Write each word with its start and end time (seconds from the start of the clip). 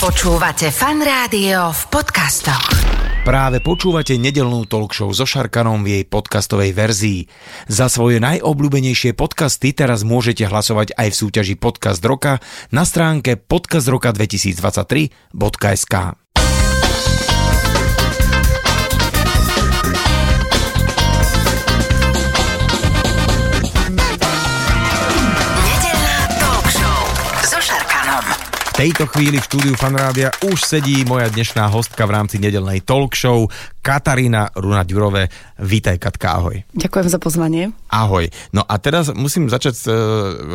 Počúvate 0.00 0.72
fan 0.72 1.04
rádio 1.04 1.76
v 1.76 1.82
podcastoch. 1.92 2.72
Práve 3.20 3.60
počúvate 3.60 4.16
nedelnú 4.16 4.64
talk 4.64 4.96
show 4.96 5.12
so 5.12 5.28
Šarkanom 5.28 5.84
v 5.84 6.00
jej 6.00 6.08
podcastovej 6.08 6.72
verzii. 6.72 7.28
Za 7.68 7.92
svoje 7.92 8.16
najobľúbenejšie 8.24 9.12
podcasty 9.12 9.76
teraz 9.76 10.00
môžete 10.00 10.48
hlasovať 10.48 10.96
aj 10.96 11.12
v 11.12 11.18
súťaži 11.20 11.60
Podcast 11.60 12.00
Roka 12.00 12.40
na 12.72 12.88
stránke 12.88 13.36
podcastroka2023.sk. 13.36 16.19
tejto 28.80 29.04
chvíli 29.12 29.36
v 29.36 29.44
štúdiu 29.44 29.74
Fanrádia 29.76 30.32
už 30.40 30.64
sedí 30.64 31.04
moja 31.04 31.28
dnešná 31.28 31.68
hostka 31.68 32.08
v 32.08 32.16
rámci 32.16 32.40
nedelnej 32.40 32.80
talk 32.80 33.12
show 33.12 33.44
Katarína 33.84 34.56
Runa 34.56 34.88
Ďurové. 34.88 35.28
Vítaj 35.60 36.00
Katka, 36.00 36.40
ahoj. 36.40 36.64
Ďakujem 36.72 37.08
za 37.12 37.20
pozvanie. 37.20 37.76
Ahoj. 37.92 38.32
No 38.56 38.64
a 38.64 38.80
teraz 38.80 39.12
musím 39.12 39.52
začať, 39.52 39.84
e, 39.84 39.92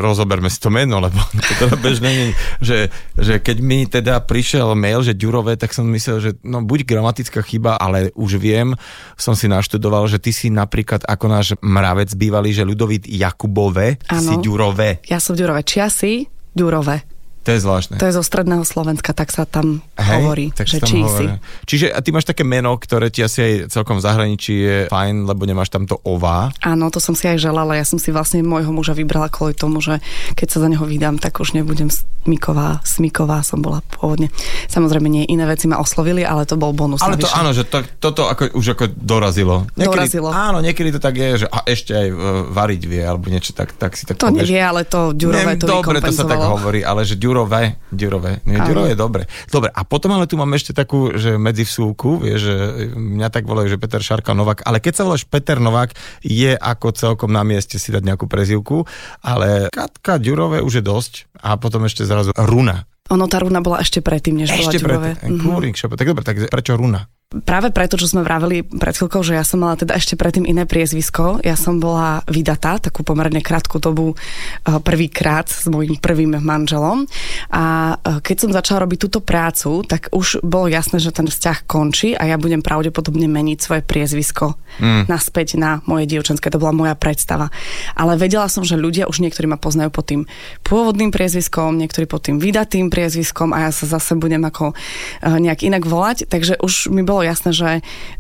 rozoberme 0.02 0.50
si 0.50 0.58
to 0.58 0.74
meno, 0.74 0.98
lebo 0.98 1.22
to 1.38 1.54
teda 1.54 1.78
bežné 1.78 2.10
nie, 2.10 2.28
že, 2.66 2.90
že 3.14 3.38
keď 3.38 3.58
mi 3.62 3.86
teda 3.86 4.18
prišiel 4.26 4.74
mail, 4.74 5.06
že 5.06 5.14
Ďurové, 5.14 5.54
tak 5.62 5.78
som 5.78 5.86
myslel, 5.94 6.18
že 6.18 6.32
no 6.42 6.66
buď 6.66 6.82
gramatická 6.82 7.46
chyba, 7.46 7.78
ale 7.78 8.10
už 8.18 8.42
viem, 8.42 8.74
som 9.22 9.38
si 9.38 9.46
naštudoval, 9.46 10.10
že 10.10 10.18
ty 10.18 10.34
si 10.34 10.50
napríklad 10.50 11.06
ako 11.06 11.26
náš 11.30 11.54
mravec 11.62 12.10
bývalý, 12.18 12.58
že 12.58 12.66
Ľudovít 12.66 13.06
Jakubové, 13.06 14.02
Áno. 14.10 14.34
si 14.34 14.36
Ďurové. 14.42 15.06
Ja 15.06 15.22
som 15.22 15.38
Ďurové. 15.38 15.62
Čiasy, 15.62 16.26
Ďurové. 16.58 17.15
To 17.46 17.54
je 17.54 17.62
zvláštne. 17.62 18.02
To 18.02 18.06
je 18.10 18.14
zo 18.18 18.26
stredného 18.26 18.66
Slovenska, 18.66 19.14
tak 19.14 19.30
sa 19.30 19.46
tam 19.46 19.86
hovorí, 19.94 20.50
tak 20.50 20.66
že 20.66 20.82
čísi. 20.82 20.98
hovorí. 21.06 21.30
Čiže 21.70 21.94
a 21.94 22.02
ty 22.02 22.10
máš 22.10 22.26
také 22.26 22.42
meno, 22.42 22.74
ktoré 22.74 23.14
ti 23.14 23.22
asi 23.22 23.40
aj 23.40 23.54
celkom 23.70 24.02
v 24.02 24.06
zahraničí 24.06 24.54
je 24.58 24.78
fajn, 24.90 25.30
lebo 25.30 25.46
nemáš 25.46 25.70
tam 25.70 25.86
to 25.86 26.02
ová. 26.02 26.50
Áno, 26.66 26.90
to 26.90 26.98
som 26.98 27.14
si 27.14 27.30
aj 27.30 27.38
želala. 27.38 27.78
Ja 27.78 27.86
som 27.86 28.02
si 28.02 28.10
vlastne 28.10 28.42
môjho 28.42 28.74
muža 28.74 28.98
vybrala 28.98 29.30
kvôli 29.30 29.54
tomu, 29.54 29.78
že 29.78 30.02
keď 30.34 30.48
sa 30.50 30.58
za 30.66 30.68
neho 30.74 30.82
vydám, 30.82 31.22
tak 31.22 31.38
už 31.38 31.54
nebudem 31.54 31.94
Smiková. 32.26 32.82
Smiková 32.82 33.46
som 33.46 33.62
bola 33.62 33.86
pôvodne. 33.86 34.34
Samozrejme, 34.66 35.06
nie 35.06 35.30
iné 35.30 35.46
veci 35.46 35.70
ma 35.70 35.78
oslovili, 35.78 36.26
ale 36.26 36.50
to 36.50 36.58
bol 36.58 36.74
bonus. 36.74 37.06
Ale 37.06 37.22
to 37.22 37.30
navyše. 37.30 37.38
áno, 37.38 37.50
že 37.54 37.64
to, 37.70 37.86
toto 38.02 38.26
ako, 38.26 38.58
už 38.58 38.74
ako 38.74 38.90
dorazilo. 38.98 39.70
Dorazilo. 39.78 40.34
Áno, 40.34 40.58
niekedy 40.66 40.98
to 40.98 40.98
tak 40.98 41.14
je, 41.14 41.46
že 41.46 41.48
a 41.54 41.62
ešte 41.70 41.94
aj 41.94 42.08
e, 42.10 42.16
variť 42.50 42.82
vie, 42.90 43.06
alebo 43.06 43.30
niečo 43.30 43.54
tak, 43.54 43.78
tak 43.78 43.94
si 43.94 44.10
tak 44.10 44.18
To 44.18 44.34
povieš. 44.34 44.42
nevie, 44.42 44.58
ale 44.58 44.90
to 44.90 45.14
Ďurové 45.14 45.54
to 45.62 45.70
dobre, 45.70 46.02
to 46.02 46.10
sa 46.10 46.26
tak 46.26 46.42
hovorí, 46.42 46.82
ale 46.82 47.06
že 47.06 47.14
Ďurové, 47.36 47.76
Ďurové, 47.92 48.32
nie. 48.48 48.56
Ďurové 48.56 48.96
je 48.96 49.00
dobre. 49.00 49.28
Dobre, 49.52 49.68
a 49.68 49.84
potom 49.84 50.16
ale 50.16 50.24
tu 50.24 50.40
máme 50.40 50.56
ešte 50.56 50.72
takú, 50.72 51.12
že 51.20 51.36
medzi 51.36 51.68
vsúku, 51.68 52.24
vieš, 52.24 52.48
že 52.48 52.56
mňa 52.96 53.28
tak 53.28 53.44
volajú, 53.44 53.68
že 53.68 53.76
Peter 53.76 54.00
Šarka 54.00 54.32
Novák, 54.32 54.64
ale 54.64 54.80
keď 54.80 54.94
sa 54.96 55.04
voláš 55.04 55.28
Peter 55.28 55.60
Novák, 55.60 55.92
je 56.24 56.56
ako 56.56 56.96
celkom 56.96 57.36
na 57.36 57.44
mieste 57.44 57.76
si 57.76 57.92
dať 57.92 58.08
nejakú 58.08 58.32
prezivku, 58.32 58.88
ale 59.20 59.68
Katka 59.68 60.16
Ďurové 60.16 60.64
už 60.64 60.80
je 60.80 60.84
dosť 60.88 61.14
a 61.44 61.60
potom 61.60 61.84
ešte 61.84 62.08
zrazu 62.08 62.32
Runa. 62.40 62.88
Ono, 63.12 63.28
tá 63.28 63.44
runa 63.44 63.60
bola 63.60 63.84
ešte 63.84 64.00
predtým, 64.00 64.40
než 64.40 64.56
Ešte 64.56 64.80
bola 64.80 65.04
Ďurové. 65.04 65.12
predtým. 65.20 65.44
Kúrik, 65.44 65.76
šope. 65.76 66.00
Tak 66.00 66.08
dobre, 66.08 66.24
tak 66.24 66.40
prečo 66.48 66.80
Runa? 66.80 67.04
Práve 67.26 67.74
preto, 67.74 67.98
čo 67.98 68.06
sme 68.06 68.22
vraveli 68.22 68.62
pred 68.62 68.94
chvíľkou, 68.94 69.26
že 69.26 69.34
ja 69.34 69.42
som 69.42 69.66
mala 69.66 69.74
teda 69.74 69.98
ešte 69.98 70.14
predtým 70.14 70.46
iné 70.46 70.70
priezvisko. 70.70 71.42
Ja 71.42 71.58
som 71.58 71.82
bola 71.82 72.22
vydatá 72.30 72.78
takú 72.78 73.02
pomerne 73.02 73.42
krátku 73.42 73.82
dobu 73.82 74.14
eh, 74.14 74.78
prvýkrát 74.78 75.50
s 75.50 75.66
mojím 75.66 75.98
prvým 75.98 76.38
manželom. 76.38 77.10
A 77.50 77.98
eh, 77.98 78.22
keď 78.22 78.36
som 78.38 78.54
začala 78.54 78.86
robiť 78.86 79.10
túto 79.10 79.20
prácu, 79.26 79.82
tak 79.84 80.14
už 80.14 80.46
bolo 80.46 80.70
jasné, 80.70 81.02
že 81.02 81.10
ten 81.10 81.26
vzťah 81.26 81.66
končí 81.66 82.14
a 82.14 82.30
ja 82.30 82.38
budem 82.38 82.62
pravdepodobne 82.62 83.26
meniť 83.26 83.58
svoje 83.58 83.82
priezvisko 83.82 84.56
mm. 84.78 85.10
naspäť 85.10 85.58
na 85.58 85.82
moje 85.90 86.06
dievčenské. 86.06 86.54
To 86.54 86.62
bola 86.62 86.78
moja 86.78 86.94
predstava. 86.94 87.50
Ale 87.98 88.22
vedela 88.22 88.46
som, 88.54 88.62
že 88.62 88.78
ľudia 88.78 89.10
už 89.10 89.26
niektorí 89.26 89.50
ma 89.50 89.58
poznajú 89.58 89.90
pod 89.90 90.14
tým 90.14 90.22
pôvodným 90.62 91.10
priezviskom, 91.10 91.74
niektorí 91.74 92.06
pod 92.06 92.30
tým 92.30 92.38
vydatým 92.38 92.94
priezviskom 92.94 93.50
a 93.50 93.66
ja 93.66 93.72
sa 93.74 93.90
zase 93.98 94.14
budem 94.14 94.46
ako 94.46 94.72
eh, 94.72 95.42
nejak 95.42 95.66
inak 95.66 95.84
volať. 95.84 96.30
Takže 96.30 96.62
už 96.62 96.94
mi 96.94 97.02
bolo 97.02 97.15
jasné, 97.22 97.52
že 97.56 97.70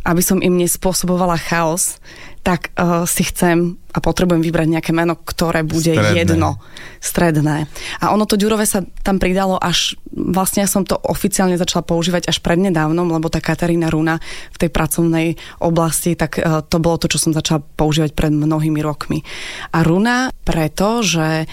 aby 0.05 0.21
som 0.21 0.39
im 0.39 0.55
nespôsobovala 0.55 1.35
chaos, 1.35 1.99
tak 2.45 2.69
uh, 2.77 3.09
si 3.09 3.25
chcem 3.25 3.81
a 3.89 3.97
potrebujem 3.97 4.45
vybrať 4.45 4.67
nejaké 4.69 4.91
meno, 4.93 5.17
ktoré 5.17 5.65
bude 5.65 5.97
Stredné. 5.97 6.13
jedno, 6.13 6.61
stredné. 7.01 7.65
A 8.03 8.13
ono 8.13 8.29
to 8.29 8.37
Ďurové 8.37 8.69
sa 8.69 8.85
tam 9.01 9.17
pridalo 9.17 9.57
až, 9.57 9.97
vlastne 10.13 10.61
ja 10.61 10.69
som 10.69 10.85
to 10.85 10.93
oficiálne 10.93 11.57
začala 11.57 11.81
používať 11.81 12.29
až 12.29 12.45
prednedávnom, 12.45 13.09
lebo 13.09 13.33
tá 13.33 13.41
Katarína 13.41 13.89
Runa 13.89 14.21
v 14.53 14.57
tej 14.61 14.69
pracovnej 14.69 15.27
oblasti, 15.57 16.13
tak 16.13 16.37
uh, 16.37 16.61
to 16.61 16.77
bolo 16.77 17.01
to, 17.01 17.09
čo 17.09 17.17
som 17.17 17.33
začala 17.33 17.65
používať 17.65 18.13
pred 18.13 18.29
mnohými 18.29 18.77
rokmi. 18.85 19.25
A 19.73 19.81
Runa 19.81 20.29
preto, 20.45 21.01
že 21.01 21.49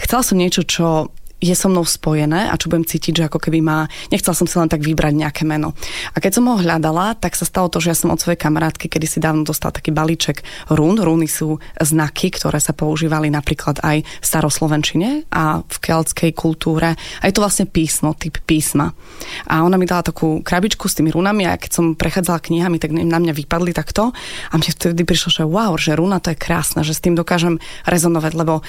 chcela 0.00 0.24
som 0.24 0.40
niečo, 0.40 0.64
čo 0.64 1.12
je 1.40 1.54
so 1.56 1.72
mnou 1.72 1.88
spojené 1.88 2.52
a 2.52 2.54
čo 2.60 2.68
budem 2.68 2.84
cítiť, 2.84 3.12
že 3.16 3.26
ako 3.32 3.40
keby 3.40 3.64
ma... 3.64 3.88
Nechcela 4.12 4.36
som 4.36 4.44
si 4.44 4.60
len 4.60 4.68
tak 4.68 4.84
vybrať 4.84 5.16
nejaké 5.16 5.42
meno. 5.48 5.72
A 6.12 6.20
keď 6.20 6.38
som 6.38 6.48
ho 6.52 6.60
hľadala, 6.60 7.16
tak 7.16 7.32
sa 7.32 7.48
stalo 7.48 7.72
to, 7.72 7.80
že 7.80 7.90
ja 7.92 7.96
som 7.96 8.12
od 8.12 8.20
svojej 8.20 8.36
kamarátky 8.36 8.92
kedy 8.92 9.06
si 9.08 9.18
dávno 9.18 9.48
dostala 9.48 9.72
taký 9.72 9.94
balíček 9.94 10.44
rún. 10.68 11.00
Rúny 11.00 11.24
sú 11.24 11.56
znaky, 11.80 12.28
ktoré 12.36 12.60
sa 12.60 12.76
používali 12.76 13.32
napríklad 13.32 13.80
aj 13.80 14.04
v 14.04 14.24
staroslovenčine 14.24 15.32
a 15.32 15.64
v 15.64 15.76
keltskej 15.80 16.36
kultúre. 16.36 16.92
A 16.94 17.24
je 17.24 17.34
to 17.34 17.40
vlastne 17.40 17.64
písmo, 17.64 18.12
typ 18.18 18.36
písma. 18.44 18.92
A 19.48 19.64
ona 19.64 19.80
mi 19.80 19.88
dala 19.88 20.04
takú 20.04 20.44
krabičku 20.44 20.90
s 20.90 21.00
tými 21.00 21.08
runami 21.08 21.48
a 21.48 21.56
keď 21.56 21.70
som 21.72 21.96
prechádzala 21.96 22.44
knihami, 22.44 22.76
tak 22.76 22.92
na 22.92 23.16
mňa 23.16 23.32
vypadli 23.32 23.72
takto 23.72 24.12
a 24.50 24.52
mne 24.52 24.70
vtedy 24.74 25.06
prišlo, 25.08 25.30
že 25.32 25.44
wow, 25.46 25.72
že 25.80 25.96
runa 25.96 26.20
to 26.20 26.34
je 26.34 26.36
krásne, 26.36 26.84
že 26.84 26.92
s 26.92 27.00
tým 27.00 27.16
dokážem 27.16 27.62
rezonovať, 27.88 28.32
lebo 28.36 28.60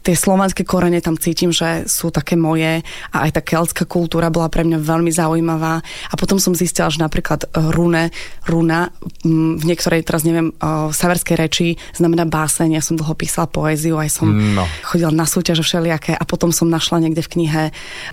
tie 0.00 0.16
slovanské 0.16 0.64
korene 0.64 1.00
tam 1.04 1.16
cítim, 1.20 1.52
že 1.52 1.84
sú 1.84 2.08
také 2.08 2.36
moje 2.36 2.80
a 3.12 3.16
aj 3.28 3.30
tá 3.36 3.40
keltská 3.44 3.84
kultúra 3.84 4.32
bola 4.32 4.48
pre 4.48 4.64
mňa 4.64 4.80
veľmi 4.80 5.12
zaujímavá. 5.12 5.84
A 6.10 6.14
potom 6.16 6.40
som 6.40 6.56
zistila, 6.56 6.88
že 6.88 7.00
napríklad 7.00 7.46
eh, 7.46 7.70
rune, 7.72 8.08
runa 8.48 8.88
mm, 9.24 9.60
v 9.60 9.64
niektorej, 9.68 10.04
teraz 10.04 10.24
neviem, 10.24 10.52
eh, 10.52 10.88
saverskej 10.90 11.36
reči 11.36 11.66
znamená 11.92 12.24
báseň. 12.24 12.76
Ja 12.76 12.82
som 12.84 12.96
dlho 12.96 13.12
písala 13.12 13.46
poéziu, 13.50 14.00
aj 14.00 14.10
som 14.10 14.28
No. 14.30 14.64
chodila 14.82 15.12
na 15.12 15.28
súťaže 15.28 15.60
všelijaké 15.60 16.16
a 16.16 16.24
potom 16.24 16.50
som 16.50 16.66
našla 16.66 17.04
niekde 17.04 17.20
v 17.22 17.32
knihe 17.38 17.62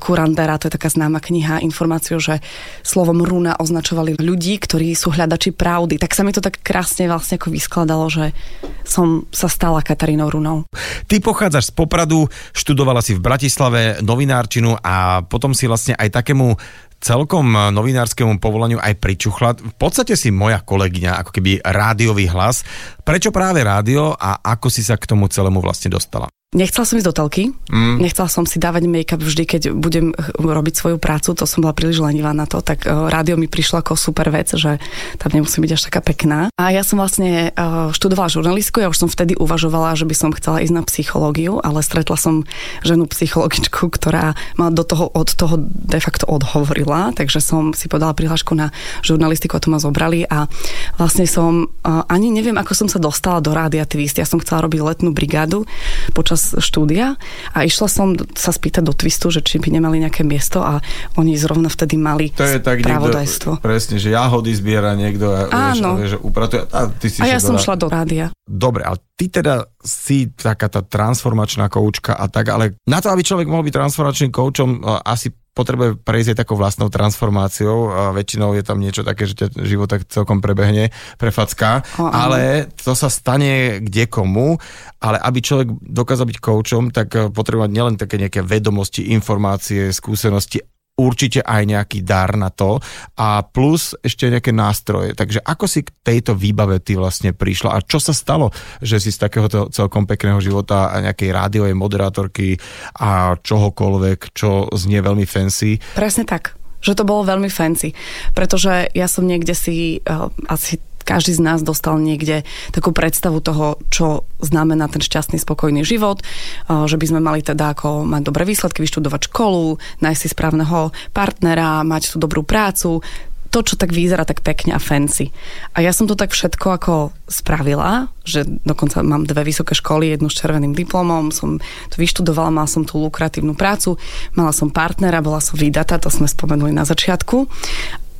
Kurandera, 0.03 0.59
to 0.59 0.67
je 0.67 0.75
taká 0.75 0.91
známa 0.91 1.23
kniha, 1.23 1.63
informáciu, 1.63 2.19
že 2.19 2.43
slovom 2.83 3.23
runa 3.23 3.55
označovali 3.57 4.19
ľudí, 4.19 4.59
ktorí 4.59 4.91
sú 4.93 5.15
hľadači 5.15 5.55
pravdy. 5.55 5.97
Tak 5.97 6.11
sa 6.13 6.27
mi 6.27 6.35
to 6.35 6.43
tak 6.43 6.59
krásne 6.61 7.07
vlastne 7.07 7.39
ako 7.39 7.49
vyskladalo, 7.53 8.05
že 8.11 8.35
som 8.83 9.23
sa 9.31 9.47
stala 9.47 9.83
Katarínou 9.83 10.27
Runou. 10.31 10.67
Ty 11.07 11.15
pochádzaš 11.23 11.71
z 11.71 11.75
Popradu, 11.77 12.25
študovala 12.57 13.05
si 13.05 13.13
v 13.13 13.21
Bratislave 13.21 14.01
novinárčinu 14.01 14.73
a 14.81 15.21
potom 15.21 15.53
si 15.53 15.69
vlastne 15.69 15.93
aj 15.93 16.09
takému 16.09 16.57
celkom 16.97 17.45
novinárskému 17.53 18.41
povolaniu 18.41 18.81
aj 18.81 18.97
pričuchla. 18.97 19.53
V 19.61 19.75
podstate 19.77 20.17
si 20.17 20.33
moja 20.33 20.57
kolegyňa, 20.65 21.21
ako 21.21 21.29
keby 21.37 21.61
rádiový 21.61 22.25
hlas. 22.33 22.65
Prečo 23.05 23.29
práve 23.29 23.61
rádio 23.61 24.17
a 24.17 24.41
ako 24.41 24.73
si 24.73 24.81
sa 24.81 24.97
k 24.97 25.05
tomu 25.05 25.29
celému 25.29 25.61
vlastne 25.61 25.93
dostala? 25.93 26.25
Nechcela 26.55 26.87
som 26.87 26.95
ísť 26.95 27.11
do 27.11 27.11
telky, 27.11 27.43
mm. 27.51 27.99
nechcela 27.99 28.31
som 28.31 28.47
si 28.47 28.55
dávať 28.55 28.87
make-up 28.87 29.19
vždy, 29.19 29.43
keď 29.43 29.61
budem 29.75 30.15
robiť 30.39 30.79
svoju 30.79 30.95
prácu, 30.95 31.35
to 31.35 31.43
som 31.43 31.59
bola 31.59 31.75
príliš 31.75 31.99
lenivá 31.99 32.31
na 32.31 32.47
to, 32.47 32.63
tak 32.63 32.87
uh, 32.87 33.11
rádio 33.11 33.35
mi 33.35 33.51
prišlo 33.51 33.83
ako 33.83 33.99
super 33.99 34.31
vec, 34.31 34.55
že 34.55 34.79
tam 35.19 35.35
nemusí 35.35 35.59
byť 35.59 35.71
až 35.75 35.91
taká 35.91 35.99
pekná. 35.99 36.47
A 36.55 36.71
ja 36.71 36.87
som 36.87 37.03
vlastne 37.03 37.51
uh, 37.51 37.91
študovala 37.91 38.31
žurnalistku, 38.31 38.79
ja 38.79 38.87
už 38.87 38.95
som 38.95 39.11
vtedy 39.11 39.35
uvažovala, 39.35 39.99
že 39.99 40.07
by 40.07 40.15
som 40.15 40.31
chcela 40.31 40.63
ísť 40.63 40.71
na 40.71 40.87
psychológiu, 40.87 41.59
ale 41.59 41.83
stretla 41.83 42.15
som 42.15 42.47
ženu 42.79 43.11
psychologičku, 43.11 43.91
ktorá 43.91 44.39
ma 44.55 44.71
do 44.71 44.87
toho, 44.87 45.11
od 45.11 45.27
toho 45.27 45.59
de 45.67 45.99
facto 45.99 46.31
odhovorila, 46.31 47.11
takže 47.11 47.43
som 47.43 47.75
si 47.75 47.91
podala 47.91 48.15
prihlášku 48.15 48.55
na 48.55 48.71
žurnalistiku 49.03 49.59
a 49.59 49.63
to 49.63 49.67
ma 49.67 49.83
zobrali 49.83 50.23
a 50.23 50.47
vlastne 50.95 51.27
som 51.27 51.67
uh, 51.67 52.07
ani 52.07 52.31
neviem, 52.31 52.55
ako 52.55 52.71
som 52.71 52.87
sa 52.87 53.03
dostala 53.03 53.43
do 53.43 53.51
rádia 53.51 53.83
Twist. 53.83 54.15
Ja 54.15 54.23
som 54.23 54.39
chcela 54.39 54.63
robiť 54.63 54.79
letnú 54.79 55.11
brigádu 55.11 55.67
počas 56.15 56.36
štúdia 56.37 57.17
a 57.51 57.57
išla 57.65 57.87
som 57.89 58.13
sa 58.37 58.53
spýtať 58.53 58.85
do 58.85 58.93
Twistu, 58.93 59.33
že 59.33 59.43
či 59.43 59.57
by 59.57 59.73
nemali 59.73 59.99
nejaké 59.99 60.21
miesto 60.23 60.61
a 60.63 60.79
oni 61.17 61.35
zrovna 61.35 61.67
vtedy 61.67 61.97
mali 61.97 62.31
To 62.37 62.45
je 62.45 62.61
tak 62.61 62.85
niekto, 62.85 63.57
presne, 63.59 63.97
že 63.97 64.13
jahody 64.13 64.53
zbiera 64.53 64.93
niekto 64.93 65.27
a, 65.33 65.49
vieš, 65.49 65.79
Áno. 65.81 65.89
a 65.89 65.97
vieš, 65.99 66.11
že 66.15 66.19
upratuje. 66.21 66.61
A, 66.69 66.79
ty 66.93 67.07
si 67.09 67.19
A 67.19 67.25
ja 67.27 67.39
som 67.41 67.57
šla 67.57 67.75
do 67.75 67.87
rádia. 67.89 68.29
Dobre, 68.47 68.85
ale 68.85 69.01
ty 69.17 69.27
teda 69.27 69.67
si 69.81 70.29
taká 70.31 70.69
tá 70.69 70.85
transformačná 70.85 71.67
koučka 71.67 72.15
a 72.15 72.29
tak, 72.29 72.53
ale 72.53 72.77
na 72.87 73.01
to, 73.01 73.09
aby 73.11 73.25
človek 73.25 73.49
mohol 73.49 73.65
byť 73.65 73.75
transformačným 73.75 74.31
koučom, 74.31 74.69
a, 74.85 75.01
asi 75.03 75.33
potrebuje 75.57 75.97
prejsť 75.97 76.37
aj 76.37 76.39
takou 76.45 76.53
vlastnou 76.53 76.93
transformáciou 76.93 77.77
a 77.89 78.01
väčšinou 78.13 78.53
je 78.53 78.61
tam 78.61 78.77
niečo 78.77 79.01
také, 79.01 79.25
že 79.25 79.33
ťa 79.33 79.47
život 79.65 79.89
tak 79.89 80.05
celkom 80.05 80.37
prebehne, 80.37 80.93
prefacká, 81.17 81.81
O, 81.97 82.05
ale 82.05 82.69
to 82.77 82.93
sa 82.93 83.09
stane 83.09 83.81
kde 83.81 84.05
komu, 84.05 84.61
ale 85.01 85.17
aby 85.17 85.41
človek 85.41 85.67
dokázal 85.81 86.29
byť 86.29 86.37
koučom, 86.37 86.93
tak 86.93 87.33
potrebuje 87.33 87.65
mať 87.65 87.73
nielen 87.73 87.95
také 87.97 88.21
nejaké 88.21 88.45
vedomosti, 88.45 89.09
informácie, 89.09 89.89
skúsenosti, 89.89 90.61
určite 90.97 91.45
aj 91.45 91.63
nejaký 91.63 92.01
dar 92.01 92.33
na 92.33 92.49
to 92.49 92.81
a 93.15 93.45
plus 93.45 93.93
ešte 94.01 94.33
nejaké 94.33 94.49
nástroje. 94.49 95.13
Takže 95.13 95.45
ako 95.45 95.65
si 95.69 95.85
k 95.85 95.93
tejto 96.01 96.33
výbave 96.33 96.81
ty 96.81 96.97
vlastne 96.97 97.37
prišla 97.37 97.77
a 97.77 97.85
čo 97.85 98.01
sa 98.01 98.17
stalo, 98.17 98.49
že 98.81 98.97
si 98.97 99.13
z 99.13 99.21
takéhoto 99.21 99.69
celkom 99.69 100.09
pekného 100.09 100.41
života 100.41 100.89
a 100.89 100.99
nejakej 101.05 101.29
rádiovej 101.29 101.77
moderátorky 101.77 102.57
a 102.97 103.37
čohokoľvek, 103.37 104.33
čo 104.33 104.73
znie 104.73 104.99
veľmi 105.05 105.29
fancy. 105.29 105.77
Presne 105.93 106.25
tak 106.25 106.57
že 106.77 106.93
to 106.93 107.09
bolo 107.09 107.25
veľmi 107.25 107.49
fancy, 107.49 107.91
pretože 108.37 108.93
ja 108.93 109.09
som 109.09 109.25
niekde 109.25 109.57
si 109.57 109.97
uh, 110.05 110.29
asi 110.45 110.77
každý 111.07 111.39
z 111.39 111.41
nás 111.41 111.63
dostal 111.63 111.95
niekde 112.03 112.43
takú 112.75 112.91
predstavu 112.91 113.39
toho, 113.39 113.79
čo 113.87 114.27
znamená 114.43 114.91
ten 114.91 114.99
šťastný, 114.99 115.39
spokojný 115.39 115.87
život, 115.87 116.19
že 116.67 116.99
by 116.99 117.05
sme 117.07 117.23
mali 117.23 117.39
teda 117.39 117.71
ako 117.71 118.03
mať 118.03 118.21
dobré 118.27 118.43
výsledky, 118.43 118.83
vyštudovať 118.83 119.31
školu, 119.31 119.79
nájsť 120.03 120.19
si 120.19 120.27
správneho 120.35 120.91
partnera, 121.15 121.87
mať 121.87 122.11
tú 122.11 122.17
dobrú 122.19 122.43
prácu, 122.43 122.99
to, 123.47 123.63
čo 123.63 123.79
tak 123.79 123.95
vyzerá 123.95 124.27
tak 124.27 124.43
pekne 124.43 124.75
a 124.75 124.79
fancy. 124.83 125.31
A 125.71 125.79
ja 125.79 125.95
som 125.95 126.03
to 126.03 126.19
tak 126.19 126.35
všetko 126.35 126.67
ako 126.67 126.93
spravila, 127.31 128.11
že 128.27 128.43
dokonca 128.43 128.99
mám 128.99 129.23
dve 129.23 129.47
vysoké 129.47 129.71
školy, 129.71 130.11
jednu 130.11 130.27
s 130.27 130.35
červeným 130.35 130.75
diplomom, 130.75 131.31
som 131.31 131.55
to 131.87 131.95
vyštudovala, 131.95 132.51
mala 132.51 132.67
som 132.67 132.83
tú 132.83 132.99
lukratívnu 132.99 133.55
prácu, 133.55 133.95
mala 134.35 134.51
som 134.51 134.67
partnera, 134.67 135.23
bola 135.23 135.39
som 135.39 135.55
vydatá, 135.55 135.95
to 135.95 136.11
sme 136.11 136.27
spomenuli 136.27 136.75
na 136.75 136.83
začiatku. 136.83 137.47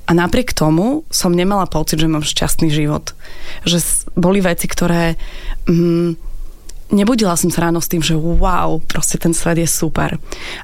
A 0.07 0.12
napriek 0.15 0.56
tomu 0.56 1.04
som 1.12 1.36
nemala 1.36 1.68
pocit, 1.68 2.00
že 2.00 2.07
mám 2.07 2.24
šťastný 2.24 2.71
život. 2.71 3.12
Že 3.68 4.07
boli 4.15 4.39
veci, 4.39 4.65
ktoré... 4.65 5.19
Mm, 5.68 6.15
nebudila 6.92 7.36
som 7.36 7.51
sa 7.51 7.68
ráno 7.68 7.83
s 7.83 7.92
tým, 7.92 8.00
že 8.00 8.15
wow, 8.15 8.80
proste 8.88 9.19
ten 9.19 9.36
svet 9.36 9.59
je 9.59 9.68
super. 9.68 10.15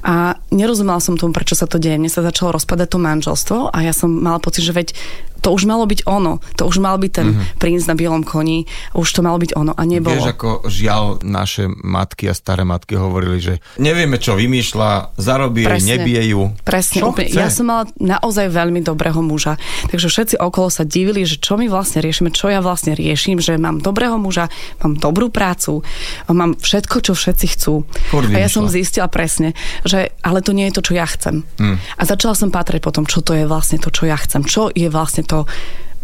A 0.04 0.40
nerozumela 0.56 1.04
som 1.04 1.20
tomu, 1.20 1.36
prečo 1.36 1.60
sa 1.60 1.68
to 1.68 1.76
deje. 1.76 2.00
Mne 2.00 2.12
sa 2.12 2.24
začalo 2.24 2.56
rozpadať 2.56 2.88
to 2.88 3.00
manželstvo 3.04 3.58
a 3.76 3.78
ja 3.84 3.92
som 3.92 4.08
mala 4.08 4.40
pocit, 4.40 4.64
že 4.64 4.72
veď 4.72 4.96
to 5.44 5.52
už 5.52 5.68
malo 5.68 5.84
byť 5.84 6.08
ono. 6.08 6.40
To 6.56 6.72
už 6.72 6.80
mal 6.80 6.96
byť 6.96 7.12
ten 7.12 7.28
mm-hmm. 7.36 7.60
princ 7.60 7.84
na 7.84 7.94
bielom 8.00 8.24
koni. 8.24 8.64
Už 8.96 9.12
to 9.12 9.20
malo 9.20 9.36
byť 9.38 9.52
ono 9.60 9.76
a 9.76 9.84
nebolo. 9.84 10.16
Vieš, 10.16 10.32
ako 10.40 10.50
žiaľ 10.72 11.04
naše 11.22 11.68
matky 11.68 12.32
a 12.32 12.34
staré 12.34 12.64
matky 12.64 12.96
hovorili, 12.96 13.44
že 13.44 13.54
nevieme, 13.76 14.16
čo 14.18 14.40
vymýšľa, 14.40 15.20
zarobí 15.20 15.68
Presne. 15.68 16.00
nebije 16.00 16.32
ju. 16.32 16.42
Presne. 16.64 17.04
Čo 17.04 17.12
úplne. 17.12 17.30
Ja 17.36 17.52
som 17.52 17.68
mala 17.68 17.84
naozaj 18.00 18.48
veľmi 18.48 18.80
dobrého 18.80 19.20
muža. 19.20 19.60
Takže 19.92 20.08
všetci 20.08 20.36
okolo 20.40 20.72
sa 20.72 20.88
divili, 20.88 21.28
že 21.28 21.44
čo 21.44 21.60
my 21.60 21.68
vlastne 21.68 22.00
riešime, 22.00 22.32
čo 22.32 22.48
ja 22.48 22.64
vlastne 22.64 22.96
riešim, 22.96 23.44
že 23.44 23.60
mám 23.60 23.84
dobrého 23.84 24.16
muža, 24.16 24.48
mám 24.80 24.96
dobrú 24.96 25.28
prácu, 25.28 25.84
mám 26.32 26.56
všetko, 26.56 27.04
čo 27.04 27.12
všetci 27.12 27.46
chcú. 27.58 27.84
Furt 28.14 28.32
a 28.32 28.38
ja 28.38 28.48
som 28.48 28.70
zistila 28.72 29.12
presne, 29.12 29.58
že 29.84 30.14
ale 30.22 30.40
to 30.40 30.56
nie 30.56 30.70
je 30.70 30.80
to, 30.80 30.82
čo 30.88 30.94
ja 30.96 31.04
chcem. 31.10 31.44
Mm. 31.60 31.82
A 31.82 32.02
začala 32.08 32.38
som 32.38 32.54
pátrať 32.54 32.80
potom, 32.80 33.04
čo 33.10 33.26
to 33.26 33.34
je 33.34 33.50
vlastne 33.50 33.82
to, 33.82 33.90
čo 33.90 34.06
ja 34.06 34.16
chcem. 34.16 34.46
Čo 34.46 34.70
je 34.70 34.88
vlastne 34.88 35.26
to, 35.26 35.33
to 35.34 35.50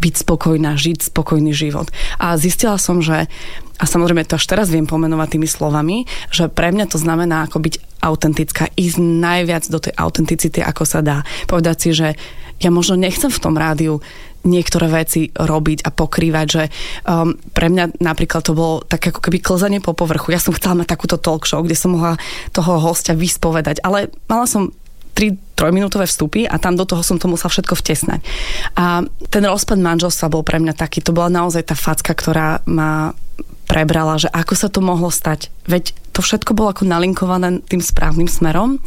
byť 0.00 0.14
spokojná, 0.26 0.74
žiť 0.80 1.12
spokojný 1.12 1.52
život. 1.52 1.92
A 2.16 2.34
zistila 2.40 2.80
som, 2.80 3.04
že 3.04 3.28
a 3.80 3.84
samozrejme 3.88 4.28
to 4.28 4.36
až 4.36 4.44
teraz 4.44 4.68
viem 4.68 4.84
pomenovať 4.84 5.36
tými 5.36 5.48
slovami, 5.48 6.04
že 6.28 6.52
pre 6.52 6.68
mňa 6.68 6.88
to 6.88 7.00
znamená 7.00 7.48
ako 7.48 7.64
byť 7.64 7.74
autentická, 8.04 8.68
ísť 8.76 8.96
najviac 9.00 9.64
do 9.68 9.80
tej 9.80 9.96
autenticity, 9.96 10.60
ako 10.60 10.84
sa 10.84 11.00
dá. 11.00 11.24
Povedať 11.48 11.76
si, 11.80 11.90
že 11.96 12.08
ja 12.60 12.68
možno 12.68 13.00
nechcem 13.00 13.32
v 13.32 13.40
tom 13.40 13.56
rádiu 13.56 14.04
niektoré 14.44 14.88
veci 14.88 15.32
robiť 15.32 15.84
a 15.84 15.92
pokrývať, 15.92 16.46
že 16.48 16.62
um, 17.04 17.36
pre 17.52 17.68
mňa 17.72 18.00
napríklad 18.00 18.40
to 18.44 18.56
bolo 18.56 18.84
tak 18.84 19.12
ako 19.12 19.20
keby 19.20 19.40
klzanie 19.40 19.80
po 19.84 19.92
povrchu. 19.92 20.32
Ja 20.32 20.40
som 20.40 20.56
chcela 20.56 20.80
mať 20.80 20.96
takúto 20.96 21.16
talk 21.20 21.44
show, 21.44 21.60
kde 21.60 21.76
som 21.76 21.96
mohla 21.96 22.20
toho 22.52 22.80
hostia 22.80 23.12
vyspovedať, 23.12 23.84
ale 23.84 24.12
mala 24.28 24.48
som 24.48 24.72
tri 25.12 25.36
trojminútové 25.60 26.08
vstupy 26.08 26.48
a 26.48 26.56
tam 26.56 26.80
do 26.80 26.88
toho 26.88 27.04
som 27.04 27.20
to 27.20 27.28
musela 27.28 27.52
všetko 27.52 27.76
vtesnať. 27.76 28.24
A 28.80 29.04
ten 29.28 29.44
rozpad 29.44 29.76
manželstva 29.76 30.32
bol 30.32 30.40
pre 30.40 30.56
mňa 30.56 30.72
taký, 30.72 31.04
to 31.04 31.12
bola 31.12 31.28
naozaj 31.28 31.68
tá 31.68 31.76
facka, 31.76 32.16
ktorá 32.16 32.64
ma 32.64 33.12
prebrala, 33.68 34.16
že 34.16 34.32
ako 34.32 34.54
sa 34.56 34.72
to 34.72 34.80
mohlo 34.80 35.12
stať. 35.12 35.52
Veď 35.68 35.94
to 36.10 36.20
všetko 36.20 36.54
bolo 36.58 36.74
ako 36.74 36.86
nalinkované 36.86 37.62
tým 37.66 37.78
správnym 37.78 38.26
smerom. 38.26 38.82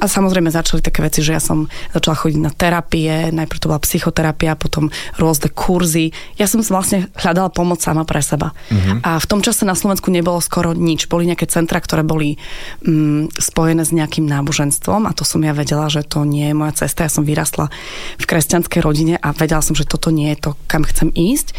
A 0.00 0.08
samozrejme 0.08 0.48
začali 0.48 0.80
také 0.80 1.04
veci, 1.04 1.20
že 1.20 1.36
ja 1.36 1.42
som 1.42 1.68
začala 1.92 2.16
chodiť 2.16 2.40
na 2.40 2.52
terapie, 2.52 3.28
najprv 3.32 3.60
to 3.60 3.68
bola 3.68 3.80
psychoterapia, 3.84 4.56
potom 4.56 4.88
rôzne 5.20 5.52
kurzy. 5.52 6.16
Ja 6.40 6.48
som 6.48 6.64
vlastne 6.64 7.12
hľadala 7.16 7.52
pomoc 7.52 7.84
sama 7.84 8.08
pre 8.08 8.24
seba. 8.24 8.56
Mm-hmm. 8.72 9.04
A 9.04 9.20
v 9.20 9.26
tom 9.28 9.44
čase 9.44 9.68
na 9.68 9.76
Slovensku 9.76 10.08
nebolo 10.08 10.40
skoro 10.40 10.72
nič. 10.72 11.06
Boli 11.12 11.28
nejaké 11.28 11.44
centra, 11.44 11.80
ktoré 11.80 12.00
boli 12.00 12.40
mm, 12.84 13.36
spojené 13.36 13.84
s 13.84 13.92
nejakým 13.92 14.24
náboženstvom 14.24 15.04
a 15.04 15.12
to 15.12 15.28
som 15.28 15.44
ja 15.44 15.52
vedela, 15.52 15.92
že 15.92 16.02
to 16.02 16.24
nie 16.24 16.48
je 16.50 16.54
moja 16.56 16.86
cesta. 16.86 17.04
Ja 17.04 17.12
som 17.12 17.28
vyrastla 17.28 17.68
v 18.16 18.24
kresťanskej 18.24 18.80
rodine 18.80 19.14
a 19.20 19.36
vedela 19.36 19.60
som, 19.60 19.76
že 19.76 19.84
toto 19.84 20.08
nie 20.08 20.32
je 20.32 20.48
to, 20.48 20.50
kam 20.66 20.88
chcem 20.88 21.12
ísť. 21.12 21.52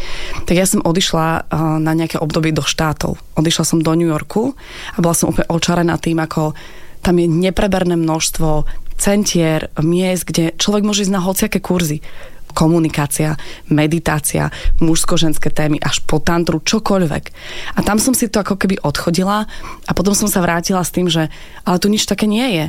Tak 0.44 0.54
ja 0.58 0.66
som 0.66 0.82
odišla 0.82 1.26
uh, 1.46 1.78
na 1.78 1.94
nejaké 1.94 2.18
obdobie 2.18 2.50
do 2.50 2.66
štátov. 2.66 3.20
Odišla 3.38 3.64
som 3.64 3.78
do 3.78 3.94
New 3.94 4.10
Yorku 4.10 4.58
a 4.94 4.98
bola 5.02 5.14
som 5.16 5.30
úplne 5.32 5.50
očarená 5.50 5.96
tým, 6.00 6.22
ako 6.22 6.56
tam 7.02 7.14
je 7.18 7.26
nepreberné 7.28 7.94
množstvo 7.94 8.64
centier, 8.98 9.70
miest, 9.78 10.26
kde 10.26 10.54
človek 10.58 10.82
môže 10.82 11.06
ísť 11.06 11.14
na 11.14 11.22
hociaké 11.22 11.58
kurzy 11.62 12.02
komunikácia, 12.56 13.38
meditácia, 13.70 14.50
mužsko-ženské 14.82 15.54
témy, 15.54 15.78
až 15.78 16.02
po 16.02 16.18
tantru, 16.18 16.58
čokoľvek. 16.58 17.24
A 17.78 17.80
tam 17.86 18.02
som 18.02 18.16
si 18.18 18.26
to 18.26 18.42
ako 18.42 18.58
keby 18.58 18.82
odchodila 18.82 19.46
a 19.86 19.92
potom 19.94 20.10
som 20.16 20.26
sa 20.26 20.42
vrátila 20.42 20.82
s 20.82 20.90
tým, 20.90 21.06
že 21.06 21.30
ale 21.62 21.78
tu 21.78 21.86
nič 21.86 22.02
také 22.08 22.26
nie 22.26 22.58
je 22.58 22.66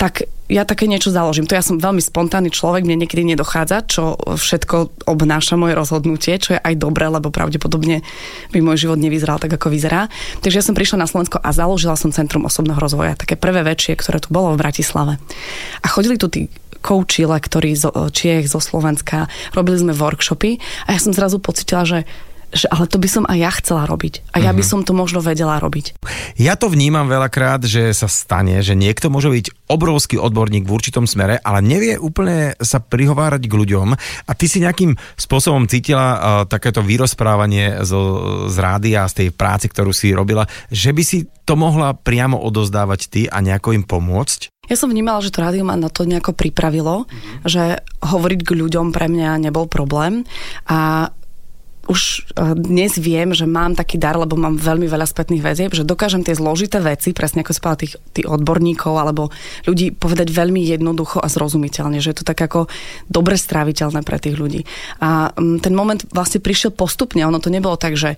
tak 0.00 0.24
ja 0.50 0.66
také 0.66 0.90
niečo 0.90 1.14
založím. 1.14 1.46
To 1.46 1.54
ja 1.54 1.62
som 1.62 1.78
veľmi 1.78 2.02
spontánny 2.02 2.50
človek, 2.50 2.82
mne 2.82 3.06
niekedy 3.06 3.22
nedochádza, 3.22 3.86
čo 3.86 4.18
všetko 4.18 5.06
obnáša 5.06 5.54
moje 5.54 5.78
rozhodnutie, 5.78 6.42
čo 6.42 6.58
je 6.58 6.60
aj 6.60 6.74
dobré, 6.74 7.06
lebo 7.06 7.30
pravdepodobne 7.30 8.02
by 8.50 8.58
môj 8.58 8.90
život 8.90 8.98
nevyzeral 8.98 9.38
tak, 9.38 9.54
ako 9.54 9.70
vyzerá. 9.70 10.10
Takže 10.42 10.58
ja 10.58 10.66
som 10.66 10.74
prišla 10.74 11.06
na 11.06 11.08
Slovensko 11.08 11.38
a 11.38 11.54
založila 11.54 11.94
som 11.94 12.10
Centrum 12.10 12.42
osobného 12.42 12.82
rozvoja, 12.82 13.14
také 13.14 13.38
prvé 13.38 13.62
väčšie, 13.62 13.94
ktoré 13.94 14.18
tu 14.18 14.34
bolo 14.34 14.52
v 14.52 14.60
Bratislave. 14.60 15.22
A 15.80 15.86
chodili 15.86 16.18
tu 16.18 16.26
tí 16.26 16.50
kouči, 16.80 17.28
lektori 17.28 17.76
zo 17.76 17.92
Čiech, 17.92 18.48
zo 18.48 18.58
Slovenska, 18.58 19.28
robili 19.52 19.76
sme 19.78 19.92
workshopy 19.92 20.58
a 20.88 20.96
ja 20.96 20.98
som 20.98 21.12
zrazu 21.12 21.38
pocitila, 21.38 21.84
že 21.84 22.08
že 22.50 22.66
ale 22.70 22.90
to 22.90 22.98
by 22.98 23.08
som 23.08 23.24
aj 23.26 23.38
ja 23.38 23.50
chcela 23.54 23.82
robiť. 23.86 24.34
A 24.34 24.42
ja 24.42 24.50
by 24.50 24.62
mhm. 24.62 24.68
som 24.68 24.80
to 24.82 24.92
možno 24.92 25.22
vedela 25.22 25.58
robiť. 25.62 25.98
Ja 26.38 26.58
to 26.58 26.70
vnímam 26.70 27.06
veľakrát, 27.06 27.62
že 27.64 27.94
sa 27.94 28.10
stane, 28.10 28.60
že 28.60 28.74
niekto 28.74 29.10
môže 29.10 29.30
byť 29.30 29.46
obrovský 29.70 30.18
odborník 30.18 30.66
v 30.66 30.74
určitom 30.74 31.06
smere, 31.06 31.38
ale 31.40 31.62
nevie 31.62 31.94
úplne 31.96 32.58
sa 32.58 32.82
prihovárať 32.82 33.46
k 33.46 33.56
ľuďom 33.56 33.88
a 34.26 34.32
ty 34.34 34.46
si 34.50 34.62
nejakým 34.62 34.98
spôsobom 35.14 35.70
cítila 35.70 36.06
uh, 36.10 36.18
takéto 36.46 36.82
vyrozprávanie 36.82 37.86
zo, 37.86 38.46
z 38.50 38.56
rádia, 38.58 39.06
z 39.06 39.26
tej 39.26 39.28
práce, 39.30 39.70
ktorú 39.70 39.94
si 39.94 40.10
robila, 40.10 40.46
že 40.68 40.90
by 40.90 41.02
si 41.06 41.30
to 41.46 41.54
mohla 41.54 41.94
priamo 41.94 42.38
odozdávať 42.38 43.00
ty 43.10 43.22
a 43.26 43.42
nejako 43.42 43.74
im 43.74 43.84
pomôcť? 43.86 44.50
Ja 44.70 44.78
som 44.78 44.86
vnímala, 44.86 45.18
že 45.18 45.34
to 45.34 45.42
rádio 45.42 45.66
ma 45.66 45.74
na 45.74 45.90
to 45.90 46.06
nejako 46.06 46.30
pripravilo, 46.30 47.02
mm-hmm. 47.02 47.42
že 47.42 47.82
hovoriť 48.06 48.40
k 48.46 48.54
ľuďom 48.54 48.94
pre 48.94 49.10
mňa 49.10 49.50
nebol 49.50 49.66
problém 49.66 50.22
a 50.70 51.10
už 51.90 52.30
e, 52.38 52.54
dnes 52.54 52.94
viem, 52.94 53.34
že 53.34 53.50
mám 53.50 53.74
taký 53.74 53.98
dar, 53.98 54.14
lebo 54.14 54.38
mám 54.38 54.54
veľmi 54.54 54.86
veľa 54.86 55.10
spätných 55.10 55.42
väzieb, 55.42 55.74
že 55.74 55.82
dokážem 55.82 56.22
tie 56.22 56.38
zložité 56.38 56.78
veci, 56.78 57.10
presne 57.10 57.42
ako 57.42 57.50
spala 57.50 57.74
tých, 57.74 57.98
tých 58.14 58.30
odborníkov 58.30 58.94
alebo 58.94 59.34
ľudí 59.66 59.90
povedať 59.98 60.30
veľmi 60.30 60.62
jednoducho 60.62 61.18
a 61.18 61.26
zrozumiteľne, 61.26 61.98
že 61.98 62.14
je 62.14 62.22
to 62.22 62.28
tak 62.30 62.38
ako 62.38 62.70
dobre 63.10 63.34
stráviteľné 63.34 64.06
pre 64.06 64.22
tých 64.22 64.38
ľudí. 64.38 64.62
A 65.02 65.34
ten 65.34 65.74
moment 65.74 65.98
vlastne 66.14 66.38
prišiel 66.38 66.70
postupne, 66.70 67.26
ono 67.26 67.42
to 67.42 67.50
nebolo 67.50 67.74
tak, 67.74 67.98
že 67.98 68.14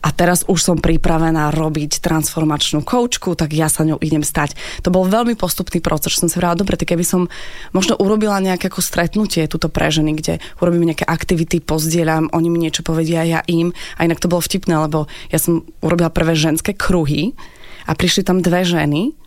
a 0.00 0.08
teraz 0.10 0.48
už 0.48 0.58
som 0.60 0.76
pripravená 0.80 1.52
robiť 1.52 2.00
transformačnú 2.00 2.80
koučku, 2.80 3.36
tak 3.36 3.52
ja 3.52 3.68
sa 3.68 3.84
ňou 3.84 4.00
idem 4.00 4.24
stať. 4.24 4.56
To 4.84 4.88
bol 4.88 5.04
veľmi 5.04 5.36
postupný 5.36 5.84
proces, 5.84 6.16
som 6.16 6.32
si 6.32 6.40
vrala, 6.40 6.56
dobre, 6.56 6.80
tak 6.80 6.96
keby 6.96 7.04
som 7.04 7.28
možno 7.76 8.00
urobila 8.00 8.40
nejaké 8.40 8.72
ako 8.72 8.80
stretnutie 8.80 9.44
tuto 9.44 9.68
pre 9.68 9.92
ženy, 9.92 10.16
kde 10.16 10.40
urobíme 10.58 10.88
nejaké 10.88 11.04
aktivity, 11.04 11.60
pozdieľam, 11.60 12.32
oni 12.32 12.48
mi 12.48 12.58
niečo 12.64 12.80
povedia, 12.80 13.28
ja 13.28 13.40
im. 13.44 13.76
A 14.00 14.08
inak 14.08 14.18
to 14.18 14.32
bolo 14.32 14.40
vtipné, 14.40 14.72
lebo 14.80 15.06
ja 15.28 15.36
som 15.36 15.68
urobila 15.84 16.08
prvé 16.08 16.32
ženské 16.32 16.72
kruhy 16.72 17.36
a 17.84 17.92
prišli 17.92 18.24
tam 18.24 18.40
dve 18.40 18.64
ženy, 18.64 19.19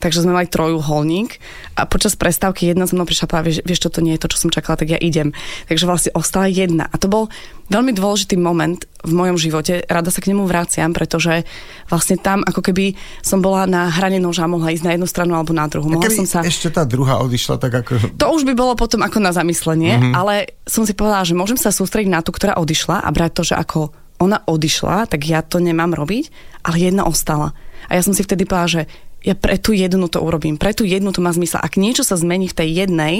takže 0.00 0.24
sme 0.24 0.32
mali 0.32 0.48
trojuholník 0.48 1.36
a 1.76 1.84
počas 1.84 2.16
prestávky 2.16 2.72
jedna 2.72 2.88
za 2.88 2.96
mnou 2.96 3.04
prišla 3.04 3.28
a 3.36 3.44
vieš, 3.44 3.60
vieš, 3.62 3.84
čo 3.84 3.92
to 3.92 4.00
nie 4.00 4.16
je 4.16 4.22
to, 4.24 4.32
čo 4.32 4.48
som 4.48 4.50
čakala, 4.50 4.80
tak 4.80 4.96
ja 4.96 4.98
idem. 4.98 5.36
Takže 5.68 5.84
vlastne 5.84 6.10
ostala 6.16 6.48
jedna. 6.48 6.88
A 6.88 6.96
to 6.96 7.06
bol 7.06 7.28
veľmi 7.70 7.94
dôležitý 7.94 8.34
moment 8.40 8.82
v 9.04 9.12
mojom 9.14 9.36
živote. 9.38 9.86
Rada 9.86 10.10
sa 10.10 10.18
k 10.18 10.34
nemu 10.34 10.48
vraciam, 10.48 10.90
pretože 10.90 11.46
vlastne 11.86 12.18
tam 12.18 12.42
ako 12.42 12.64
keby 12.64 12.98
som 13.22 13.38
bola 13.44 13.68
na 13.68 13.92
hrane 13.92 14.18
noža, 14.18 14.50
mohla 14.50 14.74
ísť 14.74 14.84
na 14.88 14.92
jednu 14.98 15.06
stranu 15.06 15.38
alebo 15.38 15.54
na 15.54 15.70
druhú. 15.70 15.86
Mohla 15.86 16.10
som 16.10 16.26
sa... 16.26 16.42
ešte 16.42 16.72
tá 16.72 16.82
druhá 16.82 17.22
odišla, 17.22 17.60
tak 17.60 17.72
ako... 17.86 18.18
To 18.18 18.26
už 18.34 18.42
by 18.48 18.58
bolo 18.58 18.74
potom 18.74 19.04
ako 19.06 19.22
na 19.22 19.30
zamyslenie, 19.30 20.00
mm-hmm. 20.00 20.14
ale 20.16 20.58
som 20.66 20.82
si 20.82 20.96
povedala, 20.96 21.22
že 21.22 21.38
môžem 21.38 21.60
sa 21.60 21.70
sústrediť 21.70 22.10
na 22.10 22.24
tú, 22.24 22.34
ktorá 22.34 22.58
odišla 22.58 23.04
a 23.04 23.08
brať 23.14 23.30
to, 23.38 23.42
že 23.52 23.54
ako 23.54 23.94
ona 24.20 24.44
odišla, 24.44 25.08
tak 25.08 25.24
ja 25.24 25.40
to 25.40 25.62
nemám 25.62 25.96
robiť, 25.96 26.28
ale 26.68 26.76
jedna 26.76 27.08
ostala. 27.08 27.56
A 27.88 27.96
ja 27.96 28.04
som 28.04 28.12
si 28.12 28.20
vtedy 28.20 28.44
povedala, 28.44 28.68
že 28.68 28.82
ja 29.20 29.34
pre 29.36 29.60
tú 29.60 29.76
jednu 29.76 30.08
to 30.08 30.20
urobím, 30.20 30.56
pre 30.56 30.72
tú 30.72 30.88
jednu 30.88 31.12
to 31.12 31.20
má 31.20 31.32
zmysel. 31.32 31.60
Ak 31.60 31.76
niečo 31.76 32.04
sa 32.04 32.16
zmení 32.16 32.48
v 32.48 32.56
tej 32.56 32.68
jednej, 32.86 33.14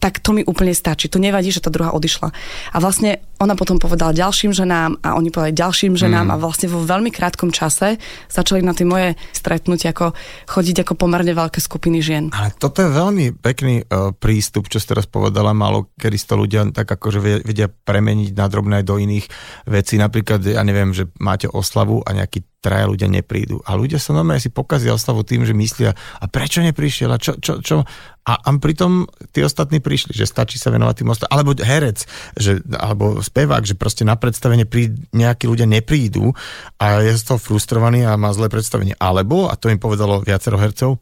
tak 0.00 0.20
to 0.20 0.32
mi 0.32 0.42
úplne 0.44 0.72
stačí. 0.72 1.12
To 1.12 1.20
nevadí, 1.20 1.52
že 1.52 1.60
tá 1.60 1.68
druhá 1.68 1.92
odišla. 1.92 2.32
A 2.72 2.76
vlastne 2.80 3.20
ona 3.40 3.56
potom 3.56 3.80
povedala 3.80 4.12
ďalším 4.12 4.52
ženám 4.52 5.00
a 5.00 5.16
oni 5.16 5.32
povedali 5.32 5.56
ďalším 5.56 5.96
ženám 5.96 6.28
mm. 6.28 6.32
a 6.36 6.40
vlastne 6.40 6.68
vo 6.68 6.84
veľmi 6.84 7.08
krátkom 7.08 7.48
čase 7.48 7.96
začali 8.28 8.60
na 8.60 8.76
tie 8.76 8.84
moje 8.84 9.16
stretnutia 9.32 9.96
ako 9.96 10.12
chodiť 10.44 10.84
ako 10.84 10.92
pomerne 11.00 11.32
veľké 11.32 11.56
skupiny 11.56 12.04
žien. 12.04 12.28
Ale 12.36 12.52
toto 12.60 12.84
je 12.84 12.92
veľmi 12.92 13.40
pekný 13.40 13.88
uh, 13.88 14.12
prístup, 14.12 14.68
čo 14.68 14.76
ste 14.76 14.92
teraz 14.92 15.08
povedala, 15.08 15.56
málo 15.56 15.88
kedy 15.96 16.16
to 16.20 16.36
ľudia 16.36 16.62
tak 16.76 16.84
akože 16.84 17.40
vedia 17.40 17.72
premeniť 17.72 18.36
na 18.36 18.46
drobné 18.46 18.84
do 18.84 19.00
iných 19.00 19.24
vecí. 19.64 19.96
Napríklad, 19.96 20.44
ja 20.44 20.60
neviem, 20.60 20.92
že 20.92 21.08
máte 21.16 21.48
oslavu 21.48 22.04
a 22.04 22.12
nejaký 22.12 22.44
traja 22.60 22.86
ľudia 22.86 23.08
neprídu. 23.08 23.64
A 23.64 23.74
ľudia 23.74 23.96
sa 23.96 24.12
normálne 24.12 24.44
si 24.44 24.52
pokazia 24.52 24.92
oslavu 24.92 25.24
tým, 25.24 25.48
že 25.48 25.56
myslia, 25.56 25.96
a 25.96 26.24
prečo 26.28 26.60
neprišiel, 26.60 27.08
a 27.08 27.16
čo, 27.16 27.40
čo, 27.40 27.64
čo? 27.64 27.88
A, 28.28 28.32
a 28.36 28.48
pritom 28.60 29.08
tí 29.32 29.40
ostatní 29.40 29.80
prišli, 29.80 30.12
že 30.12 30.28
stačí 30.28 30.60
sa 30.60 30.68
venovať 30.68 30.94
tým 31.00 31.08
ostatným. 31.08 31.32
Alebo 31.32 31.50
herec, 31.56 32.04
že, 32.36 32.60
alebo 32.76 33.24
spevák, 33.30 33.62
že 33.62 33.78
proste 33.78 34.02
na 34.02 34.18
predstavenie 34.18 34.66
prí, 34.66 34.90
nejakí 35.14 35.46
ľudia 35.46 35.70
neprídu 35.70 36.34
a 36.82 36.98
je 37.06 37.14
z 37.14 37.22
toho 37.22 37.38
frustrovaný 37.38 38.02
a 38.02 38.18
má 38.18 38.34
zlé 38.34 38.50
predstavenie. 38.50 38.98
Alebo, 38.98 39.46
a 39.46 39.54
to 39.54 39.70
im 39.70 39.78
povedalo 39.78 40.26
viacero 40.26 40.58
hercov, 40.58 40.98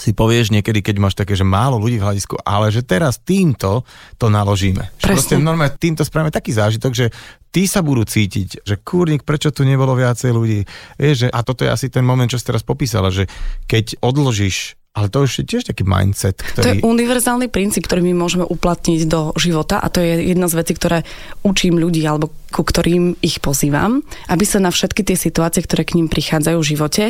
si 0.00 0.16
povieš 0.16 0.48
niekedy, 0.54 0.80
keď 0.80 0.96
máš 0.96 1.12
také, 1.12 1.36
že 1.36 1.44
málo 1.44 1.76
ľudí 1.76 2.00
v 2.00 2.08
hľadisku, 2.08 2.40
ale 2.40 2.72
že 2.72 2.80
teraz 2.80 3.20
týmto 3.20 3.84
to 4.16 4.32
naložíme. 4.32 4.80
Proste 5.04 5.36
normálne 5.36 5.76
týmto 5.76 6.06
spravíme 6.06 6.32
taký 6.32 6.56
zážitok, 6.56 6.92
že 6.96 7.06
tí 7.52 7.68
sa 7.68 7.84
budú 7.84 8.08
cítiť, 8.08 8.64
že 8.64 8.80
kúrnik, 8.80 9.28
prečo 9.28 9.52
tu 9.52 9.68
nebolo 9.68 9.92
viacej 9.92 10.32
ľudí. 10.32 10.64
Vieš, 10.96 11.16
že, 11.26 11.28
a 11.28 11.44
toto 11.44 11.68
je 11.68 11.70
asi 11.70 11.92
ten 11.92 12.06
moment, 12.06 12.32
čo 12.32 12.40
si 12.40 12.48
teraz 12.48 12.64
popísala, 12.64 13.12
že 13.12 13.28
keď 13.68 14.00
odložíš 14.00 14.79
ale 14.90 15.06
to 15.06 15.22
už 15.22 15.42
je 15.42 15.44
tiež 15.46 15.70
taký 15.70 15.86
mindset, 15.86 16.42
ktorý... 16.42 16.64
To 16.66 16.70
je 16.74 16.82
univerzálny 16.82 17.46
princíp, 17.46 17.86
ktorý 17.86 18.02
my 18.10 18.14
môžeme 18.26 18.42
uplatniť 18.42 19.06
do 19.06 19.30
života 19.38 19.78
a 19.78 19.86
to 19.86 20.02
je 20.02 20.34
jedna 20.34 20.50
z 20.50 20.58
vecí, 20.58 20.74
ktoré 20.74 21.06
učím 21.46 21.78
ľudí 21.78 22.02
alebo 22.02 22.34
ku 22.50 22.66
ktorým 22.66 23.14
ich 23.22 23.38
pozývam, 23.38 24.02
aby 24.26 24.42
sa 24.42 24.58
na 24.58 24.74
všetky 24.74 25.06
tie 25.06 25.14
situácie, 25.14 25.62
ktoré 25.62 25.86
k 25.86 25.94
ním 25.94 26.10
prichádzajú 26.10 26.58
v 26.58 26.70
živote, 26.74 27.04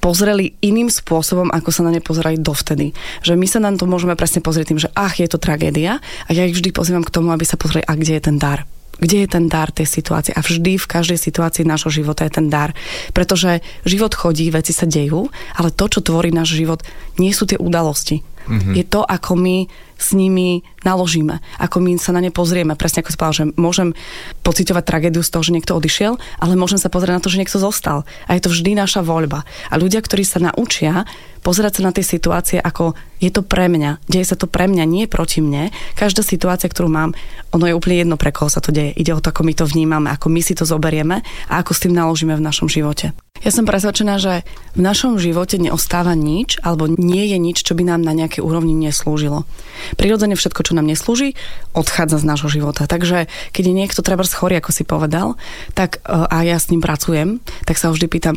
pozreli 0.00 0.56
iným 0.64 0.88
spôsobom, 0.88 1.52
ako 1.52 1.68
sa 1.68 1.84
na 1.84 1.92
ne 1.92 2.00
pozerali 2.00 2.40
dovtedy. 2.40 2.96
Že 3.20 3.36
my 3.36 3.46
sa 3.46 3.60
na 3.60 3.68
to 3.76 3.84
môžeme 3.84 4.16
presne 4.16 4.40
pozrieť 4.40 4.72
tým, 4.72 4.80
že 4.80 4.88
ach, 4.96 5.20
je 5.20 5.28
to 5.28 5.36
tragédia 5.36 6.00
a 6.24 6.30
ja 6.32 6.48
ich 6.48 6.56
vždy 6.56 6.72
pozývam 6.72 7.04
k 7.04 7.12
tomu, 7.12 7.36
aby 7.36 7.44
sa 7.44 7.60
pozreli, 7.60 7.84
a 7.84 7.92
kde 8.00 8.16
je 8.16 8.24
ten 8.32 8.40
dar 8.40 8.64
kde 9.00 9.24
je 9.24 9.28
ten 9.28 9.48
dar 9.48 9.72
tej 9.72 9.88
situácie. 9.88 10.36
A 10.36 10.44
vždy 10.44 10.76
v 10.76 10.86
každej 10.86 11.18
situácii 11.18 11.64
nášho 11.66 11.90
života 11.90 12.22
je 12.28 12.36
ten 12.36 12.46
dar. 12.52 12.76
Pretože 13.16 13.64
život 13.88 14.12
chodí, 14.14 14.52
veci 14.52 14.70
sa 14.70 14.86
dejú, 14.86 15.32
ale 15.56 15.74
to, 15.74 15.88
čo 15.88 16.04
tvorí 16.04 16.30
náš 16.30 16.54
život, 16.54 16.84
nie 17.16 17.32
sú 17.32 17.48
tie 17.48 17.58
udalosti. 17.58 18.22
Mm-hmm. 18.48 18.74
Je 18.76 18.84
to, 18.86 19.04
ako 19.04 19.36
my 19.36 19.68
s 20.00 20.16
nimi 20.16 20.64
naložíme, 20.80 21.44
ako 21.60 21.76
my 21.84 22.00
sa 22.00 22.16
na 22.16 22.24
ne 22.24 22.32
pozrieme. 22.32 22.72
Presne 22.72 23.04
ako 23.04 23.12
spala, 23.12 23.36
že 23.36 23.44
môžem 23.60 23.92
pocitovať 24.40 24.82
tragédiu 24.88 25.20
z 25.20 25.32
toho, 25.32 25.44
že 25.44 25.52
niekto 25.52 25.76
odišiel, 25.76 26.16
ale 26.40 26.56
môžem 26.56 26.80
sa 26.80 26.88
pozrieť 26.88 27.20
na 27.20 27.22
to, 27.22 27.28
že 27.28 27.40
niekto 27.40 27.60
zostal. 27.60 28.08
A 28.24 28.34
je 28.34 28.42
to 28.42 28.48
vždy 28.48 28.72
naša 28.72 29.04
voľba. 29.04 29.44
A 29.68 29.74
ľudia, 29.76 30.00
ktorí 30.00 30.24
sa 30.24 30.40
naučia 30.40 31.04
pozerať 31.40 31.80
sa 31.80 31.88
na 31.88 31.92
tie 31.92 32.04
situácie 32.04 32.60
ako 32.60 32.92
je 33.20 33.32
to 33.32 33.40
pre 33.44 33.68
mňa, 33.68 34.00
deje 34.08 34.32
sa 34.32 34.36
to 34.36 34.48
pre 34.48 34.68
mňa, 34.68 34.84
nie 34.88 35.04
proti 35.04 35.44
mne. 35.44 35.72
Každá 35.96 36.24
situácia, 36.24 36.68
ktorú 36.68 36.88
mám, 36.88 37.12
ono 37.52 37.68
je 37.68 37.76
úplne 37.76 38.00
jedno, 38.00 38.16
pre 38.16 38.32
koho 38.32 38.48
sa 38.48 38.64
to 38.64 38.72
deje. 38.72 38.96
Ide 38.96 39.12
o 39.16 39.20
to, 39.20 39.32
ako 39.32 39.44
my 39.44 39.52
to 39.52 39.64
vnímame, 39.68 40.08
ako 40.08 40.32
my 40.32 40.40
si 40.40 40.56
to 40.56 40.64
zoberieme 40.64 41.20
a 41.48 41.52
ako 41.60 41.72
s 41.76 41.82
tým 41.84 41.92
naložíme 41.92 42.32
v 42.36 42.44
našom 42.44 42.68
živote. 42.68 43.12
Ja 43.40 43.48
som 43.48 43.64
presvedčená, 43.64 44.20
že 44.20 44.44
v 44.76 44.80
našom 44.84 45.16
živote 45.16 45.56
neostáva 45.56 46.12
nič, 46.12 46.60
alebo 46.60 46.84
nie 46.84 47.24
je 47.24 47.38
nič, 47.40 47.64
čo 47.64 47.72
by 47.72 47.88
nám 47.88 48.04
na 48.04 48.12
nejakej 48.12 48.44
úrovni 48.44 48.76
neslúžilo. 48.76 49.48
Prirodzene 49.96 50.36
všetko, 50.36 50.60
čo 50.60 50.76
nám 50.76 50.84
neslúži, 50.84 51.32
odchádza 51.72 52.20
z 52.20 52.28
nášho 52.28 52.52
života. 52.52 52.84
Takže 52.84 53.32
keď 53.56 53.64
je 53.64 53.74
niekto 53.74 54.00
treba 54.04 54.28
schorý, 54.28 54.60
ako 54.60 54.76
si 54.76 54.84
povedal, 54.84 55.40
tak 55.72 56.04
e, 56.04 56.12
a 56.12 56.44
ja 56.44 56.60
s 56.60 56.68
ním 56.68 56.84
pracujem, 56.84 57.40
tak 57.64 57.80
sa 57.80 57.88
vždy 57.88 58.06
pýtam, 58.12 58.36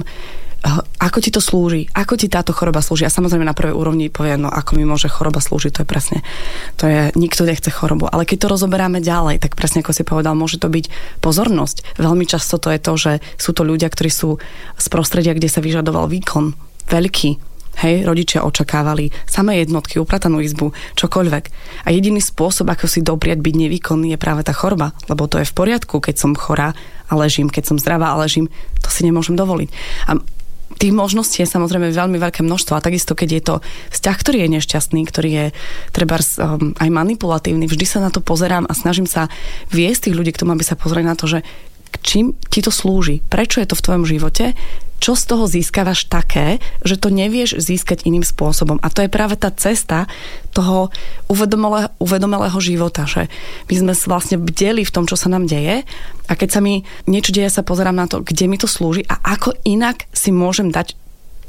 ako 1.03 1.19
ti 1.19 1.29
to 1.29 1.43
slúži, 1.43 1.91
ako 1.91 2.15
ti 2.15 2.31
táto 2.31 2.55
choroba 2.55 2.79
slúži. 2.79 3.03
A 3.03 3.11
samozrejme 3.11 3.43
na 3.43 3.51
prvej 3.55 3.75
úrovni 3.75 4.07
povie, 4.07 4.39
no 4.39 4.47
ako 4.47 4.79
mi 4.79 4.87
môže 4.87 5.11
choroba 5.11 5.43
slúžiť, 5.43 5.71
to 5.75 5.81
je 5.83 5.87
presne, 5.87 6.17
to 6.79 6.87
je, 6.87 7.11
nikto 7.19 7.43
nechce 7.43 7.67
chorobu. 7.67 8.07
Ale 8.07 8.23
keď 8.23 8.47
to 8.47 8.51
rozoberáme 8.55 9.03
ďalej, 9.03 9.43
tak 9.43 9.59
presne 9.59 9.83
ako 9.83 9.91
si 9.91 10.07
povedal, 10.07 10.39
môže 10.39 10.63
to 10.63 10.71
byť 10.71 11.19
pozornosť. 11.19 11.99
Veľmi 11.99 12.23
často 12.23 12.55
to 12.55 12.71
je 12.71 12.79
to, 12.79 12.93
že 12.95 13.11
sú 13.35 13.51
to 13.51 13.67
ľudia, 13.67 13.91
ktorí 13.91 14.07
sú 14.07 14.39
z 14.79 14.85
prostredia, 14.87 15.35
kde 15.35 15.51
sa 15.51 15.59
vyžadoval 15.59 16.07
výkon, 16.07 16.55
veľký, 16.87 17.53
Hej, 17.73 18.05
rodičia 18.05 18.45
očakávali 18.45 19.09
samé 19.25 19.65
jednotky, 19.65 19.97
upratanú 19.97 20.37
izbu, 20.45 20.77
čokoľvek. 20.93 21.43
A 21.83 21.87
jediný 21.89 22.21
spôsob, 22.21 22.69
ako 22.69 22.85
si 22.85 23.01
dopriať 23.01 23.41
byť 23.41 23.55
nevýkonný, 23.57 24.13
je 24.13 24.21
práve 24.21 24.45
tá 24.45 24.53
choroba. 24.53 24.93
Lebo 25.09 25.25
to 25.25 25.41
je 25.41 25.49
v 25.49 25.57
poriadku, 25.57 25.97
keď 25.97 26.21
som 26.21 26.37
chorá 26.37 26.77
a 27.09 27.13
ležím, 27.17 27.49
keď 27.49 27.73
som 27.73 27.81
zdravá 27.81 28.13
a 28.13 28.21
ležím, 28.21 28.45
to 28.77 28.93
si 28.93 29.01
nemôžem 29.01 29.33
dovoliť. 29.33 29.69
A 30.05 30.21
tých 30.77 30.93
možností 30.93 31.43
je 31.43 31.49
samozrejme 31.49 31.93
veľmi 31.93 32.17
veľké 32.19 32.41
množstvo 32.41 32.77
a 32.77 32.83
takisto, 32.83 33.13
keď 33.13 33.29
je 33.29 33.41
to 33.43 33.55
vzťah, 33.93 34.15
ktorý 34.17 34.37
je 34.43 34.53
nešťastný, 34.59 35.01
ktorý 35.07 35.29
je 35.31 35.45
treba 35.95 36.19
um, 36.19 36.73
aj 36.77 36.89
manipulatívny, 36.89 37.65
vždy 37.69 37.85
sa 37.85 37.99
na 38.03 38.09
to 38.09 38.19
pozerám 38.23 38.67
a 38.67 38.73
snažím 38.75 39.07
sa 39.07 39.31
viesť 39.69 40.09
tých 40.09 40.17
ľudí 40.17 40.31
k 40.33 40.41
tomu, 40.45 40.53
aby 40.55 40.65
sa 40.65 40.79
pozreli 40.79 41.05
na 41.05 41.17
to, 41.17 41.29
že 41.29 41.45
čím 42.01 42.33
ti 42.49 42.65
to 42.65 42.73
slúži, 42.73 43.21
prečo 43.29 43.61
je 43.61 43.69
to 43.69 43.77
v 43.77 43.85
tvojom 43.85 44.03
živote, 44.09 44.57
čo 45.03 45.19
z 45.19 45.35
toho 45.35 45.51
získavaš 45.51 46.07
také, 46.07 46.63
že 46.87 46.95
to 46.95 47.11
nevieš 47.11 47.59
získať 47.59 48.07
iným 48.07 48.23
spôsobom. 48.23 48.79
A 48.79 48.87
to 48.87 49.03
je 49.03 49.11
práve 49.11 49.35
tá 49.35 49.51
cesta 49.51 50.07
toho 50.55 50.95
uvedomelého, 51.27 52.59
života, 52.63 53.03
že 53.03 53.27
my 53.67 53.75
sme 53.75 53.93
vlastne 54.07 54.39
bdeli 54.39 54.87
v 54.87 54.93
tom, 54.95 55.03
čo 55.03 55.19
sa 55.19 55.27
nám 55.27 55.43
deje 55.43 55.83
a 56.29 56.33
keď 56.39 56.49
sa 56.55 56.59
mi 56.63 56.87
niečo 57.03 57.35
deje, 57.35 57.51
sa 57.51 57.67
pozerám 57.67 57.99
na 57.99 58.07
to, 58.07 58.23
kde 58.23 58.47
mi 58.47 58.55
to 58.55 58.71
slúži 58.71 59.03
a 59.11 59.19
ako 59.35 59.51
inak 59.67 60.07
si 60.15 60.31
môžem 60.31 60.71
dať 60.71 60.95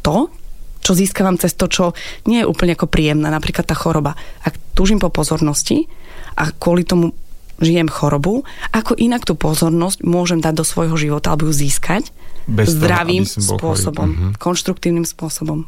to, 0.03 0.35
čo 0.83 0.93
získavam 0.99 1.39
cez 1.39 1.55
to, 1.55 1.71
čo 1.71 1.95
nie 2.27 2.43
je 2.43 2.51
úplne 2.51 2.75
ako 2.75 2.91
príjemné, 2.91 3.31
napríklad 3.31 3.71
tá 3.71 3.79
choroba. 3.79 4.19
Ak 4.43 4.59
túžim 4.75 4.99
po 4.99 5.15
pozornosti 5.15 5.87
a 6.35 6.51
kvôli 6.51 6.83
tomu 6.83 7.15
žijem 7.63 7.87
chorobu, 7.91 8.43
ako 8.75 8.99
inak 8.99 9.23
tú 9.27 9.39
pozornosť 9.39 10.03
môžem 10.03 10.41
dať 10.43 10.55
do 10.59 10.65
svojho 10.67 10.97
života 10.99 11.35
alebo 11.35 11.51
ju 11.51 11.55
získať? 11.55 12.11
Bez 12.45 12.77
zdravým 12.77 13.25
toho, 13.25 13.57
spôsobom, 13.57 14.09
uh-huh. 14.11 14.33
konštruktívnym 14.37 15.09
spôsobom. 15.09 15.65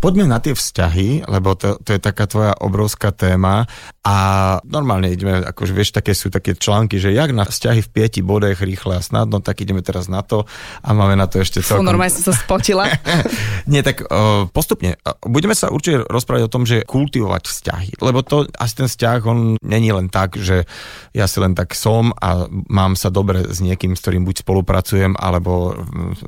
Poďme 0.00 0.32
na 0.32 0.40
tie 0.40 0.56
vzťahy, 0.56 1.28
lebo 1.28 1.52
to, 1.52 1.76
to 1.84 1.92
je 1.92 2.00
taká 2.00 2.24
tvoja 2.24 2.56
obrovská 2.56 3.12
téma 3.12 3.68
a 4.00 4.16
normálne 4.64 5.12
ideme, 5.12 5.44
akože 5.44 5.76
vieš, 5.76 5.92
také 5.92 6.16
sú 6.16 6.32
také 6.32 6.56
články, 6.56 6.96
že 6.96 7.12
jak 7.12 7.36
na 7.36 7.44
vzťahy 7.44 7.84
v 7.84 7.92
pieti 7.92 8.24
bodech 8.24 8.64
rýchle 8.64 8.96
a 8.96 9.04
snadno, 9.04 9.44
tak 9.44 9.60
ideme 9.60 9.84
teraz 9.84 10.08
na 10.08 10.24
to 10.24 10.48
a 10.80 10.88
máme 10.96 11.20
na 11.20 11.28
to 11.28 11.44
ešte 11.44 11.60
celkom... 11.60 11.84
Fú, 11.84 11.90
normálne 11.92 12.16
som 12.16 12.32
sa 12.32 12.34
spotila. 12.34 12.88
Nie, 13.72 13.84
tak 13.84 14.08
uh, 14.08 14.48
postupne. 14.48 14.96
Budeme 15.20 15.52
sa 15.52 15.68
určite 15.68 16.08
rozprávať 16.08 16.48
o 16.48 16.52
tom, 16.52 16.64
že 16.64 16.80
kultivovať 16.88 17.44
vzťahy, 17.44 17.90
lebo 18.00 18.24
to 18.24 18.48
asi 18.56 18.74
ten 18.80 18.88
vzťah, 18.88 19.18
on 19.28 19.60
není 19.60 19.92
len 19.92 20.08
tak, 20.08 20.40
že 20.40 20.64
ja 21.12 21.28
si 21.28 21.36
len 21.44 21.52
tak 21.52 21.76
som 21.76 22.16
a 22.24 22.48
mám 22.72 22.96
sa 22.96 23.12
dobre 23.12 23.52
s 23.52 23.60
niekým, 23.60 23.92
s 23.92 24.00
ktorým 24.00 24.24
buď 24.24 24.48
spolupracujem, 24.48 25.12
alebo 25.12 25.76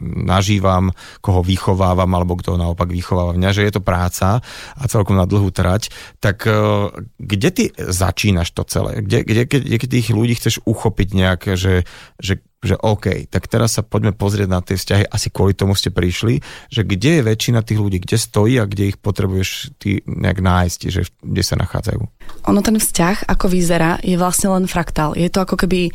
nažívam, 0.05 0.93
koho 1.25 1.41
vychovávam, 1.41 2.13
alebo 2.13 2.37
kto 2.37 2.61
naopak 2.61 2.93
vychováva 2.93 3.33
mňa, 3.33 3.51
že 3.57 3.65
je 3.65 3.73
to 3.73 3.81
práca 3.81 4.45
a 4.77 4.83
celkom 4.93 5.17
na 5.17 5.25
dlhú 5.25 5.49
trať, 5.49 5.89
tak 6.21 6.45
e, 6.45 6.53
kde 7.17 7.49
ty 7.49 7.62
začínaš 7.77 8.51
to 8.51 8.67
celé? 8.67 9.05
Kde, 9.05 9.23
kde, 9.23 9.43
kde, 9.47 9.77
kde 9.79 9.89
tých 9.93 10.11
ľudí 10.11 10.35
chceš 10.35 10.59
uchopiť 10.67 11.09
nejak, 11.15 11.41
že, 11.55 11.87
že 12.19 12.43
že 12.63 12.79
OK, 12.79 13.27
tak 13.27 13.51
teraz 13.51 13.75
sa 13.75 13.83
poďme 13.83 14.15
pozrieť 14.15 14.47
na 14.47 14.63
tie 14.63 14.79
vzťahy, 14.79 15.11
asi 15.11 15.35
kvôli 15.35 15.51
tomu 15.51 15.75
ste 15.75 15.91
prišli, 15.91 16.39
že 16.71 16.87
kde 16.87 17.19
je 17.19 17.27
väčšina 17.27 17.67
tých 17.67 17.83
ľudí, 17.83 17.99
kde 17.99 18.15
stojí 18.15 18.55
a 18.63 18.71
kde 18.71 18.95
ich 18.95 18.99
potrebuješ 19.03 19.75
ty 19.83 19.99
nejak 20.07 20.39
nájsť, 20.39 20.81
že 20.87 21.11
kde 21.19 21.43
sa 21.43 21.59
nachádzajú. 21.59 22.03
Ono 22.47 22.61
ten 22.63 22.79
vzťah, 22.79 23.27
ako 23.27 23.51
vyzerá, 23.51 23.99
je 24.07 24.15
vlastne 24.15 24.55
len 24.55 24.71
fraktál. 24.71 25.19
Je 25.19 25.27
to 25.27 25.43
ako 25.43 25.59
keby 25.67 25.91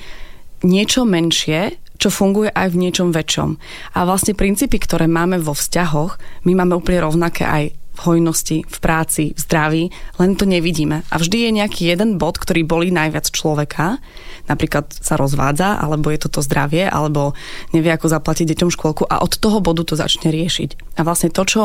niečo 0.68 1.08
menšie, 1.08 1.80
čo 1.98 2.12
funguje 2.12 2.52
aj 2.52 2.68
v 2.76 2.80
niečom 2.84 3.10
väčšom. 3.16 3.50
A 3.96 4.00
vlastne 4.04 4.36
princípy, 4.36 4.78
ktoré 4.78 5.08
máme 5.08 5.40
vo 5.40 5.56
vzťahoch, 5.56 6.20
my 6.46 6.52
máme 6.52 6.78
úplne 6.78 7.00
rovnaké 7.02 7.48
aj 7.48 7.64
v 7.98 8.00
hojnosti, 8.06 8.62
v 8.62 8.78
práci, 8.78 9.34
v 9.34 9.40
zdraví, 9.42 9.84
len 10.22 10.38
to 10.38 10.46
nevidíme. 10.46 11.02
A 11.10 11.16
vždy 11.18 11.50
je 11.50 11.58
nejaký 11.58 11.90
jeden 11.90 12.22
bod, 12.22 12.38
ktorý 12.38 12.62
bolí 12.62 12.94
najviac 12.94 13.34
človeka, 13.34 13.98
napríklad 14.46 14.94
sa 14.94 15.18
rozvádza, 15.18 15.82
alebo 15.82 16.14
je 16.14 16.22
to 16.22 16.40
to 16.40 16.46
zdravie, 16.46 16.86
alebo 16.86 17.34
nevie, 17.74 17.90
ako 17.92 18.08
zaplatiť 18.08 18.54
deťom 18.54 18.70
škôlku 18.70 19.04
a 19.10 19.20
od 19.20 19.34
toho 19.36 19.60
bodu 19.60 19.84
to 19.84 19.98
začne 19.98 20.30
riešiť. 20.30 20.98
A 20.98 21.06
vlastne 21.06 21.34
to, 21.34 21.44
čo 21.44 21.62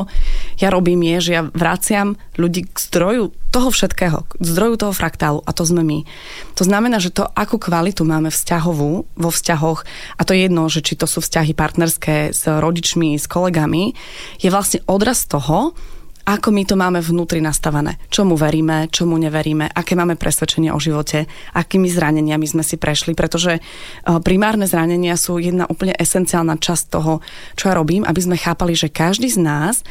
ja 0.59 0.69
robím, 0.73 1.05
je, 1.05 1.31
že 1.31 1.33
ja 1.37 1.43
vraciam 1.45 2.17
ľudí 2.41 2.67
k 2.67 2.77
zdroju 2.77 3.31
toho 3.53 3.69
všetkého, 3.69 4.25
k 4.25 4.45
zdroju 4.49 4.81
toho 4.81 4.93
fraktálu 4.97 5.45
a 5.45 5.53
to 5.53 5.69
sme 5.69 5.85
my. 5.85 6.09
To 6.57 6.65
znamená, 6.65 6.97
že 6.99 7.13
to, 7.13 7.29
akú 7.29 7.61
kvalitu 7.61 8.03
máme 8.03 8.33
vzťahovú 8.33 8.93
vo 9.13 9.31
vzťahoch, 9.31 9.85
a 10.17 10.23
to 10.25 10.33
je 10.33 10.49
jedno, 10.49 10.67
že 10.73 10.81
či 10.81 10.97
to 10.97 11.05
sú 11.05 11.21
vzťahy 11.21 11.53
partnerské 11.53 12.33
s 12.33 12.49
rodičmi, 12.49 13.21
s 13.21 13.29
kolegami, 13.29 13.93
je 14.41 14.49
vlastne 14.49 14.81
odraz 14.89 15.29
toho, 15.29 15.77
ako 16.23 16.55
my 16.55 16.63
to 16.63 16.79
máme 16.79 17.03
vnútri 17.03 17.43
nastavené, 17.43 17.99
čomu 18.07 18.39
veríme, 18.39 18.87
čomu 18.89 19.19
neveríme, 19.19 19.67
aké 19.67 19.99
máme 19.99 20.15
presvedčenie 20.15 20.71
o 20.71 20.79
živote, 20.79 21.27
akými 21.59 21.91
zraneniami 21.91 22.47
sme 22.47 22.63
si 22.63 22.79
prešli, 22.79 23.19
pretože 23.19 23.59
eh, 23.59 23.63
primárne 24.23 24.71
zranenia 24.71 25.19
sú 25.19 25.43
jedna 25.43 25.67
úplne 25.67 25.99
esenciálna 25.99 26.63
časť 26.63 26.85
toho, 26.95 27.19
čo 27.59 27.65
ja 27.71 27.75
robím, 27.75 28.07
aby 28.07 28.21
sme 28.23 28.37
chápali, 28.39 28.79
že 28.79 28.93
každý 28.93 29.29
z 29.35 29.43
nás 29.43 29.83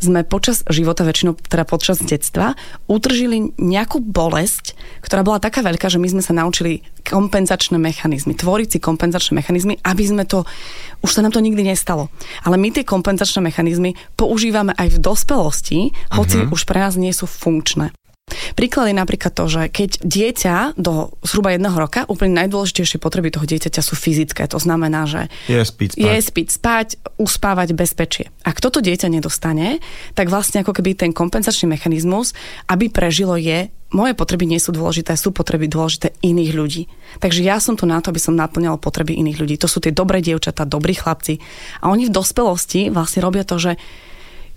sme 0.00 0.24
počas 0.24 0.64
života, 0.66 1.04
väčšinou 1.04 1.36
teda 1.36 1.68
počas 1.68 2.00
detstva, 2.00 2.56
utržili 2.88 3.52
nejakú 3.60 4.00
bolesť, 4.00 4.74
ktorá 5.04 5.20
bola 5.22 5.38
taká 5.38 5.60
veľká, 5.60 5.92
že 5.92 6.00
my 6.00 6.08
sme 6.08 6.22
sa 6.24 6.32
naučili 6.32 6.80
kompenzačné 7.04 7.76
mechanizmy, 7.76 8.32
tvoriť 8.36 8.68
si 8.76 8.78
kompenzačné 8.80 9.36
mechanizmy, 9.36 9.76
aby 9.84 10.04
sme 10.04 10.24
to, 10.24 10.48
už 11.04 11.10
sa 11.10 11.20
nám 11.20 11.36
to 11.36 11.44
nikdy 11.44 11.60
nestalo. 11.64 12.08
Ale 12.44 12.56
my 12.56 12.72
tie 12.72 12.84
kompenzačné 12.84 13.44
mechanizmy 13.44 13.96
používame 14.16 14.72
aj 14.76 14.96
v 14.96 14.98
dospelosti, 14.98 15.78
hoci 16.16 16.36
uh-huh. 16.44 16.52
už 16.52 16.64
pre 16.64 16.80
nás 16.80 16.96
nie 16.96 17.12
sú 17.12 17.28
funkčné. 17.28 17.92
Príklad 18.54 18.90
je 18.90 18.96
napríklad 18.96 19.32
to, 19.34 19.44
že 19.46 19.62
keď 19.70 19.90
dieťa 20.02 20.56
do 20.80 21.14
zhruba 21.22 21.54
jedného 21.54 21.76
roka, 21.76 22.06
úplne 22.06 22.38
najdôležitejšie 22.44 22.98
potreby 23.02 23.34
toho 23.34 23.46
dieťaťa 23.46 23.82
sú 23.82 23.94
fyzické. 23.94 24.46
To 24.50 24.58
znamená, 24.58 25.06
že 25.06 25.30
je 25.46 25.60
spíť, 25.60 25.96
spať. 25.96 26.02
je 26.02 26.14
spíť, 26.20 26.48
spať 26.48 26.88
uspávať 27.18 27.68
bezpečie. 27.76 28.32
Ak 28.42 28.62
toto 28.62 28.80
dieťa 28.80 29.10
nedostane, 29.12 29.82
tak 30.16 30.32
vlastne 30.32 30.62
ako 30.62 30.72
keby 30.76 30.96
ten 30.96 31.12
kompenzačný 31.12 31.70
mechanizmus, 31.70 32.32
aby 32.70 32.88
prežilo 32.88 33.36
je 33.36 33.68
moje 33.90 34.14
potreby 34.14 34.46
nie 34.46 34.62
sú 34.62 34.70
dôležité, 34.70 35.18
sú 35.18 35.34
potreby 35.34 35.66
dôležité 35.66 36.14
iných 36.22 36.52
ľudí. 36.54 36.82
Takže 37.18 37.42
ja 37.42 37.58
som 37.58 37.74
tu 37.74 37.90
na 37.90 37.98
to, 37.98 38.14
aby 38.14 38.22
som 38.22 38.38
naplňala 38.38 38.78
potreby 38.78 39.18
iných 39.18 39.38
ľudí. 39.42 39.54
To 39.58 39.66
sú 39.66 39.82
tie 39.82 39.90
dobré 39.90 40.22
dievčatá, 40.22 40.62
dobrí 40.62 40.94
chlapci. 40.94 41.42
A 41.82 41.90
oni 41.90 42.06
v 42.06 42.14
dospelosti 42.14 42.94
vlastne 42.94 43.26
robia 43.26 43.42
to, 43.42 43.58
že 43.58 43.74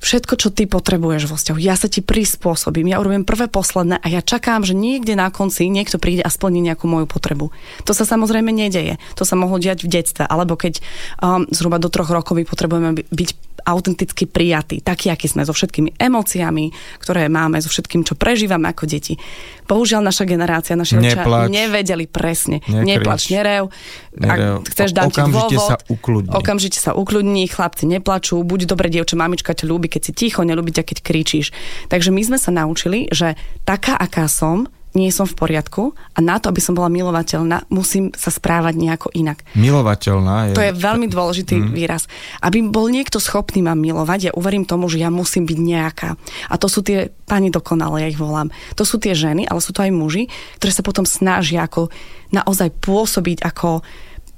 všetko, 0.03 0.33
čo 0.35 0.51
ty 0.51 0.67
potrebuješ 0.67 1.31
vo 1.31 1.39
vzťahu. 1.39 1.57
Ja 1.63 1.79
sa 1.79 1.87
ti 1.87 2.03
prispôsobím, 2.03 2.91
ja 2.91 2.99
urobím 2.99 3.23
prvé, 3.23 3.47
posledné 3.47 4.03
a 4.03 4.07
ja 4.11 4.19
čakám, 4.19 4.67
že 4.67 4.75
niekde 4.75 5.15
na 5.15 5.31
konci 5.31 5.71
niekto 5.71 5.95
príde 5.97 6.21
a 6.21 6.29
splní 6.29 6.59
nejakú 6.59 6.85
moju 6.91 7.07
potrebu. 7.07 7.55
To 7.87 7.91
sa 7.95 8.03
samozrejme 8.03 8.51
nedeje. 8.51 8.99
To 9.15 9.23
sa 9.23 9.39
mohlo 9.39 9.57
diať 9.57 9.87
v 9.87 9.95
detstve, 9.95 10.27
alebo 10.27 10.59
keď 10.59 10.83
um, 11.23 11.47
zhruba 11.49 11.79
do 11.79 11.87
troch 11.87 12.11
rokov 12.11 12.35
my 12.35 12.43
potrebujeme 12.43 13.07
byť 13.07 13.53
autenticky 13.63 14.27
prijatí, 14.27 14.83
takí, 14.83 15.07
akí 15.07 15.31
sme, 15.31 15.47
so 15.47 15.55
všetkými 15.55 15.95
emóciami, 15.95 16.75
ktoré 16.99 17.31
máme, 17.31 17.63
so 17.63 17.71
všetkým, 17.71 18.03
čo 18.03 18.19
prežívame 18.19 18.67
ako 18.67 18.83
deti. 18.85 19.15
Bohužiaľ, 19.63 20.03
naša 20.03 20.27
generácia, 20.27 20.75
naši 20.75 20.99
rodičia 20.99 21.23
nevedeli 21.47 22.05
presne. 22.11 22.59
Nekrič. 22.67 22.83
Neplač, 22.83 23.21
nerev. 23.31 23.71
Ak 24.19 24.67
chceš, 24.67 24.91
dám 24.91 25.09
okamžite 25.09 25.55
dôvod. 25.55 25.69
sa 25.71 25.75
ukludni. 25.87 26.35
Okamžite 26.35 26.77
sa 26.77 26.91
ukludní, 26.91 27.47
chlapci 27.47 27.87
neplačú, 27.87 28.43
buď 28.43 28.67
dobre 28.67 28.91
dievče, 28.91 29.15
mamička 29.15 29.55
ťa 29.55 29.65
ľúbi, 29.65 29.87
keď 29.93 30.01
si 30.01 30.11
ticho, 30.17 30.41
nelúbi 30.41 30.73
ťa, 30.73 30.81
keď 30.81 30.97
kričíš. 31.05 31.53
Takže 31.93 32.09
my 32.09 32.21
sme 32.25 32.37
sa 32.41 32.49
naučili, 32.49 33.05
že 33.13 33.37
taká, 33.61 33.93
aká 33.93 34.25
som, 34.25 34.65
nie 34.93 35.09
som 35.09 35.25
v 35.25 35.33
poriadku 35.33 35.97
a 36.13 36.19
na 36.21 36.37
to, 36.37 36.53
aby 36.53 36.61
som 36.61 36.77
bola 36.77 36.85
milovateľná, 36.85 37.65
musím 37.73 38.13
sa 38.13 38.29
správať 38.29 38.77
nejako 38.77 39.09
inak. 39.17 39.41
Milovateľná 39.57 40.53
je... 40.53 40.57
To 40.57 40.65
je 40.69 40.73
veľmi 40.73 41.09
dôležitý 41.09 41.57
mm. 41.57 41.73
výraz. 41.73 42.05
Aby 42.45 42.61
bol 42.69 42.93
niekto 42.93 43.17
schopný 43.17 43.65
ma 43.65 43.73
milovať, 43.73 44.29
ja 44.29 44.31
uverím 44.37 44.69
tomu, 44.69 44.85
že 44.93 45.01
ja 45.01 45.09
musím 45.09 45.49
byť 45.49 45.59
nejaká. 45.59 46.09
A 46.53 46.55
to 46.61 46.69
sú 46.69 46.85
tie 46.85 47.09
pani 47.25 47.49
dokonale, 47.49 48.05
ja 48.05 48.07
ich 48.09 48.21
volám. 48.21 48.53
To 48.77 48.85
sú 48.85 49.01
tie 49.01 49.17
ženy, 49.17 49.49
ale 49.49 49.65
sú 49.65 49.73
to 49.73 49.81
aj 49.81 49.89
muži, 49.89 50.29
ktoré 50.61 50.71
sa 50.71 50.85
potom 50.85 51.09
snažia 51.09 51.65
ako 51.65 51.89
naozaj 52.29 52.69
pôsobiť 52.77 53.41
ako 53.41 53.81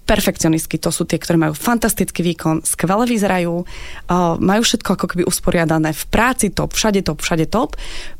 perfekcionistky, 0.05 0.77
to 0.77 0.93
sú 0.93 1.09
tie, 1.09 1.17
ktoré 1.17 1.41
majú 1.41 1.57
fantastický 1.57 2.21
výkon, 2.21 2.61
skvele 2.61 3.09
vyzerajú, 3.09 3.53
uh, 3.61 4.37
majú 4.37 4.61
všetko 4.61 4.89
ako 4.95 5.05
keby 5.11 5.23
usporiadané 5.25 5.91
v 5.91 6.03
práci 6.13 6.53
top, 6.53 6.77
všade 6.77 7.01
top, 7.01 7.25
všade 7.25 7.49
top, 7.49 7.73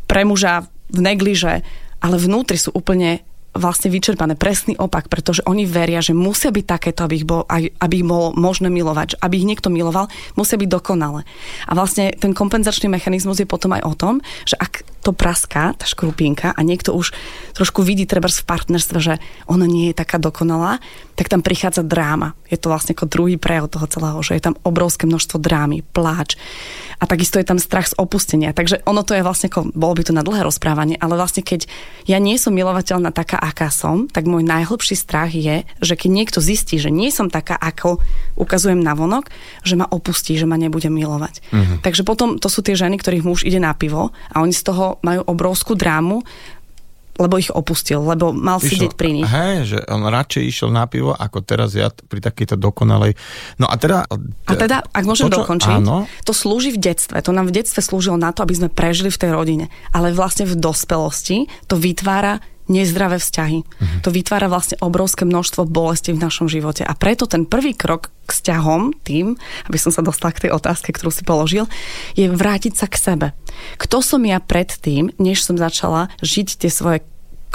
pre 0.10 0.26
muža 0.26 0.66
v 0.90 1.00
negliže 1.02 1.66
ale 2.06 2.22
vnútri 2.22 2.62
sú 2.62 2.70
úplne 2.70 3.26
vlastne 3.56 3.90
vyčerpané. 3.90 4.36
Presný 4.38 4.78
opak, 4.78 5.10
pretože 5.10 5.42
oni 5.48 5.66
veria, 5.66 6.04
že 6.04 6.12
musia 6.12 6.52
byť 6.52 6.66
takéto, 6.68 7.08
aby 7.08 7.24
ich, 7.24 7.26
bol, 7.26 7.48
aby 7.50 7.94
ich 7.98 8.06
bolo 8.06 8.36
možné 8.36 8.68
milovať. 8.68 9.18
Aby 9.24 9.42
ich 9.42 9.48
niekto 9.48 9.72
miloval, 9.72 10.12
musia 10.38 10.60
byť 10.60 10.70
dokonalé. 10.70 11.24
A 11.66 11.72
vlastne 11.74 12.12
ten 12.14 12.36
kompenzačný 12.36 12.92
mechanizmus 12.92 13.40
je 13.40 13.48
potom 13.48 13.72
aj 13.74 13.82
o 13.88 13.94
tom, 13.96 14.14
že 14.44 14.60
ak 14.60 14.84
to 15.06 15.14
praská, 15.14 15.78
tá 15.78 15.86
škrupinka, 15.86 16.50
a 16.50 16.60
niekto 16.66 16.98
už 16.98 17.14
trošku 17.54 17.86
vidí 17.86 18.10
treba 18.10 18.26
v 18.26 18.42
partnerstve, 18.42 18.98
že 18.98 19.14
ona 19.46 19.70
nie 19.70 19.94
je 19.94 20.02
taká 20.02 20.18
dokonalá, 20.18 20.82
tak 21.14 21.30
tam 21.30 21.46
prichádza 21.46 21.86
dráma. 21.86 22.34
Je 22.50 22.58
to 22.58 22.74
vlastne 22.74 22.98
ako 22.98 23.06
druhý 23.08 23.38
prejav 23.38 23.70
toho 23.70 23.86
celého, 23.86 24.20
že 24.26 24.36
je 24.36 24.44
tam 24.44 24.58
obrovské 24.66 25.06
množstvo 25.06 25.38
drámy, 25.38 25.86
pláč. 25.94 26.36
A 27.00 27.08
takisto 27.08 27.40
je 27.40 27.48
tam 27.48 27.62
strach 27.62 27.92
z 27.92 27.98
opustenia. 28.00 28.56
Takže 28.56 28.84
ono 28.88 29.04
to 29.06 29.16
je 29.16 29.24
vlastne, 29.24 29.48
ako, 29.52 29.72
bolo 29.72 29.94
by 30.00 30.04
to 30.08 30.14
na 30.16 30.24
dlhé 30.24 30.44
rozprávanie, 30.44 30.96
ale 31.00 31.20
vlastne 31.20 31.44
keď 31.44 31.68
ja 32.08 32.20
nie 32.20 32.40
som 32.40 32.56
milovateľná 32.56 33.12
taká, 33.12 33.38
aká 33.40 33.70
som, 33.70 34.08
tak 34.08 34.28
môj 34.28 34.44
najhlbší 34.44 34.96
strach 34.96 35.32
je, 35.32 35.64
že 35.80 35.94
keď 35.96 36.10
niekto 36.12 36.40
zistí, 36.44 36.80
že 36.80 36.92
nie 36.92 37.12
som 37.12 37.32
taká, 37.32 37.56
ako 37.60 38.00
ukazujem 38.40 38.80
na 38.80 38.96
vonok, 38.96 39.32
že 39.64 39.76
ma 39.76 39.88
opustí, 39.88 40.40
že 40.40 40.48
ma 40.48 40.56
nebude 40.56 40.88
milovať. 40.88 41.44
Mm-hmm. 41.52 41.78
Takže 41.84 42.04
potom 42.08 42.40
to 42.40 42.48
sú 42.48 42.64
tie 42.64 42.76
ženy, 42.80 43.00
ktorých 43.00 43.28
muž 43.28 43.44
ide 43.44 43.60
na 43.60 43.76
pivo 43.76 44.16
a 44.32 44.44
oni 44.44 44.56
z 44.56 44.64
toho 44.64 44.95
majú 45.02 45.26
obrovskú 45.28 45.74
drámu, 45.74 46.24
lebo 47.16 47.40
ich 47.40 47.48
opustil, 47.48 48.04
lebo 48.04 48.36
mal 48.36 48.60
išiel, 48.60 48.92
sedieť 48.92 48.94
pri 49.00 49.10
nich. 49.16 49.28
Hej, 49.28 49.58
že 49.72 49.80
on 49.88 50.04
radšej 50.04 50.44
išiel 50.44 50.70
na 50.72 50.84
pivo, 50.84 51.16
ako 51.16 51.40
teraz 51.48 51.72
ja 51.72 51.88
pri 51.88 52.20
takejto 52.20 52.60
dokonalej... 52.60 53.16
No 53.56 53.72
a 53.72 53.76
teda... 53.80 54.04
A 54.48 54.54
teda, 54.54 54.84
ak 54.84 55.04
môžem 55.08 55.32
to, 55.32 55.40
čo, 55.40 55.42
dokončiť, 55.48 55.80
áno? 55.80 56.12
to 56.28 56.36
slúži 56.36 56.76
v 56.76 56.80
detstve. 56.92 57.16
To 57.24 57.32
nám 57.32 57.48
v 57.48 57.56
detstve 57.56 57.80
slúžilo 57.80 58.20
na 58.20 58.36
to, 58.36 58.44
aby 58.44 58.60
sme 58.60 58.68
prežili 58.68 59.08
v 59.08 59.20
tej 59.20 59.32
rodine. 59.32 59.66
Ale 59.96 60.12
vlastne 60.12 60.44
v 60.44 60.60
dospelosti 60.60 61.48
to 61.72 61.80
vytvára 61.80 62.44
nezdravé 62.68 63.22
vzťahy. 63.22 63.60
Uh-huh. 63.62 64.00
To 64.06 64.10
vytvára 64.10 64.50
vlastne 64.50 64.78
obrovské 64.82 65.24
množstvo 65.24 65.70
bolesti 65.70 66.12
v 66.14 66.22
našom 66.22 66.50
živote. 66.50 66.82
A 66.86 66.94
preto 66.98 67.30
ten 67.30 67.46
prvý 67.46 67.78
krok 67.78 68.10
k 68.26 68.32
vzťahom, 68.34 68.98
tým, 69.06 69.38
aby 69.70 69.78
som 69.78 69.94
sa 69.94 70.02
dostala 70.02 70.34
k 70.34 70.50
tej 70.50 70.52
otázke, 70.54 70.90
ktorú 70.94 71.14
si 71.14 71.22
položil, 71.22 71.70
je 72.18 72.26
vrátiť 72.26 72.74
sa 72.74 72.90
k 72.90 72.98
sebe. 72.98 73.28
Kto 73.78 74.02
som 74.02 74.22
ja 74.26 74.42
predtým, 74.42 75.14
než 75.22 75.46
som 75.46 75.56
začala 75.56 76.10
žiť 76.26 76.66
tie 76.66 76.72
svoje 76.74 77.06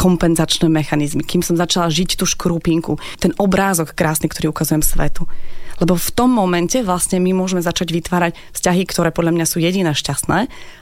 kompenzačné 0.01 0.73
mechanizmy, 0.73 1.21
kým 1.21 1.45
som 1.45 1.61
začala 1.61 1.93
žiť 1.93 2.17
tú 2.17 2.25
škrupinku, 2.25 2.97
ten 3.21 3.37
obrázok 3.37 3.93
krásny, 3.93 4.33
ktorý 4.33 4.49
ukazujem 4.49 4.81
svetu. 4.81 5.29
Lebo 5.77 5.97
v 5.97 6.11
tom 6.13 6.33
momente 6.33 6.81
vlastne 6.81 7.21
my 7.21 7.37
môžeme 7.37 7.61
začať 7.61 7.93
vytvárať 7.93 8.33
vzťahy, 8.57 8.83
ktoré 8.89 9.13
podľa 9.13 9.37
mňa 9.37 9.47
sú 9.49 9.61
jediné 9.61 9.93
šťastné 9.93 10.39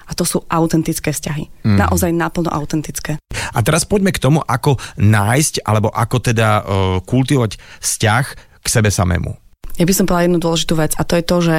a 0.06 0.12
to 0.14 0.22
sú 0.26 0.46
autentické 0.46 1.10
vzťahy. 1.10 1.50
Mm. 1.66 1.78
Naozaj 1.82 2.10
naplno 2.14 2.50
autentické. 2.50 3.18
A 3.54 3.58
teraz 3.62 3.86
poďme 3.86 4.14
k 4.14 4.22
tomu, 4.22 4.42
ako 4.42 4.78
nájsť 4.98 5.66
alebo 5.66 5.90
ako 5.90 6.16
teda 6.22 6.48
uh, 6.50 6.62
kultivovať 7.02 7.58
vzťah 7.82 8.24
k 8.62 8.66
sebe 8.66 8.90
samému. 8.90 9.34
Ja 9.78 9.86
by 9.86 9.94
som 9.94 10.10
povedala 10.10 10.26
jednu 10.26 10.42
dôležitú 10.42 10.74
vec 10.74 10.92
a 10.98 11.06
to 11.06 11.14
je 11.14 11.24
to, 11.24 11.36
že 11.38 11.56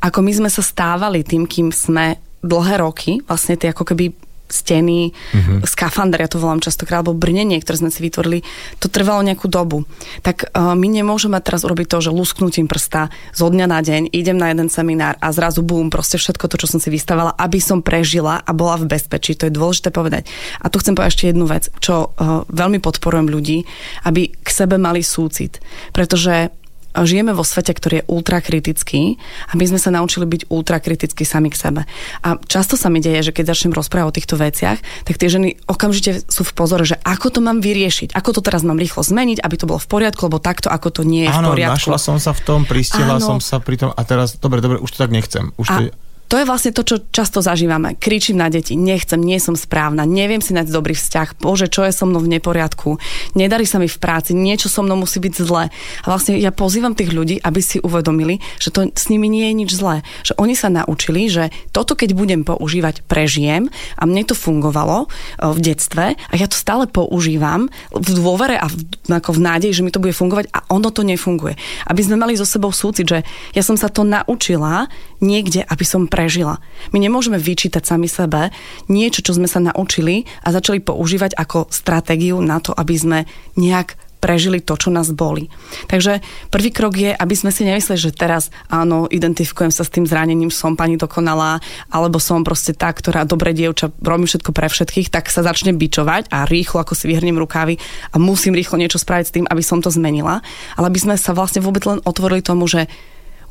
ako 0.00 0.18
my 0.24 0.32
sme 0.32 0.48
sa 0.48 0.64
stávali 0.64 1.20
tým, 1.20 1.44
kým 1.44 1.68
sme 1.68 2.16
dlhé 2.40 2.80
roky, 2.80 3.20
vlastne 3.28 3.60
tie 3.60 3.76
ako 3.76 3.92
keby 3.92 4.16
steny, 4.52 5.10
mm-hmm. 5.10 5.66
skafander, 5.66 6.20
ja 6.20 6.30
to 6.30 6.42
volám 6.42 6.60
častokrát, 6.60 7.02
alebo 7.02 7.16
brnenie, 7.16 7.58
ktoré 7.62 7.86
sme 7.86 7.90
si 7.90 8.04
vytvorili, 8.04 8.44
to 8.82 8.92
trvalo 8.92 9.24
nejakú 9.24 9.46
dobu. 9.46 9.88
Tak 10.20 10.52
uh, 10.52 10.74
my 10.76 10.86
nemôžeme 10.90 11.38
teraz 11.40 11.64
urobiť 11.64 11.86
to, 11.88 11.98
že 12.04 12.10
lusknutím 12.14 12.66
prsta 12.68 13.08
zo 13.32 13.46
dňa 13.48 13.66
na 13.66 13.80
deň 13.80 14.02
idem 14.12 14.36
na 14.36 14.52
jeden 14.52 14.68
seminár 14.68 15.16
a 15.18 15.32
zrazu 15.32 15.64
bum, 15.64 15.88
proste 15.88 16.20
všetko 16.20 16.46
to, 16.50 16.56
čo 16.60 16.76
som 16.76 16.78
si 16.82 16.92
vystavala, 16.92 17.34
aby 17.38 17.58
som 17.62 17.80
prežila 17.80 18.42
a 18.42 18.50
bola 18.52 18.76
v 18.76 18.90
bezpečí. 18.90 19.34
To 19.38 19.48
je 19.48 19.56
dôležité 19.56 19.88
povedať. 19.90 20.28
A 20.60 20.68
tu 20.68 20.78
chcem 20.78 20.92
povedať 20.92 21.10
ešte 21.16 21.30
jednu 21.32 21.46
vec, 21.48 21.72
čo 21.80 22.10
uh, 22.10 22.44
veľmi 22.50 22.78
podporujem 22.82 23.26
ľudí, 23.30 23.64
aby 24.04 24.30
k 24.30 24.48
sebe 24.48 24.76
mali 24.76 25.00
súcit. 25.00 25.62
Pretože 25.94 26.59
žijeme 26.94 27.32
vo 27.32 27.46
svete, 27.46 27.70
ktorý 27.74 28.02
je 28.02 28.08
ultrakritický 28.10 29.16
a 29.50 29.52
my 29.54 29.64
sme 29.66 29.78
sa 29.78 29.90
naučili 29.94 30.26
byť 30.26 30.50
ultrakritickí 30.50 31.22
sami 31.22 31.48
k 31.48 31.56
sebe. 31.56 31.80
A 32.26 32.38
často 32.46 32.74
sa 32.74 32.90
mi 32.90 32.98
deje, 32.98 33.30
že 33.30 33.32
keď 33.34 33.54
začnem 33.54 33.74
rozprávať 33.74 34.08
o 34.10 34.16
týchto 34.16 34.36
veciach, 34.38 34.78
tak 35.06 35.14
tie 35.14 35.28
ženy 35.30 35.60
okamžite 35.70 36.26
sú 36.26 36.42
v 36.42 36.52
pozore, 36.54 36.82
že 36.82 36.98
ako 37.02 37.38
to 37.38 37.40
mám 37.40 37.62
vyriešiť, 37.62 38.14
ako 38.14 38.38
to 38.38 38.40
teraz 38.42 38.66
mám 38.66 38.78
rýchlo 38.78 39.06
zmeniť, 39.06 39.38
aby 39.42 39.54
to 39.54 39.68
bolo 39.68 39.78
v 39.78 39.88
poriadku, 39.88 40.26
lebo 40.26 40.42
takto, 40.42 40.68
ako 40.68 40.88
to 40.90 41.02
nie 41.06 41.26
je 41.26 41.32
Áno, 41.32 41.54
v 41.54 41.58
poriadku. 41.58 41.90
našla 41.90 41.98
som 41.98 42.16
sa 42.18 42.34
v 42.34 42.40
tom, 42.42 42.66
pristihla 42.66 43.22
som 43.22 43.38
sa 43.38 43.62
pri 43.62 43.76
tom 43.78 43.90
a 43.94 44.02
teraz, 44.02 44.38
dobre, 44.38 44.58
dobre, 44.58 44.82
už 44.82 44.90
to 44.90 44.98
tak 44.98 45.14
nechcem. 45.14 45.54
Už 45.56 45.66
a, 45.70 45.74
to... 45.78 46.09
to 46.30 46.38
je 46.38 46.46
vlastne 46.46 46.70
to, 46.70 46.86
čo 46.86 47.02
často 47.10 47.42
zažívame. 47.42 47.98
Kričím 47.98 48.38
na 48.38 48.46
deti, 48.46 48.78
nechcem, 48.78 49.18
nie 49.18 49.42
som 49.42 49.58
správna, 49.58 50.06
neviem 50.06 50.38
si 50.38 50.54
nájsť 50.54 50.70
dobrý 50.70 50.94
vzťah, 50.94 51.42
bože, 51.42 51.66
čo 51.66 51.82
je 51.82 51.90
so 51.90 52.06
mnou 52.06 52.22
v 52.22 52.38
neporiadku, 52.38 53.02
nedarí 53.34 53.66
sa 53.66 53.82
mi 53.82 53.90
v 53.90 53.98
práci, 53.98 54.30
niečo 54.30 54.70
so 54.70 54.86
mnou 54.86 54.94
musí 55.02 55.18
byť 55.18 55.34
zlé. 55.42 55.74
A 55.74 56.06
vlastne 56.06 56.38
ja 56.38 56.54
pozývam 56.54 56.94
tých 56.94 57.10
ľudí, 57.10 57.42
aby 57.42 57.58
si 57.58 57.82
uvedomili, 57.82 58.38
že 58.62 58.70
to 58.70 58.86
s 58.94 59.10
nimi 59.10 59.26
nie 59.26 59.50
je 59.50 59.54
nič 59.58 59.70
zlé. 59.74 60.06
Že 60.22 60.38
oni 60.38 60.54
sa 60.54 60.70
naučili, 60.70 61.26
že 61.26 61.50
toto 61.74 61.98
keď 61.98 62.14
budem 62.14 62.46
používať, 62.46 63.02
prežijem 63.10 63.66
a 63.98 64.06
mne 64.06 64.22
to 64.22 64.38
fungovalo 64.38 65.10
v 65.42 65.58
detstve 65.58 66.14
a 66.14 66.34
ja 66.38 66.46
to 66.46 66.54
stále 66.54 66.86
používam 66.86 67.66
v 67.90 68.08
dôvere 68.14 68.54
a 68.54 68.70
v, 68.70 68.78
ako 69.10 69.34
v 69.34 69.40
nádeji, 69.42 69.82
že 69.82 69.82
mi 69.82 69.90
to 69.90 69.98
bude 69.98 70.14
fungovať 70.14 70.46
a 70.54 70.62
ono 70.70 70.94
to 70.94 71.02
nefunguje. 71.02 71.58
Aby 71.90 72.06
sme 72.06 72.22
mali 72.22 72.38
so 72.38 72.46
sebou 72.46 72.70
súcit, 72.70 73.10
že 73.10 73.26
ja 73.50 73.66
som 73.66 73.74
sa 73.74 73.90
to 73.90 74.06
naučila 74.06 74.86
niekde, 75.18 75.66
aby 75.66 75.82
som 75.82 76.06
pre 76.06 76.19
prežila. 76.20 76.60
My 76.92 77.00
nemôžeme 77.00 77.40
vyčítať 77.40 77.80
sami 77.80 78.04
sebe 78.04 78.52
niečo, 78.92 79.24
čo 79.24 79.32
sme 79.32 79.48
sa 79.48 79.56
naučili 79.56 80.28
a 80.44 80.52
začali 80.52 80.84
používať 80.84 81.32
ako 81.32 81.72
stratégiu 81.72 82.36
na 82.44 82.60
to, 82.60 82.76
aby 82.76 82.92
sme 82.92 83.18
nejak 83.56 83.96
prežili 84.20 84.60
to, 84.60 84.76
čo 84.76 84.92
nás 84.92 85.08
boli. 85.16 85.48
Takže 85.88 86.20
prvý 86.52 86.68
krok 86.68 86.92
je, 87.00 87.08
aby 87.16 87.32
sme 87.32 87.48
si 87.48 87.64
nemysleli, 87.64 87.96
že 87.96 88.12
teraz 88.12 88.52
áno, 88.68 89.08
identifikujem 89.08 89.72
sa 89.72 89.80
s 89.80 89.88
tým 89.88 90.04
zranením, 90.04 90.52
som 90.52 90.76
pani 90.76 91.00
dokonalá, 91.00 91.56
alebo 91.88 92.20
som 92.20 92.44
proste 92.44 92.76
tá, 92.76 92.92
ktorá 92.92 93.24
dobre 93.24 93.56
dievča, 93.56 93.88
robí 94.04 94.28
všetko 94.28 94.52
pre 94.52 94.68
všetkých, 94.68 95.08
tak 95.08 95.32
sa 95.32 95.40
začne 95.40 95.72
bičovať 95.72 96.28
a 96.28 96.44
rýchlo 96.44 96.84
ako 96.84 96.92
si 96.92 97.08
vyhrnem 97.08 97.40
rukávy 97.40 97.80
a 98.12 98.20
musím 98.20 98.52
rýchlo 98.52 98.76
niečo 98.76 99.00
spraviť 99.00 99.24
s 99.24 99.34
tým, 99.40 99.48
aby 99.48 99.64
som 99.64 99.80
to 99.80 99.88
zmenila. 99.88 100.44
Ale 100.76 100.92
aby 100.92 101.00
sme 101.00 101.16
sa 101.16 101.32
vlastne 101.32 101.64
vôbec 101.64 101.80
len 101.88 102.04
otvorili 102.04 102.44
tomu, 102.44 102.68
že 102.68 102.92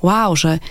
wow, 0.05 0.37
že 0.37 0.61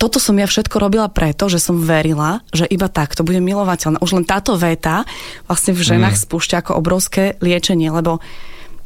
toto 0.00 0.16
som 0.16 0.32
ja 0.40 0.48
všetko 0.48 0.80
robila 0.80 1.12
preto, 1.12 1.52
že 1.52 1.60
som 1.60 1.76
verila, 1.76 2.40
že 2.56 2.64
iba 2.64 2.88
tak 2.88 3.12
to 3.12 3.20
bude 3.20 3.36
milovateľné. 3.44 4.00
Už 4.00 4.16
len 4.16 4.24
táto 4.24 4.56
veta 4.56 5.04
vlastne 5.44 5.76
v 5.76 5.84
ženách 5.84 6.16
mm. 6.16 6.22
spúšťa 6.24 6.56
ako 6.64 6.80
obrovské 6.80 7.36
liečenie, 7.44 7.92
lebo 7.92 8.24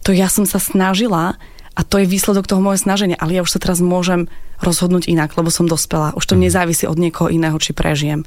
to 0.03 0.11
ja 0.11 0.27
som 0.27 0.43
sa 0.43 0.59
snažila 0.59 1.39
a 1.79 1.81
to 1.87 2.03
je 2.03 2.11
výsledok 2.11 2.51
toho 2.51 2.59
moje 2.59 2.83
snaženia, 2.83 3.15
ale 3.23 3.39
ja 3.39 3.47
už 3.47 3.55
sa 3.55 3.63
teraz 3.63 3.79
môžem 3.79 4.27
rozhodnúť 4.59 5.07
inak, 5.07 5.39
lebo 5.39 5.55
som 5.55 5.71
dospela. 5.71 6.19
Už 6.19 6.27
to 6.27 6.35
mm. 6.35 6.51
nezávisí 6.51 6.91
od 6.91 6.99
niekoho 6.99 7.31
iného, 7.31 7.55
či 7.63 7.71
prežijem. 7.71 8.27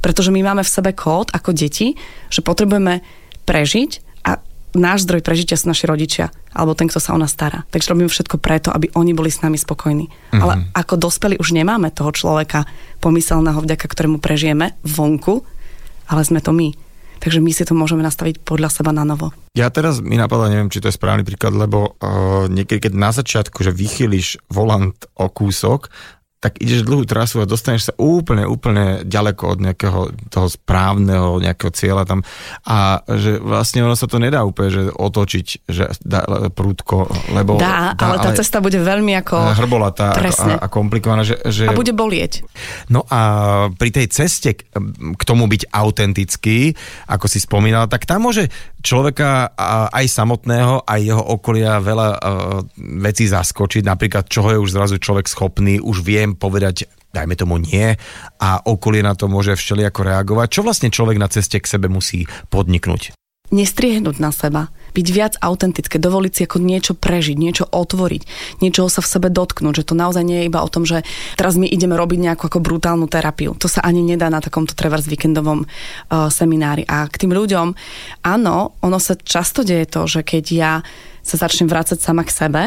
Pretože 0.00 0.32
my 0.32 0.40
máme 0.40 0.64
v 0.64 0.72
sebe 0.72 0.96
kód 0.96 1.28
ako 1.36 1.52
deti, 1.52 2.00
že 2.32 2.40
potrebujeme 2.40 3.04
prežiť 3.44 4.11
náš 4.72 5.04
zdroj 5.08 5.24
prežitia 5.24 5.56
sú 5.56 5.68
naši 5.68 5.84
rodičia, 5.88 6.32
alebo 6.52 6.76
ten, 6.76 6.88
kto 6.88 7.00
sa 7.00 7.12
o 7.12 7.20
nás 7.20 7.32
stará. 7.32 7.64
Takže 7.68 7.92
robíme 7.92 8.08
všetko 8.08 8.40
preto, 8.40 8.68
aby 8.72 8.92
oni 8.96 9.12
boli 9.12 9.28
s 9.28 9.44
nami 9.44 9.56
spokojní. 9.56 10.06
Mm-hmm. 10.08 10.40
Ale 10.40 10.68
ako 10.72 10.94
dospeli 11.00 11.36
už 11.40 11.52
nemáme 11.56 11.92
toho 11.92 12.12
človeka 12.12 12.64
pomyselného, 13.00 13.60
vďaka 13.60 13.86
ktorému 13.86 14.18
prežijeme 14.20 14.76
vonku, 14.84 15.44
ale 16.08 16.22
sme 16.24 16.40
to 16.40 16.52
my. 16.52 16.72
Takže 17.22 17.38
my 17.38 17.54
si 17.54 17.62
to 17.62 17.78
môžeme 17.78 18.02
nastaviť 18.02 18.42
podľa 18.42 18.82
seba 18.82 18.90
na 18.90 19.06
novo. 19.06 19.30
Ja 19.54 19.70
teraz 19.70 20.02
mi 20.02 20.18
napadá, 20.18 20.50
neviem, 20.50 20.66
či 20.66 20.82
to 20.82 20.90
je 20.90 20.98
správny 20.98 21.22
príklad, 21.22 21.54
lebo 21.54 21.94
uh, 21.94 22.50
niekedy, 22.50 22.90
keď 22.90 22.92
na 22.98 23.14
začiatku, 23.14 23.62
že 23.62 23.70
vychýliš 23.70 24.42
volant 24.50 24.98
o 25.14 25.30
kúsok 25.30 25.86
tak 26.42 26.58
ideš 26.58 26.82
dlhú 26.82 27.06
trasu 27.06 27.38
a 27.38 27.46
dostaneš 27.46 27.88
sa 27.88 27.94
úplne, 27.94 28.42
úplne 28.50 29.06
ďaleko 29.06 29.54
od 29.54 29.58
nejakého 29.62 30.00
toho 30.26 30.48
správneho 30.50 31.38
nejakého 31.38 31.70
cieľa 31.70 32.02
tam 32.02 32.26
a 32.66 33.06
že 33.06 33.38
vlastne 33.38 33.86
ono 33.86 33.94
sa 33.94 34.10
to 34.10 34.18
nedá 34.18 34.42
úplne 34.42 34.74
že 34.74 34.82
otočiť, 34.90 35.46
že 35.70 35.94
dá, 36.02 36.50
prúdko, 36.50 37.06
lebo... 37.30 37.62
Dá, 37.62 37.94
dá 37.94 38.10
ale 38.10 38.18
tá 38.18 38.34
ale 38.34 38.38
cesta 38.42 38.58
bude 38.58 38.82
veľmi 38.82 39.14
ako... 39.22 39.54
Hrbolatá 39.54 40.18
a, 40.18 40.58
a 40.58 40.66
komplikovaná, 40.66 41.22
že, 41.22 41.38
že... 41.46 41.70
A 41.70 41.78
bude 41.78 41.94
bolieť. 41.94 42.42
No 42.90 43.06
a 43.06 43.20
pri 43.78 43.94
tej 43.94 44.10
ceste 44.10 44.58
k 44.58 45.22
tomu 45.22 45.46
byť 45.46 45.70
autentický, 45.70 46.74
ako 47.06 47.30
si 47.30 47.38
spomínala, 47.38 47.86
tak 47.86 48.02
tam 48.02 48.26
môže 48.26 48.50
človeka 48.82 49.54
aj 49.94 50.04
samotného, 50.10 50.84
aj 50.84 51.00
jeho 51.00 51.22
okolia 51.22 51.78
veľa 51.78 52.08
vecí 52.98 53.30
zaskočiť, 53.30 53.86
napríklad 53.86 54.26
čoho 54.26 54.52
je 54.52 54.58
už 54.58 54.74
zrazu 54.74 54.98
človek 54.98 55.30
schopný, 55.30 55.78
už 55.78 56.02
viem 56.02 56.34
povedať 56.34 56.90
dajme 57.12 57.36
tomu 57.36 57.60
nie 57.60 57.92
a 58.40 58.50
okolie 58.64 59.04
na 59.04 59.12
to 59.12 59.28
môže 59.28 59.52
všelijako 59.54 60.00
reagovať. 60.08 60.48
Čo 60.48 60.64
vlastne 60.64 60.88
človek 60.88 61.20
na 61.20 61.28
ceste 61.28 61.60
k 61.60 61.68
sebe 61.68 61.86
musí 61.86 62.24
podniknúť? 62.48 63.12
Nestriehnúť 63.52 64.16
na 64.16 64.32
seba, 64.32 64.72
byť 64.92 65.06
viac 65.12 65.34
autentické, 65.40 65.96
dovoliť 66.00 66.32
si 66.32 66.40
ako 66.48 66.56
niečo 66.60 66.92
prežiť, 66.96 67.36
niečo 67.36 67.64
otvoriť, 67.68 68.22
niečoho 68.64 68.88
sa 68.88 69.04
v 69.04 69.10
sebe 69.12 69.28
dotknúť, 69.28 69.84
že 69.84 69.88
to 69.88 69.94
naozaj 69.96 70.24
nie 70.24 70.44
je 70.44 70.48
iba 70.48 70.60
o 70.64 70.72
tom, 70.72 70.88
že 70.88 71.04
teraz 71.36 71.56
my 71.56 71.68
ideme 71.68 71.96
robiť 71.96 72.18
nejakú 72.20 72.48
ako 72.48 72.64
brutálnu 72.64 73.08
terapiu. 73.08 73.56
To 73.60 73.68
sa 73.68 73.84
ani 73.84 74.04
nedá 74.04 74.28
na 74.28 74.40
takomto 74.40 74.72
trevers 74.76 75.08
víkendovom 75.08 75.64
uh, 75.64 76.28
seminári. 76.28 76.84
A 76.88 77.08
k 77.08 77.28
tým 77.28 77.32
ľuďom, 77.32 77.76
áno, 78.24 78.76
ono 78.80 78.98
sa 79.00 79.16
často 79.16 79.64
deje 79.64 79.88
to, 79.88 80.04
že 80.04 80.24
keď 80.24 80.44
ja 80.52 80.72
sa 81.20 81.36
začnem 81.36 81.70
vrácať 81.70 82.00
sama 82.00 82.24
k 82.24 82.32
sebe, 82.32 82.62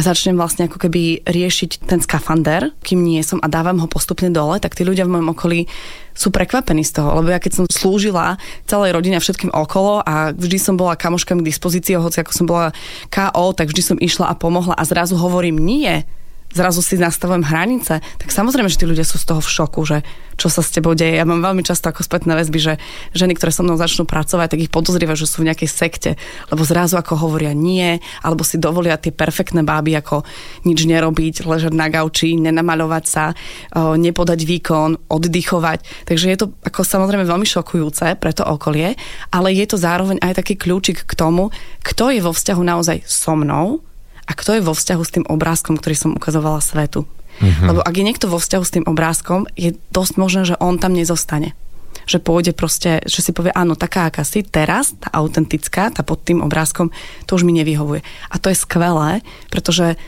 a 0.00 0.06
začnem 0.08 0.32
vlastne 0.32 0.64
ako 0.64 0.88
keby 0.88 1.28
riešiť 1.28 1.84
ten 1.84 2.00
skafander, 2.00 2.72
kým 2.80 3.04
nie 3.04 3.20
som 3.20 3.36
a 3.44 3.52
dávam 3.52 3.76
ho 3.84 3.84
postupne 3.84 4.32
dole, 4.32 4.56
tak 4.56 4.72
tí 4.72 4.80
ľudia 4.80 5.04
v 5.04 5.12
mojom 5.12 5.36
okolí 5.36 5.68
sú 6.16 6.32
prekvapení 6.32 6.80
z 6.80 6.96
toho, 6.96 7.20
lebo 7.20 7.28
ja 7.28 7.36
keď 7.36 7.60
som 7.60 7.64
slúžila 7.68 8.40
celej 8.64 8.96
rodine 8.96 9.20
a 9.20 9.24
všetkým 9.24 9.52
okolo 9.52 10.00
a 10.00 10.32
vždy 10.32 10.56
som 10.56 10.80
bola 10.80 10.96
kamoškami 10.96 11.44
k 11.44 11.50
dispozícii, 11.52 12.00
hoci 12.00 12.24
ako 12.24 12.32
som 12.32 12.48
bola 12.48 12.72
KO, 13.12 13.52
tak 13.52 13.68
vždy 13.68 13.82
som 13.84 14.00
išla 14.00 14.32
a 14.32 14.38
pomohla 14.40 14.72
a 14.72 14.88
zrazu 14.88 15.20
hovorím 15.20 15.60
nie, 15.60 16.08
zrazu 16.50 16.82
si 16.82 16.98
nastavujem 16.98 17.46
hranice, 17.46 18.02
tak 18.02 18.28
samozrejme, 18.30 18.66
že 18.66 18.78
tí 18.82 18.86
ľudia 18.86 19.06
sú 19.06 19.18
z 19.18 19.26
toho 19.30 19.40
v 19.40 19.50
šoku, 19.50 19.80
že 19.86 20.02
čo 20.40 20.48
sa 20.48 20.64
s 20.64 20.72
tebou 20.72 20.96
deje. 20.96 21.20
Ja 21.20 21.28
mám 21.28 21.44
veľmi 21.44 21.60
často 21.60 21.92
ako 21.92 22.00
spätné 22.00 22.32
väzby, 22.32 22.58
že 22.58 22.74
ženy, 23.12 23.36
ktoré 23.36 23.52
so 23.52 23.60
mnou 23.60 23.76
začnú 23.76 24.08
pracovať, 24.08 24.56
tak 24.56 24.64
ich 24.64 24.72
podozrievajú, 24.72 25.20
že 25.20 25.28
sú 25.28 25.44
v 25.44 25.52
nejakej 25.52 25.68
sekte, 25.68 26.10
lebo 26.48 26.64
zrazu 26.64 26.96
ako 26.96 27.20
hovoria 27.20 27.52
nie, 27.52 28.00
alebo 28.24 28.40
si 28.40 28.56
dovolia 28.56 28.96
tie 28.96 29.12
perfektné 29.12 29.60
báby 29.60 30.00
ako 30.00 30.24
nič 30.64 30.88
nerobiť, 30.88 31.44
ležať 31.44 31.76
na 31.76 31.92
gauči, 31.92 32.40
nenamaľovať 32.40 33.04
sa, 33.04 33.36
nepodať 33.76 34.40
výkon, 34.48 35.12
oddychovať. 35.12 36.08
Takže 36.08 36.26
je 36.32 36.38
to 36.40 36.46
ako 36.64 36.88
samozrejme 36.88 37.28
veľmi 37.28 37.44
šokujúce 37.44 38.16
pre 38.16 38.32
to 38.32 38.42
okolie, 38.42 38.96
ale 39.28 39.52
je 39.52 39.66
to 39.68 39.76
zároveň 39.76 40.24
aj 40.24 40.40
taký 40.40 40.56
kľúčik 40.56 41.04
k 41.04 41.12
tomu, 41.12 41.52
kto 41.84 42.16
je 42.16 42.24
vo 42.24 42.32
vzťahu 42.32 42.62
naozaj 42.64 43.04
so 43.04 43.36
mnou, 43.36 43.84
a 44.30 44.32
kto 44.32 44.54
je 44.54 44.62
vo 44.62 44.78
vzťahu 44.78 45.02
s 45.02 45.14
tým 45.18 45.26
obrázkom, 45.26 45.74
ktorý 45.74 45.96
som 45.98 46.14
ukazovala 46.14 46.62
svetu. 46.62 47.02
Mm-hmm. 47.42 47.66
Lebo 47.66 47.80
ak 47.82 47.94
je 47.98 48.06
niekto 48.06 48.30
vo 48.30 48.38
vzťahu 48.38 48.62
s 48.62 48.74
tým 48.78 48.86
obrázkom, 48.86 49.50
je 49.58 49.74
dosť 49.90 50.14
možné, 50.14 50.42
že 50.46 50.60
on 50.62 50.78
tam 50.78 50.94
nezostane. 50.94 51.58
Že 52.06 52.22
pôjde 52.22 52.52
proste, 52.54 53.02
že 53.10 53.26
si 53.26 53.34
povie, 53.34 53.50
áno, 53.50 53.74
taká, 53.74 54.06
aká 54.06 54.22
si 54.22 54.46
teraz, 54.46 54.94
tá 55.02 55.10
autentická, 55.10 55.90
tá 55.90 56.06
pod 56.06 56.22
tým 56.22 56.46
obrázkom, 56.46 56.94
to 57.26 57.34
už 57.34 57.42
mi 57.42 57.50
nevyhovuje. 57.58 58.06
A 58.30 58.38
to 58.38 58.54
je 58.54 58.62
skvelé, 58.62 59.26
pretože 59.50 59.98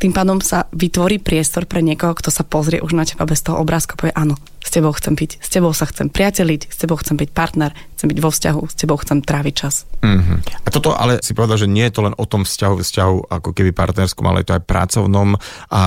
tým 0.00 0.16
pádom 0.16 0.40
sa 0.40 0.64
vytvorí 0.72 1.20
priestor 1.20 1.68
pre 1.68 1.84
niekoho, 1.84 2.16
kto 2.16 2.32
sa 2.32 2.40
pozrie 2.40 2.80
už 2.80 2.96
na 2.96 3.04
teba 3.04 3.28
bez 3.28 3.44
toho 3.44 3.60
obrázka, 3.60 4.00
povie 4.00 4.16
áno, 4.16 4.40
s 4.64 4.72
tebou 4.72 4.96
chcem 4.96 5.12
byť, 5.12 5.30
s 5.44 5.48
tebou 5.52 5.76
sa 5.76 5.84
chcem 5.84 6.08
priateliť, 6.08 6.72
s 6.72 6.76
tebou 6.80 6.96
chcem 6.96 7.20
byť 7.20 7.28
partner, 7.36 7.76
chcem 8.00 8.08
byť 8.08 8.18
vo 8.24 8.32
vzťahu, 8.32 8.60
s 8.64 8.74
tebou 8.80 8.96
chcem 8.96 9.20
tráviť 9.20 9.54
čas. 9.54 9.84
Mm-hmm. 10.00 10.64
A 10.64 10.68
toto 10.72 10.96
ale 10.96 11.20
si 11.20 11.36
povedal, 11.36 11.60
že 11.60 11.68
nie 11.68 11.84
je 11.84 11.94
to 12.00 12.08
len 12.08 12.16
o 12.16 12.24
tom 12.24 12.48
vzťahu, 12.48 12.80
vzťahu 12.80 13.16
ako 13.28 13.50
keby 13.52 13.76
partnerskom, 13.76 14.24
ale 14.24 14.40
je 14.40 14.48
to 14.48 14.56
aj 14.56 14.64
pracovnom 14.64 15.36
a 15.68 15.82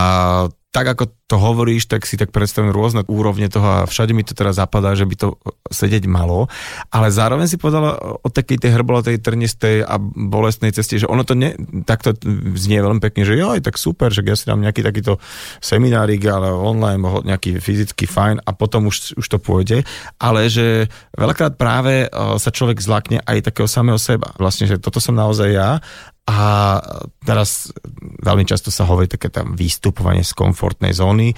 tak 0.73 0.89
ako 0.89 1.05
to 1.29 1.37
hovoríš, 1.37 1.85
tak 1.85 2.09
si 2.09 2.17
tak 2.17 2.33
predstavím 2.33 2.73
rôzne 2.73 3.05
úrovne 3.05 3.45
toho 3.45 3.85
a 3.85 3.85
všade 3.85 4.09
mi 4.17 4.25
to 4.25 4.33
teraz 4.33 4.57
zapadá, 4.57 4.97
že 4.97 5.05
by 5.05 5.15
to 5.15 5.27
sedieť 5.69 6.09
malo, 6.09 6.49
ale 6.89 7.13
zároveň 7.13 7.45
si 7.45 7.61
povedala 7.61 7.93
o 8.21 8.27
takej 8.27 8.57
tej 8.57 8.81
hrbolatej, 8.81 9.21
trnistej 9.21 9.85
a 9.85 10.01
bolestnej 10.01 10.73
ceste, 10.73 10.97
že 10.97 11.05
ono 11.05 11.21
to 11.21 11.37
ne, 11.37 11.53
takto 11.85 12.17
znie 12.57 12.81
veľmi 12.81 12.97
pekne, 12.97 13.21
že 13.21 13.37
joj, 13.37 13.61
tak 13.61 13.77
super, 13.77 14.09
že 14.09 14.25
ja 14.25 14.33
si 14.33 14.49
dám 14.49 14.65
nejaký 14.65 14.81
takýto 14.81 15.21
seminárik, 15.61 16.25
ale 16.25 16.49
online, 16.49 16.97
nejaký 17.21 17.61
fyzicky 17.61 18.09
fajn 18.09 18.41
a 18.41 18.49
potom 18.57 18.89
už, 18.89 19.13
už 19.13 19.25
to 19.29 19.37
pôjde, 19.37 19.85
ale 20.17 20.49
že 20.49 20.89
veľakrát 21.13 21.53
práve 21.53 22.09
sa 22.41 22.49
človek 22.49 22.81
zlakne 22.81 23.21
aj 23.21 23.45
takého 23.45 23.69
samého 23.69 24.01
seba. 24.01 24.33
Vlastne, 24.41 24.65
že 24.65 24.81
toto 24.81 24.97
som 24.97 25.13
naozaj 25.13 25.49
ja 25.53 25.77
a 26.23 26.79
teraz 27.19 27.75
veľmi 28.23 28.47
často 28.47 28.71
sa 28.71 28.87
hovorí 28.87 29.11
také 29.11 29.27
tam 29.27 29.59
výstupovanie 29.59 30.23
z 30.23 30.31
komfortnej 30.31 30.95
zóny, 30.95 31.35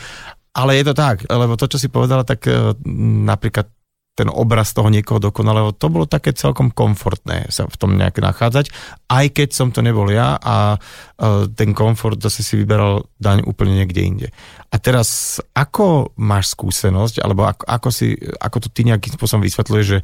ale 0.55 0.77
je 0.79 0.83
to 0.87 0.93
tak, 0.93 1.25
lebo 1.25 1.57
to, 1.57 1.67
čo 1.67 1.81
si 1.81 1.89
povedala, 1.91 2.23
tak 2.23 2.45
e, 2.47 2.77
napríklad 3.25 3.67
ten 4.15 4.31
obraz 4.31 4.71
toho 4.71 4.87
niekoho 4.87 5.19
dokonalého, 5.19 5.75
to 5.75 5.91
bolo 5.91 6.07
také 6.07 6.31
celkom 6.31 6.71
komfortné 6.71 7.51
sa 7.51 7.67
v 7.67 7.75
tom 7.75 7.99
nejak 7.99 8.23
nachádzať, 8.23 8.71
aj 9.11 9.25
keď 9.35 9.49
som 9.51 9.75
to 9.75 9.83
nebol 9.83 10.07
ja 10.07 10.39
a 10.39 10.77
e, 10.77 11.51
ten 11.51 11.75
komfort 11.75 12.15
zase 12.23 12.39
si 12.39 12.55
vyberal 12.55 13.11
daň 13.19 13.43
úplne 13.43 13.83
niekde 13.83 14.01
inde. 14.01 14.27
A 14.75 14.81
teraz, 14.83 15.39
ako 15.55 16.11
máš 16.19 16.51
skúsenosť, 16.51 17.23
alebo 17.23 17.47
ako, 17.47 17.63
ako, 17.63 17.89
si, 17.95 18.11
ako 18.43 18.57
to 18.59 18.67
ty 18.67 18.83
nejakým 18.83 19.15
spôsobom 19.15 19.47
vysvetľuješ, 19.47 19.87
že, 19.87 19.99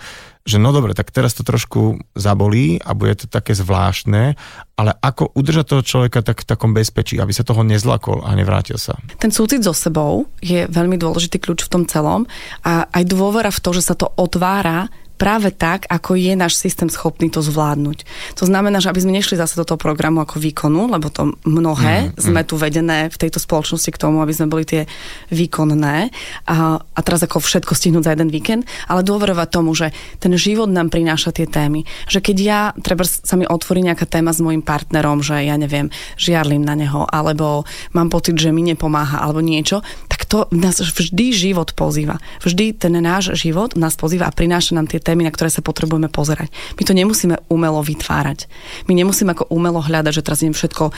že 0.47 0.57
no 0.63 0.71
dobre, 0.71 0.95
tak 0.95 1.11
teraz 1.11 1.35
to 1.35 1.43
trošku 1.43 1.99
zabolí 2.15 2.79
a 2.79 2.95
bude 2.95 3.19
to 3.19 3.27
také 3.27 3.51
zvláštne, 3.51 4.39
ale 4.79 4.91
ako 5.03 5.35
udržať 5.35 5.65
toho 5.75 5.83
človeka 5.83 6.23
tak 6.23 6.47
v 6.47 6.49
takom 6.55 6.71
bezpečí, 6.71 7.19
aby 7.19 7.35
sa 7.35 7.43
toho 7.43 7.67
nezlakol 7.67 8.23
a 8.23 8.31
nevrátil 8.31 8.79
sa? 8.79 8.95
Ten 9.19 9.35
súcit 9.35 9.59
so 9.59 9.75
sebou 9.75 10.31
je 10.39 10.63
veľmi 10.71 10.95
dôležitý 10.95 11.43
kľúč 11.43 11.67
v 11.67 11.71
tom 11.75 11.83
celom 11.83 12.23
a 12.63 12.87
aj 12.95 13.03
dôvera 13.11 13.51
v 13.51 13.59
to, 13.59 13.75
že 13.75 13.91
sa 13.91 13.99
to 13.99 14.07
otvára 14.15 14.87
práve 15.21 15.53
tak, 15.53 15.85
ako 15.85 16.17
je 16.17 16.33
náš 16.33 16.57
systém 16.57 16.89
schopný 16.89 17.29
to 17.29 17.45
zvládnuť. 17.45 18.09
To 18.41 18.49
znamená, 18.49 18.81
že 18.81 18.89
aby 18.89 19.05
sme 19.05 19.13
nešli 19.13 19.37
zase 19.37 19.53
do 19.53 19.61
toho 19.61 19.77
programu 19.77 20.25
ako 20.25 20.41
výkonu, 20.41 20.89
lebo 20.89 21.13
to 21.13 21.37
mnohé 21.45 22.09
mm, 22.09 22.17
sme 22.17 22.41
mm. 22.41 22.47
tu 22.49 22.57
vedené 22.57 23.05
v 23.13 23.17
tejto 23.21 23.37
spoločnosti 23.37 23.93
k 23.93 24.01
tomu, 24.01 24.25
aby 24.25 24.33
sme 24.33 24.49
boli 24.49 24.65
tie 24.65 24.89
výkonné 25.29 26.09
a, 26.49 26.81
a 26.81 26.99
teraz 27.05 27.21
ako 27.21 27.37
všetko 27.37 27.77
stihnúť 27.77 28.09
za 28.09 28.13
jeden 28.17 28.33
víkend, 28.33 28.65
ale 28.89 29.05
dôverovať 29.05 29.47
tomu, 29.53 29.77
že 29.77 29.93
ten 30.17 30.33
život 30.33 30.73
nám 30.73 30.89
prináša 30.89 31.29
tie 31.29 31.45
témy. 31.45 31.85
Že 32.09 32.19
keď 32.25 32.37
ja, 32.41 32.59
treba 32.81 33.05
sa 33.05 33.37
mi 33.37 33.45
otvorí 33.45 33.85
nejaká 33.85 34.09
téma 34.09 34.33
s 34.33 34.41
mojim 34.41 34.65
partnerom, 34.65 35.21
že 35.21 35.37
ja 35.45 35.53
neviem, 35.53 35.93
žiarlim 36.17 36.65
na 36.65 36.73
neho, 36.73 37.05
alebo 37.05 37.69
mám 37.93 38.09
pocit, 38.09 38.41
že 38.41 38.49
mi 38.49 38.65
nepomáha, 38.65 39.21
alebo 39.21 39.43
niečo, 39.43 39.85
tak 40.09 40.25
to 40.25 40.47
nás 40.55 40.79
vždy 40.79 41.35
život 41.35 41.75
pozýva. 41.75 42.23
Vždy 42.41 42.73
ten 42.79 42.95
náš 43.03 43.35
život 43.35 43.75
nás 43.75 43.99
pozýva 43.99 44.31
a 44.31 44.33
prináša 44.33 44.79
nám 44.79 44.87
tie 44.87 45.03
témy 45.03 45.10
témy, 45.11 45.27
na 45.27 45.35
ktoré 45.35 45.51
sa 45.51 45.59
potrebujeme 45.59 46.07
pozerať. 46.07 46.47
My 46.79 46.83
to 46.87 46.95
nemusíme 46.95 47.35
umelo 47.51 47.83
vytvárať. 47.83 48.47
My 48.87 48.95
nemusíme 48.95 49.35
ako 49.35 49.51
umelo 49.51 49.83
hľadať, 49.83 50.15
že 50.15 50.23
teraz 50.23 50.39
idem 50.39 50.55
všetko 50.55 50.83
e, 50.87 50.93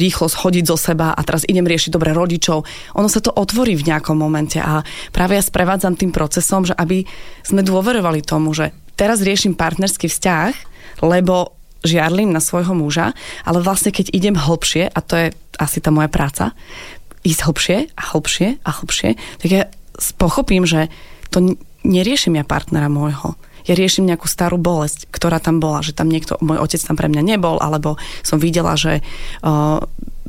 rýchlo 0.00 0.32
schodiť 0.32 0.64
zo 0.64 0.80
seba 0.80 1.12
a 1.12 1.20
teraz 1.20 1.44
idem 1.44 1.68
riešiť 1.68 1.92
dobre 1.92 2.16
rodičov. 2.16 2.64
Ono 2.96 3.08
sa 3.12 3.20
to 3.20 3.28
otvorí 3.36 3.76
v 3.76 3.92
nejakom 3.92 4.16
momente 4.16 4.56
a 4.56 4.80
práve 5.12 5.36
ja 5.36 5.44
sprevádzam 5.44 6.00
tým 6.00 6.08
procesom, 6.08 6.64
že 6.64 6.72
aby 6.72 7.04
sme 7.44 7.60
dôverovali 7.60 8.24
tomu, 8.24 8.56
že 8.56 8.72
teraz 8.96 9.20
riešim 9.20 9.52
partnerský 9.52 10.08
vzťah, 10.08 10.52
lebo 11.04 11.52
žiarlim 11.84 12.32
na 12.32 12.40
svojho 12.40 12.76
muža, 12.76 13.16
ale 13.44 13.64
vlastne 13.64 13.92
keď 13.92 14.12
idem 14.12 14.36
hlbšie, 14.36 14.92
a 14.92 14.98
to 15.00 15.14
je 15.16 15.26
asi 15.56 15.80
tá 15.80 15.88
moja 15.88 16.12
práca, 16.12 16.52
ísť 17.24 17.40
hlbšie 17.44 17.76
a 17.96 18.02
hlbšie 18.16 18.48
a 18.64 18.70
hlbšie, 18.80 19.10
tak 19.16 19.48
ja 19.48 19.62
pochopím, 20.16 20.64
že 20.64 20.88
to 21.28 21.56
neriešim 21.84 22.36
ja 22.36 22.44
partnera 22.44 22.88
môjho 22.88 23.36
ja 23.66 23.74
riešim 23.76 24.06
nejakú 24.06 24.26
starú 24.28 24.56
bolesť, 24.56 25.10
ktorá 25.10 25.42
tam 25.42 25.58
bola, 25.58 25.84
že 25.84 25.96
tam 25.96 26.08
niekto, 26.08 26.36
môj 26.40 26.60
otec 26.60 26.80
tam 26.80 26.96
pre 26.96 27.08
mňa 27.08 27.22
nebol, 27.36 27.60
alebo 27.60 28.00
som 28.24 28.40
videla, 28.40 28.76
že 28.76 29.04
uh, 29.44 29.80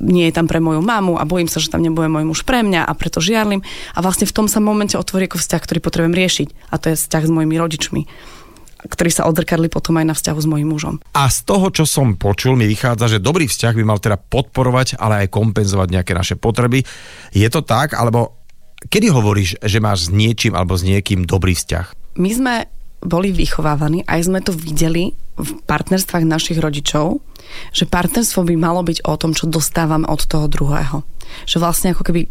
nie 0.02 0.28
je 0.28 0.34
tam 0.34 0.50
pre 0.50 0.58
moju 0.58 0.82
mamu 0.82 1.22
a 1.22 1.24
bojím 1.30 1.46
sa, 1.46 1.62
že 1.62 1.70
tam 1.70 1.86
nebude 1.86 2.10
môj 2.10 2.26
muž 2.26 2.42
pre 2.42 2.66
mňa 2.66 2.90
a 2.90 2.92
preto 2.98 3.22
žiarlim. 3.22 3.62
A 3.94 4.00
vlastne 4.02 4.26
v 4.26 4.34
tom 4.34 4.50
sa 4.50 4.58
momente 4.58 4.98
otvorí 4.98 5.30
ako 5.30 5.38
vzťah, 5.38 5.62
ktorý 5.62 5.80
potrebujem 5.80 6.18
riešiť. 6.18 6.48
A 6.74 6.76
to 6.82 6.92
je 6.92 7.00
vzťah 7.00 7.24
s 7.30 7.32
mojimi 7.32 7.56
rodičmi 7.62 8.04
ktorí 8.82 9.14
sa 9.14 9.30
odrkadli 9.30 9.70
potom 9.70 10.02
aj 10.02 10.06
na 10.10 10.16
vzťahu 10.18 10.40
s 10.42 10.50
mojím 10.50 10.74
mužom. 10.74 10.96
A 11.14 11.30
z 11.30 11.46
toho, 11.46 11.70
čo 11.70 11.86
som 11.86 12.18
počul, 12.18 12.58
mi 12.58 12.66
vychádza, 12.66 13.14
že 13.14 13.20
dobrý 13.22 13.46
vzťah 13.46 13.78
by 13.78 13.84
mal 13.86 14.02
teda 14.02 14.18
podporovať, 14.18 14.98
ale 14.98 15.22
aj 15.22 15.34
kompenzovať 15.34 15.88
nejaké 15.94 16.18
naše 16.18 16.34
potreby. 16.34 16.82
Je 17.30 17.46
to 17.54 17.62
tak, 17.62 17.94
alebo 17.94 18.42
kedy 18.90 19.14
hovoríš, 19.14 19.62
že 19.62 19.78
máš 19.78 20.10
s 20.10 20.14
niečím 20.14 20.58
alebo 20.58 20.74
s 20.74 20.82
niekým 20.82 21.30
dobrý 21.30 21.54
vzťah? 21.54 22.18
My 22.18 22.32
sme 22.34 22.56
boli 23.02 23.34
vychovávaní, 23.34 24.06
aj 24.06 24.30
sme 24.30 24.40
to 24.42 24.54
videli 24.54 25.14
v 25.38 25.50
partnerstvách 25.66 26.26
našich 26.26 26.62
rodičov, 26.62 27.20
že 27.74 27.90
partnerstvo 27.90 28.46
by 28.46 28.56
malo 28.56 28.86
byť 28.86 29.04
o 29.10 29.14
tom, 29.18 29.34
čo 29.34 29.50
dostávam 29.50 30.06
od 30.06 30.22
toho 30.24 30.46
druhého. 30.48 31.04
Že 31.50 31.58
vlastne 31.58 31.88
ako 31.92 32.06
keby 32.06 32.30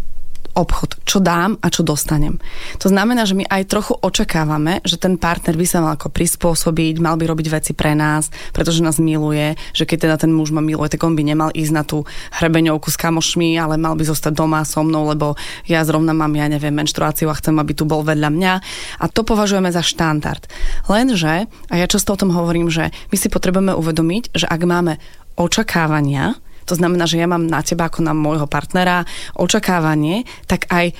obchod, 0.54 0.98
čo 1.06 1.22
dám 1.22 1.56
a 1.62 1.70
čo 1.70 1.86
dostanem. 1.86 2.38
To 2.82 2.90
znamená, 2.90 3.24
že 3.24 3.38
my 3.38 3.46
aj 3.46 3.70
trochu 3.70 3.94
očakávame, 3.98 4.82
že 4.82 4.98
ten 4.98 5.14
partner 5.16 5.54
by 5.54 5.66
sa 5.66 5.78
mal 5.80 5.94
ako 5.94 6.10
prispôsobiť, 6.10 6.98
mal 6.98 7.14
by 7.14 7.24
robiť 7.30 7.46
veci 7.50 7.72
pre 7.72 7.94
nás, 7.94 8.28
pretože 8.50 8.82
nás 8.82 8.98
miluje, 8.98 9.54
že 9.72 9.86
keď 9.86 9.98
teda 10.10 10.16
ten 10.26 10.32
muž 10.34 10.50
ma 10.50 10.62
miluje, 10.62 10.90
tak 10.90 11.06
on 11.06 11.14
by 11.14 11.22
nemal 11.22 11.50
ísť 11.54 11.72
na 11.72 11.82
tú 11.86 12.02
hrebeňovku 12.36 12.90
s 12.90 12.98
kamošmi, 12.98 13.56
ale 13.56 13.78
mal 13.78 13.94
by 13.94 14.04
zostať 14.04 14.32
doma 14.34 14.66
so 14.66 14.82
mnou, 14.82 15.06
lebo 15.08 15.38
ja 15.70 15.86
zrovna 15.86 16.10
mám, 16.10 16.34
ja 16.34 16.50
neviem, 16.50 16.74
menštruáciu 16.74 17.30
a 17.30 17.38
chcem, 17.38 17.54
aby 17.56 17.72
tu 17.72 17.86
bol 17.86 18.02
vedľa 18.02 18.30
mňa. 18.30 18.52
A 19.00 19.04
to 19.06 19.22
považujeme 19.22 19.70
za 19.70 19.80
štandard. 19.86 20.44
Lenže, 20.90 21.46
a 21.46 21.74
ja 21.74 21.86
často 21.86 22.14
o 22.14 22.20
tom 22.20 22.34
hovorím, 22.34 22.68
že 22.68 22.90
my 23.10 23.16
si 23.16 23.30
potrebujeme 23.30 23.72
uvedomiť, 23.74 24.34
že 24.34 24.46
ak 24.50 24.60
máme 24.66 24.98
očakávania, 25.38 26.36
to 26.70 26.78
znamená, 26.78 27.10
že 27.10 27.18
ja 27.18 27.26
mám 27.26 27.50
na 27.50 27.58
teba 27.66 27.90
ako 27.90 28.06
na 28.06 28.14
môjho 28.14 28.46
partnera 28.46 29.02
očakávanie, 29.34 30.22
tak 30.46 30.70
aj 30.70 30.94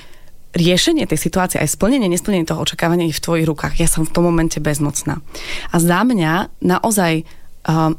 riešenie 0.51 1.07
tej 1.07 1.15
situácie, 1.15 1.63
aj 1.63 1.79
splnenie, 1.79 2.11
nesplnenie 2.11 2.43
toho 2.43 2.59
očakávania 2.59 3.07
je 3.07 3.15
v 3.15 3.23
tvojich 3.23 3.47
rukách. 3.47 3.79
Ja 3.79 3.87
som 3.87 4.03
v 4.03 4.11
tom 4.11 4.27
momente 4.27 4.59
bezmocná. 4.59 5.23
A 5.71 5.75
za 5.79 6.03
mňa 6.03 6.51
naozaj 6.59 7.23
uh, 7.23 7.95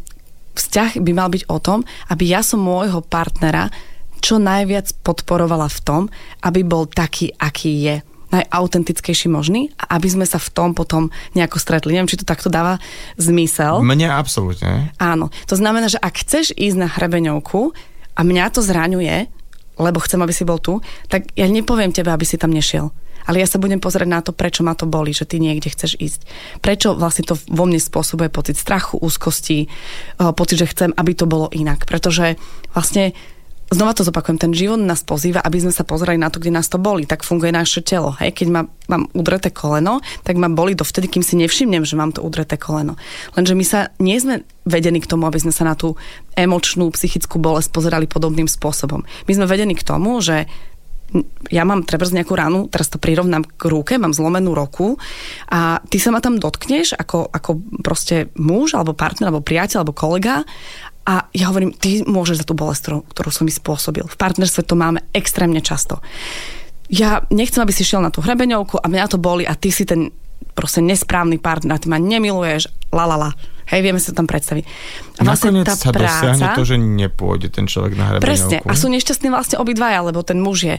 vzťah 0.52 1.00
by 1.00 1.12
mal 1.16 1.32
byť 1.32 1.48
o 1.48 1.56
tom, 1.56 1.88
aby 2.12 2.28
ja 2.28 2.44
som 2.44 2.60
môjho 2.60 3.00
partnera 3.00 3.72
čo 4.22 4.36
najviac 4.36 4.92
podporovala 5.02 5.66
v 5.66 5.80
tom, 5.82 6.02
aby 6.44 6.62
bol 6.62 6.86
taký, 6.86 7.32
aký 7.40 7.72
je 7.88 7.96
najautentickejší 8.32 9.28
možný 9.28 9.70
a 9.76 10.00
aby 10.00 10.08
sme 10.08 10.26
sa 10.26 10.40
v 10.40 10.48
tom 10.50 10.72
potom 10.72 11.12
nejako 11.36 11.60
stretli. 11.60 11.92
Neviem, 11.92 12.08
či 12.08 12.18
to 12.18 12.26
takto 12.26 12.48
dáva 12.48 12.80
zmysel. 13.20 13.84
Mne 13.84 14.08
absolútne. 14.08 14.90
Áno. 14.96 15.28
To 15.46 15.54
znamená, 15.54 15.92
že 15.92 16.00
ak 16.00 16.24
chceš 16.24 16.56
ísť 16.56 16.76
na 16.80 16.88
hrebeňovku 16.88 17.76
a 18.16 18.20
mňa 18.24 18.44
to 18.56 18.64
zraňuje, 18.64 19.28
lebo 19.76 20.00
chcem, 20.00 20.20
aby 20.20 20.32
si 20.32 20.48
bol 20.48 20.56
tu, 20.56 20.80
tak 21.12 21.28
ja 21.36 21.44
nepoviem 21.48 21.92
tebe, 21.92 22.08
aby 22.08 22.24
si 22.24 22.40
tam 22.40 22.52
nešiel. 22.52 22.88
Ale 23.22 23.38
ja 23.38 23.46
sa 23.46 23.62
budem 23.62 23.78
pozrieť 23.78 24.08
na 24.10 24.18
to, 24.18 24.34
prečo 24.34 24.66
ma 24.66 24.74
to 24.74 24.88
boli, 24.88 25.14
že 25.14 25.28
ty 25.28 25.38
niekde 25.38 25.70
chceš 25.70 25.94
ísť. 25.94 26.20
Prečo 26.58 26.98
vlastne 26.98 27.22
to 27.22 27.38
vo 27.38 27.64
mne 27.70 27.78
spôsobuje 27.78 28.26
pocit 28.34 28.58
strachu, 28.58 28.98
úzkosti, 28.98 29.68
eh, 29.68 30.32
pocit, 30.34 30.58
že 30.58 30.70
chcem, 30.74 30.90
aby 30.96 31.12
to 31.14 31.30
bolo 31.30 31.46
inak. 31.54 31.86
Pretože 31.86 32.34
vlastne 32.74 33.14
znova 33.74 33.96
to 33.96 34.06
zopakujem, 34.06 34.38
ten 34.38 34.52
život 34.52 34.80
nás 34.80 35.02
pozýva, 35.02 35.40
aby 35.42 35.58
sme 35.60 35.72
sa 35.72 35.82
pozerali 35.82 36.20
na 36.20 36.28
to, 36.28 36.38
kde 36.38 36.54
nás 36.54 36.68
to 36.68 36.76
boli. 36.76 37.08
Tak 37.08 37.24
funguje 37.26 37.52
naše 37.52 37.80
telo. 37.80 38.12
Hej? 38.20 38.36
Keď 38.36 38.48
ma, 38.52 38.62
mám 38.88 39.08
udreté 39.16 39.50
koleno, 39.50 40.04
tak 40.22 40.36
ma 40.36 40.52
boli 40.52 40.76
dovtedy, 40.76 41.08
kým 41.08 41.24
si 41.24 41.40
nevšimnem, 41.40 41.82
že 41.82 41.96
mám 41.96 42.12
to 42.12 42.20
udreté 42.20 42.60
koleno. 42.60 43.00
Lenže 43.34 43.54
my 43.56 43.64
sa 43.64 43.88
nie 43.98 44.16
sme 44.20 44.44
vedení 44.68 45.02
k 45.02 45.10
tomu, 45.10 45.26
aby 45.26 45.42
sme 45.42 45.50
sa 45.50 45.66
na 45.66 45.74
tú 45.74 45.98
emočnú, 46.38 46.92
psychickú 46.94 47.42
bolesť 47.42 47.74
pozerali 47.74 48.06
podobným 48.06 48.46
spôsobom. 48.46 49.02
My 49.26 49.32
sme 49.34 49.50
vedení 49.50 49.74
k 49.74 49.86
tomu, 49.86 50.22
že 50.22 50.46
ja 51.52 51.62
mám 51.68 51.84
treba 51.84 52.08
nejakú 52.08 52.32
ranu, 52.32 52.72
teraz 52.72 52.88
to 52.88 52.96
prirovnám 52.96 53.44
k 53.44 53.62
rúke, 53.68 54.00
mám 54.00 54.16
zlomenú 54.16 54.56
roku 54.56 54.96
a 55.52 55.84
ty 55.92 56.00
sa 56.00 56.08
ma 56.08 56.24
tam 56.24 56.40
dotkneš 56.40 56.96
ako, 56.96 57.28
ako 57.28 57.50
proste 57.84 58.32
muž, 58.40 58.72
alebo 58.72 58.96
partner, 58.96 59.28
alebo 59.28 59.44
priateľ, 59.44 59.84
alebo 59.84 59.92
kolega 59.92 60.48
a 61.02 61.26
ja 61.34 61.50
hovorím, 61.50 61.74
ty 61.74 62.06
môžeš 62.06 62.42
za 62.42 62.46
tú 62.46 62.54
bolesť, 62.54 62.80
ktorú, 62.86 62.98
ktorú 63.10 63.30
som 63.34 63.44
mi 63.46 63.52
spôsobil. 63.52 64.06
V 64.06 64.16
partnerstve 64.16 64.62
to 64.62 64.78
máme 64.78 65.02
extrémne 65.10 65.58
často. 65.58 65.98
Ja 66.86 67.26
nechcem, 67.32 67.58
aby 67.58 67.74
si 67.74 67.82
šiel 67.82 68.04
na 68.04 68.14
tú 68.14 68.22
hrebeňovku 68.22 68.78
a 68.78 68.86
mňa 68.86 69.10
to 69.10 69.18
boli 69.18 69.42
a 69.42 69.58
ty 69.58 69.74
si 69.74 69.82
ten 69.82 70.14
proste 70.52 70.84
nesprávny 70.84 71.40
partner, 71.40 71.80
ty 71.80 71.88
ma 71.88 71.96
nemiluješ, 71.98 72.92
la 72.92 73.04
la 73.08 73.16
la. 73.16 73.30
Hej, 73.72 73.80
vieme 73.88 73.98
si 73.98 74.12
to 74.12 74.20
tam 74.20 74.28
predstaviť. 74.28 74.64
A 75.18 75.22
vlastne 75.24 75.54
Nakoniec 75.54 75.66
tá 75.66 75.74
sa 75.78 75.90
práca, 75.94 76.36
dosiahne 76.36 76.46
to, 76.52 76.64
že 76.66 76.76
nepôjde 76.76 77.48
ten 77.48 77.64
človek 77.64 77.96
na 77.96 78.04
hrebeňovku. 78.12 78.26
Presne. 78.28 78.56
A 78.68 78.72
sú 78.76 78.92
nešťastní 78.92 79.32
vlastne 79.32 79.56
obidvaja, 79.58 80.04
lebo 80.04 80.20
ten 80.20 80.38
muž 80.38 80.68
je 80.68 80.76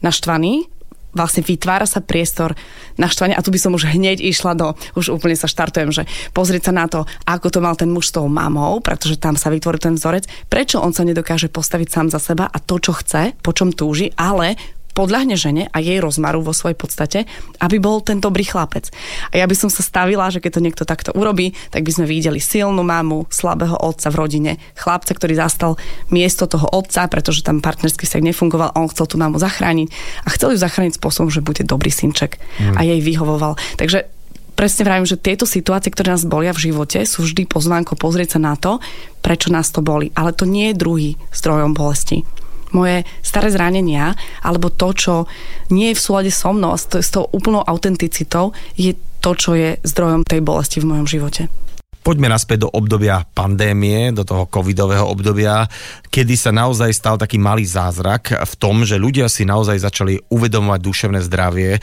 naštvaný, 0.00 0.66
vlastne 1.14 1.42
vytvára 1.42 1.86
sa 1.86 2.02
priestor 2.02 2.54
naštvania 2.96 3.36
a 3.38 3.44
tu 3.44 3.50
by 3.50 3.58
som 3.60 3.74
už 3.74 3.90
hneď 3.90 4.22
išla 4.22 4.54
do, 4.54 4.74
už 4.94 5.14
úplne 5.14 5.34
sa 5.34 5.50
štartujem, 5.50 5.90
že 5.90 6.02
pozrieť 6.34 6.70
sa 6.70 6.72
na 6.74 6.86
to, 6.86 7.06
ako 7.26 7.48
to 7.50 7.58
mal 7.62 7.74
ten 7.74 7.90
muž 7.90 8.10
s 8.10 8.16
tou 8.16 8.26
mamou, 8.26 8.78
pretože 8.82 9.18
tam 9.18 9.34
sa 9.34 9.50
vytvorí 9.50 9.78
ten 9.78 9.98
vzorec, 9.98 10.26
prečo 10.46 10.78
on 10.82 10.94
sa 10.94 11.06
nedokáže 11.06 11.50
postaviť 11.50 11.88
sám 11.90 12.06
za 12.10 12.20
seba 12.22 12.46
a 12.46 12.58
to, 12.58 12.78
čo 12.78 12.94
chce, 12.94 13.34
po 13.42 13.50
čom 13.54 13.74
túži, 13.74 14.10
ale 14.14 14.79
podľahne 14.92 15.38
žene 15.38 15.70
a 15.70 15.78
jej 15.78 15.98
rozmaru 16.02 16.42
vo 16.42 16.54
svojej 16.54 16.76
podstate, 16.76 17.18
aby 17.62 17.78
bol 17.78 18.02
ten 18.02 18.18
dobrý 18.18 18.44
chlapec. 18.44 18.90
A 19.30 19.38
ja 19.38 19.46
by 19.46 19.56
som 19.56 19.70
sa 19.70 19.80
stavila, 19.80 20.28
že 20.28 20.42
keď 20.42 20.50
to 20.58 20.64
niekto 20.64 20.84
takto 20.84 21.10
urobí, 21.14 21.54
tak 21.70 21.86
by 21.86 21.92
sme 21.94 22.06
videli 22.10 22.42
silnú 22.42 22.82
mamu, 22.82 23.30
slabého 23.30 23.78
otca 23.78 24.10
v 24.10 24.18
rodine, 24.18 24.52
chlapca, 24.74 25.14
ktorý 25.14 25.38
zastal 25.38 25.78
miesto 26.10 26.50
toho 26.50 26.66
otca, 26.70 27.06
pretože 27.06 27.46
tam 27.46 27.62
partnerský 27.62 28.04
vzťah 28.04 28.26
nefungoval, 28.26 28.74
on 28.74 28.90
chcel 28.90 29.06
tú 29.06 29.16
mamu 29.16 29.38
zachrániť 29.38 29.88
a 30.26 30.28
chcel 30.34 30.54
ju 30.54 30.58
zachrániť 30.58 30.98
spôsobom, 30.98 31.30
že 31.30 31.44
bude 31.44 31.62
dobrý 31.62 31.88
synček 31.88 32.36
mm. 32.36 32.76
a 32.76 32.80
jej 32.82 33.00
vyhovoval. 33.00 33.54
Takže 33.78 34.10
presne 34.58 34.84
vravím, 34.84 35.08
že 35.08 35.16
tieto 35.16 35.48
situácie, 35.48 35.88
ktoré 35.88 36.12
nás 36.12 36.28
bolia 36.28 36.52
v 36.52 36.68
živote, 36.68 37.00
sú 37.08 37.24
vždy 37.24 37.48
pozvánko 37.48 37.96
pozrieť 37.96 38.36
sa 38.36 38.40
na 38.42 38.54
to, 38.60 38.76
prečo 39.24 39.48
nás 39.48 39.72
to 39.72 39.80
boli. 39.80 40.12
Ale 40.12 40.36
to 40.36 40.44
nie 40.44 40.72
je 40.72 40.80
druhý 40.80 41.10
zdrojom 41.32 41.72
bolesti 41.72 42.28
moje 42.76 43.06
staré 43.22 43.50
zranenia, 43.52 44.14
alebo 44.42 44.70
to, 44.70 44.94
čo 44.94 45.14
nie 45.70 45.92
je 45.92 45.98
v 45.98 46.04
súlade 46.04 46.30
so 46.32 46.54
mnou 46.54 46.74
a 46.74 46.78
s 46.78 47.10
tou 47.10 47.26
úplnou 47.30 47.62
autenticitou, 47.64 48.52
je 48.74 48.94
to, 49.20 49.36
čo 49.36 49.52
je 49.54 49.76
zdrojom 49.84 50.24
tej 50.24 50.40
bolesti 50.40 50.80
v 50.80 50.88
mojom 50.88 51.06
živote. 51.06 51.52
Poďme 52.00 52.32
naspäť 52.32 52.64
do 52.64 52.72
obdobia 52.72 53.28
pandémie, 53.36 54.08
do 54.16 54.24
toho 54.24 54.48
covidového 54.48 55.04
obdobia, 55.04 55.68
kedy 56.08 56.32
sa 56.32 56.48
naozaj 56.48 56.96
stal 56.96 57.20
taký 57.20 57.36
malý 57.36 57.68
zázrak 57.68 58.32
v 58.40 58.54
tom, 58.56 58.88
že 58.88 58.96
ľudia 58.96 59.28
si 59.28 59.44
naozaj 59.44 59.84
začali 59.84 60.16
uvedomovať 60.32 60.80
duševné 60.80 61.20
zdravie, 61.20 61.76
eh, 61.76 61.80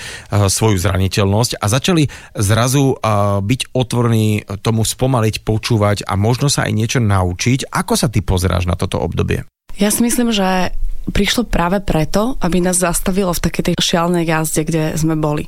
svoju 0.50 0.82
zraniteľnosť 0.82 1.62
a 1.62 1.65
začali 1.69 2.10
zrazu 2.34 2.97
eh, 2.97 3.39
byť 3.45 3.62
otvorení 3.78 4.41
tomu 4.65 4.82
spomaliť, 4.82 5.45
počúvať 5.45 6.10
a 6.10 6.17
možno 6.17 6.50
sa 6.50 6.65
aj 6.65 6.73
niečo 6.73 6.97
naučiť. 6.97 7.69
Ako 7.69 7.93
sa 7.93 8.10
ty 8.10 8.26
pozeráš 8.26 8.65
na 8.65 8.73
toto 8.73 8.97
obdobie? 8.97 9.45
Ja 9.78 9.94
si 9.94 10.02
myslím, 10.02 10.34
že 10.34 10.74
prišlo 11.13 11.48
práve 11.48 11.80
preto, 11.80 12.36
aby 12.44 12.60
nás 12.60 12.82
zastavilo 12.82 13.32
v 13.32 13.44
takej 13.44 13.63
tej 13.72 13.76
šialnej 13.80 14.28
jazde, 14.28 14.68
kde 14.68 14.98
sme 15.00 15.16
boli 15.16 15.48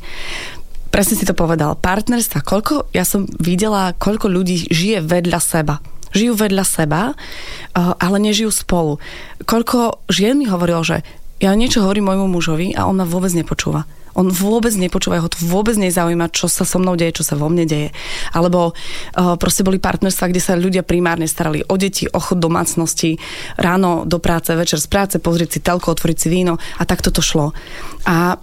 presne 0.90 1.16
si 1.16 1.26
to 1.26 1.38
povedal, 1.38 1.78
partnerstva, 1.78 2.42
koľko, 2.44 2.92
ja 2.92 3.06
som 3.06 3.30
videla, 3.40 3.96
koľko 3.96 4.28
ľudí 4.28 4.68
žije 4.68 5.06
vedľa 5.06 5.40
seba. 5.40 5.80
Žijú 6.10 6.34
vedľa 6.42 6.66
seba, 6.66 7.14
eh, 7.14 7.94
ale 8.02 8.18
nežijú 8.18 8.50
spolu. 8.50 8.98
Koľko 9.46 10.10
žien 10.10 10.36
mi 10.36 10.50
hovorilo, 10.50 10.82
že 10.82 11.06
ja 11.40 11.56
niečo 11.56 11.84
hovorím 11.84 12.12
môjmu 12.12 12.28
mužovi 12.28 12.76
a 12.76 12.86
on 12.86 13.00
ma 13.00 13.08
vôbec 13.08 13.32
nepočúva. 13.32 13.88
On 14.18 14.28
vôbec 14.28 14.74
nepočúva, 14.76 15.24
ho 15.24 15.32
to 15.32 15.40
vôbec 15.48 15.80
nezaujíma, 15.80 16.34
čo 16.36 16.52
sa 16.52 16.68
so 16.68 16.76
mnou 16.82 17.00
deje, 17.00 17.22
čo 17.22 17.24
sa 17.24 17.40
vo 17.40 17.48
mne 17.48 17.64
deje. 17.64 17.96
Alebo 18.36 18.76
uh, 18.76 19.40
proste 19.40 19.64
boli 19.64 19.80
partnerstva, 19.80 20.28
kde 20.28 20.42
sa 20.44 20.60
ľudia 20.60 20.84
primárne 20.84 21.30
starali 21.30 21.64
o 21.64 21.76
deti, 21.80 22.10
o 22.10 22.20
chod 22.20 22.44
domácnosti, 22.44 23.16
ráno 23.56 24.04
do 24.04 24.20
práce, 24.20 24.52
večer 24.52 24.82
z 24.84 24.88
práce, 24.92 25.16
pozrieť 25.22 25.50
si 25.56 25.60
telko, 25.64 25.96
otvoriť 25.96 26.18
si 26.20 26.28
víno 26.28 26.60
a 26.60 26.84
takto 26.84 27.14
to 27.14 27.24
šlo. 27.24 27.56
A 28.04 28.36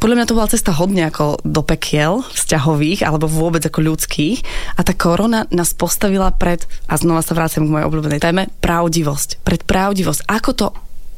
podľa 0.00 0.16
mňa 0.16 0.28
to 0.30 0.36
bola 0.36 0.48
cesta 0.48 0.72
hodne 0.72 1.04
ako 1.10 1.44
do 1.44 1.60
pekiel 1.60 2.24
vzťahových 2.24 3.04
alebo 3.04 3.28
vôbec 3.28 3.60
ako 3.60 3.84
ľudských 3.84 4.40
a 4.78 4.80
tá 4.80 4.96
korona 4.96 5.44
nás 5.52 5.76
postavila 5.76 6.32
pred, 6.32 6.64
a 6.88 6.96
znova 6.96 7.20
sa 7.20 7.36
vrácam 7.36 7.68
k 7.68 7.72
mojej 7.72 7.88
obľúbenej 7.88 8.20
téme, 8.22 8.48
pravdivosť. 8.64 9.44
Pred 9.44 9.68
pravdivosť. 9.68 10.24
Ako 10.24 10.50
to 10.56 10.66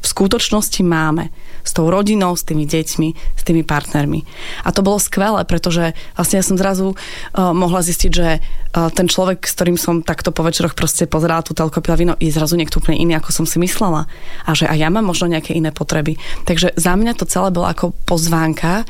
v 0.03 0.07
skutočnosti 0.11 0.83
máme 0.83 1.31
s 1.63 1.71
tou 1.71 1.87
rodinou, 1.87 2.35
s 2.35 2.43
tými 2.43 2.67
deťmi, 2.67 3.09
s 3.39 3.43
tými 3.47 3.63
partnermi. 3.63 4.27
A 4.67 4.75
to 4.75 4.83
bolo 4.83 4.99
skvelé, 4.99 5.47
pretože 5.47 5.95
vlastne 6.19 6.43
ja 6.43 6.45
som 6.45 6.59
zrazu 6.59 6.91
uh, 6.91 7.55
mohla 7.55 7.79
zistiť, 7.79 8.11
že 8.11 8.43
uh, 8.43 8.91
ten 8.91 9.07
človek, 9.07 9.47
s 9.47 9.55
ktorým 9.55 9.79
som 9.79 10.03
takto 10.03 10.35
po 10.35 10.43
večeroch 10.43 10.75
proste 10.75 11.07
pozerala 11.07 11.39
tú 11.39 11.55
telko 11.55 11.79
víno, 11.95 12.19
je 12.19 12.35
zrazu 12.35 12.59
niekto 12.59 12.83
úplne 12.83 12.99
iný, 12.99 13.15
ako 13.15 13.31
som 13.31 13.45
si 13.47 13.63
myslela. 13.63 14.11
A 14.43 14.51
že 14.51 14.67
aj 14.67 14.75
ja 14.75 14.91
mám 14.91 15.07
možno 15.07 15.31
nejaké 15.31 15.55
iné 15.55 15.71
potreby. 15.71 16.19
Takže 16.43 16.75
za 16.75 16.93
mňa 16.99 17.15
to 17.15 17.23
celé 17.23 17.47
bolo 17.55 17.71
ako 17.71 17.95
pozvánka 18.03 18.83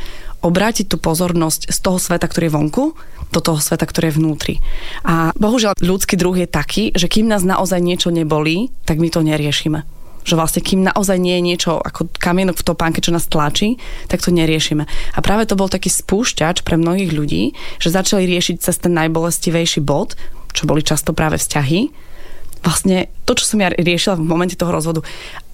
obrátiť 0.44 0.92
tú 0.92 0.98
pozornosť 1.00 1.72
z 1.72 1.78
toho 1.78 2.02
sveta, 2.02 2.26
ktorý 2.28 2.52
je 2.52 2.56
vonku, 2.58 2.84
do 3.32 3.40
toho 3.40 3.62
sveta, 3.62 3.86
ktorý 3.88 4.12
je 4.12 4.18
vnútri. 4.18 4.56
A 5.08 5.32
bohužiaľ 5.38 5.78
ľudský 5.80 6.20
druh 6.20 6.36
je 6.36 6.50
taký, 6.50 6.92
že 6.94 7.08
kým 7.08 7.30
nás 7.30 7.46
naozaj 7.46 7.80
niečo 7.80 8.12
nebolí, 8.12 8.74
tak 8.84 9.00
my 9.00 9.08
to 9.14 9.24
neriešime 9.24 10.03
že 10.24 10.40
vlastne 10.40 10.64
kým 10.64 10.88
naozaj 10.88 11.20
nie 11.20 11.36
je 11.40 11.44
niečo 11.44 11.72
ako 11.80 12.10
kamienok 12.16 12.60
v 12.60 12.68
topánke, 12.68 13.00
čo 13.04 13.12
nás 13.12 13.28
tlačí, 13.28 13.78
tak 14.08 14.24
to 14.24 14.32
neriešime. 14.32 14.88
A 14.88 15.20
práve 15.20 15.48
to 15.48 15.60
bol 15.60 15.68
taký 15.68 15.92
spúšťač 15.92 16.64
pre 16.64 16.80
mnohých 16.80 17.12
ľudí, 17.12 17.56
že 17.80 17.94
začali 17.94 18.28
riešiť 18.28 18.56
cez 18.64 18.76
ten 18.80 18.96
najbolestivejší 18.96 19.84
bod, 19.84 20.16
čo 20.56 20.66
boli 20.66 20.82
často 20.86 21.12
práve 21.12 21.38
vzťahy, 21.38 21.92
vlastne 22.64 23.12
to, 23.24 23.32
čo 23.40 23.56
som 23.56 23.64
ja 23.64 23.72
riešila 23.72 24.20
v 24.20 24.28
momente 24.28 24.60
toho 24.60 24.72
rozvodu, 24.72 25.00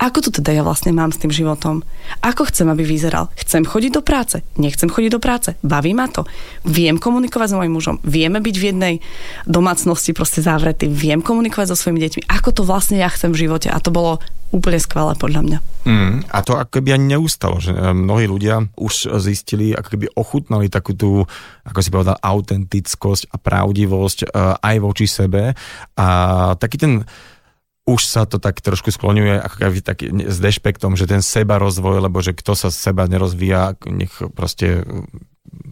ako 0.02 0.26
to 0.26 0.30
teda 0.42 0.58
ja 0.58 0.64
vlastne 0.66 0.90
mám 0.90 1.14
s 1.14 1.22
tým 1.22 1.30
životom? 1.30 1.86
Ako 2.26 2.50
chcem, 2.50 2.66
aby 2.66 2.82
vyzeral? 2.82 3.30
Chcem 3.38 3.68
chodiť 3.68 3.92
do 3.94 4.02
práce? 4.02 4.42
Nechcem 4.58 4.90
chodiť 4.90 5.12
do 5.14 5.22
práce? 5.22 5.54
Baví 5.62 5.94
ma 5.94 6.10
to? 6.10 6.26
Viem 6.66 6.98
komunikovať 6.98 7.54
s 7.54 7.58
mojim 7.58 7.74
mužom? 7.76 7.96
Vieme 8.02 8.42
byť 8.42 8.56
v 8.58 8.68
jednej 8.74 8.96
domácnosti 9.46 10.16
proste 10.18 10.42
zavretý? 10.42 10.90
Viem 10.90 11.22
komunikovať 11.22 11.76
so 11.76 11.78
svojimi 11.78 12.02
deťmi? 12.02 12.22
Ako 12.26 12.50
to 12.56 12.62
vlastne 12.66 12.98
ja 12.98 13.12
chcem 13.12 13.30
v 13.30 13.46
živote? 13.46 13.70
A 13.70 13.78
to 13.78 13.94
bolo 13.94 14.18
úplne 14.50 14.82
skvelé 14.82 15.14
podľa 15.14 15.42
mňa. 15.46 15.60
Mm, 15.86 16.16
a 16.26 16.38
to 16.42 16.58
ako 16.58 16.82
keby 16.82 16.98
ani 16.98 17.18
neustalo, 17.18 17.62
že 17.62 17.70
eh, 17.74 17.94
mnohí 17.94 18.26
ľudia 18.26 18.66
už 18.78 19.14
zistili, 19.22 19.78
ako 19.78 19.90
keby 19.94 20.06
ochutnali 20.18 20.68
takú 20.72 20.98
tú, 20.98 21.24
ako 21.66 21.80
si 21.86 21.94
povedal, 21.94 22.18
autentickosť 22.18 23.30
a 23.30 23.38
pravdivosť 23.38 24.20
uh, 24.26 24.58
aj 24.58 24.76
voči 24.82 25.06
sebe. 25.06 25.54
A 26.00 26.08
taký 26.58 26.82
ten 26.82 26.94
už 27.90 28.06
sa 28.06 28.30
to 28.30 28.38
tak 28.38 28.62
trošku 28.62 28.94
skloňuje 28.94 29.42
ako 29.42 29.56
keby 29.58 29.78
tak 29.82 30.06
s 30.06 30.38
dešpektom, 30.38 30.94
že 30.94 31.10
ten 31.10 31.26
seba 31.26 31.58
rozvoj, 31.58 32.06
lebo 32.06 32.22
že 32.22 32.38
kto 32.38 32.54
sa 32.54 32.70
seba 32.70 33.10
nerozvíja, 33.10 33.82
nech 33.90 34.14
proste 34.38 34.86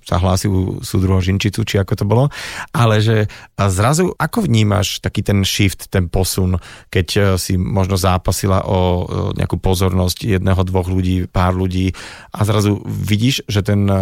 sa 0.08 0.24
hlási 0.24 0.48
u 0.48 0.80
súdruho 0.80 1.20
Žinčicu, 1.20 1.68
či 1.68 1.76
ako 1.84 1.94
to 2.00 2.06
bolo, 2.08 2.24
ale 2.72 3.04
že 3.04 3.28
zrazu 3.60 4.16
ako 4.16 4.48
vnímaš 4.48 5.04
taký 5.04 5.20
ten 5.20 5.44
shift, 5.44 5.92
ten 5.92 6.08
posun, 6.08 6.56
keď 6.88 7.08
e, 7.12 7.20
si 7.36 7.60
možno 7.60 8.00
zápasila 8.00 8.64
o 8.64 9.04
nejakú 9.36 9.60
pozornosť 9.60 10.40
jedného, 10.40 10.64
dvoch 10.64 10.88
ľudí, 10.88 11.28
pár 11.28 11.60
ľudí 11.60 11.92
a 12.32 12.48
zrazu 12.48 12.80
vidíš, 12.88 13.44
že 13.52 13.68
ten 13.68 13.84
e, 13.84 13.96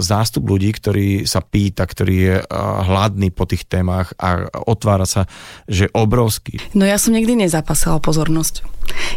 zástup 0.00 0.48
ľudí, 0.48 0.72
ktorý 0.72 1.28
sa 1.28 1.44
pýta, 1.44 1.84
ktorý 1.84 2.14
je 2.16 2.36
e, 2.40 2.44
hladný 2.88 3.28
po 3.28 3.44
tých 3.44 3.68
témach 3.68 4.16
a 4.16 4.48
otvára 4.64 5.04
sa, 5.04 5.28
že 5.68 5.92
obrovský. 5.92 6.56
No 6.72 6.88
ja 6.88 6.96
som 6.96 7.12
nikdy 7.12 7.44
nezápasila 7.44 8.00
o 8.00 8.02
pozornosť. 8.02 8.64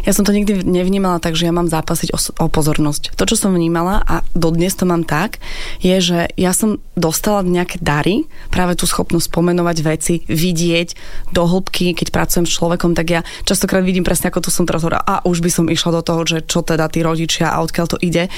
Ja 0.06 0.14
som 0.14 0.22
to 0.22 0.30
nikdy 0.30 0.62
nevnímala 0.62 1.18
tak, 1.18 1.34
že 1.34 1.50
ja 1.50 1.52
mám 1.54 1.66
zápasiť 1.66 2.14
o, 2.14 2.18
o 2.18 2.46
pozornosť. 2.46 3.18
To, 3.18 3.24
čo 3.26 3.36
som 3.36 3.50
vnímala 3.52 4.00
a 4.06 4.22
dodnes 4.32 4.72
to 4.78 4.86
mám 4.86 5.02
tak, 5.02 5.42
je, 5.82 5.95
že 6.00 6.18
ja 6.36 6.52
som 6.56 6.80
dostala 6.96 7.44
nejaké 7.44 7.78
dary, 7.82 8.24
práve 8.48 8.74
tú 8.78 8.88
schopnosť 8.88 9.28
pomenovať 9.30 9.76
veci, 9.84 10.14
vidieť 10.26 10.88
do 11.32 11.42
hĺbky, 11.44 11.92
keď 11.92 12.08
pracujem 12.14 12.46
s 12.48 12.54
človekom, 12.56 12.96
tak 12.96 13.06
ja 13.10 13.20
častokrát 13.44 13.84
vidím 13.84 14.06
presne, 14.06 14.32
ako 14.32 14.46
tu 14.46 14.50
som 14.54 14.64
teraz 14.64 14.82
hovorila, 14.82 15.04
a 15.04 15.22
už 15.26 15.44
by 15.44 15.50
som 15.52 15.66
išla 15.68 16.00
do 16.00 16.02
toho, 16.02 16.20
že 16.24 16.38
čo 16.46 16.64
teda 16.64 16.88
tí 16.88 17.04
rodičia 17.04 17.52
a 17.52 17.62
odkiaľ 17.62 17.86
to 17.86 17.98
ide. 18.00 18.32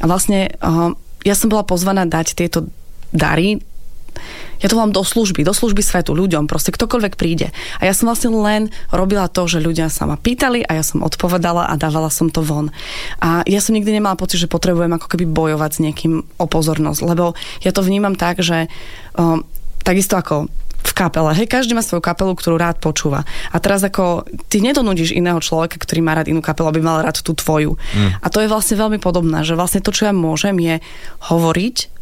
A 0.00 0.04
vlastne 0.04 0.52
ja 1.22 1.34
som 1.38 1.48
bola 1.48 1.62
pozvaná 1.62 2.04
dať 2.04 2.34
tieto 2.34 2.66
dary 3.12 3.62
ja 4.62 4.70
to 4.70 4.78
volám 4.78 4.94
do 4.94 5.02
služby, 5.02 5.42
do 5.42 5.50
služby 5.50 5.82
svetu, 5.82 6.14
ľuďom, 6.14 6.46
proste 6.46 6.70
ktokoľvek 6.70 7.18
príde. 7.18 7.50
A 7.82 7.90
ja 7.90 7.92
som 7.92 8.06
vlastne 8.06 8.30
len 8.30 8.70
robila 8.94 9.26
to, 9.26 9.50
že 9.50 9.58
ľudia 9.58 9.90
sa 9.90 10.06
ma 10.06 10.14
pýtali 10.14 10.62
a 10.62 10.78
ja 10.78 10.84
som 10.86 11.02
odpovedala 11.02 11.66
a 11.66 11.74
dávala 11.74 12.08
som 12.14 12.30
to 12.30 12.46
von. 12.46 12.70
A 13.18 13.42
ja 13.44 13.58
som 13.58 13.74
nikdy 13.74 13.98
nemala 13.98 14.14
pocit, 14.14 14.38
že 14.38 14.46
potrebujem 14.46 14.94
ako 14.94 15.10
keby 15.10 15.26
bojovať 15.26 15.70
s 15.74 15.82
niekým 15.82 16.12
o 16.38 16.46
pozornosť, 16.46 17.00
lebo 17.02 17.34
ja 17.66 17.74
to 17.74 17.82
vnímam 17.82 18.14
tak, 18.14 18.38
že 18.38 18.70
um, 19.18 19.42
takisto 19.82 20.14
ako 20.14 20.46
v 20.82 20.92
kapele. 20.98 21.30
Hej, 21.38 21.46
každý 21.46 21.78
má 21.78 21.82
svoju 21.82 22.02
kapelu, 22.02 22.34
ktorú 22.34 22.58
rád 22.58 22.82
počúva. 22.82 23.22
A 23.54 23.56
teraz 23.62 23.86
ako 23.86 24.26
ty 24.50 24.58
nedonudíš 24.58 25.14
iného 25.14 25.38
človeka, 25.38 25.78
ktorý 25.78 26.02
má 26.02 26.18
rád 26.18 26.28
inú 26.28 26.42
kapelu, 26.42 26.68
aby 26.68 26.82
mal 26.82 27.00
rád 27.00 27.22
tú 27.22 27.32
tvoju. 27.38 27.78
Mm. 27.78 28.18
A 28.18 28.26
to 28.28 28.42
je 28.42 28.50
vlastne 28.50 28.74
veľmi 28.74 28.98
podobné, 28.98 29.46
že 29.46 29.54
vlastne 29.54 29.78
to, 29.78 29.94
čo 29.94 30.10
ja 30.10 30.14
môžem, 30.14 30.58
je 30.58 30.82
hovoriť 31.30 32.01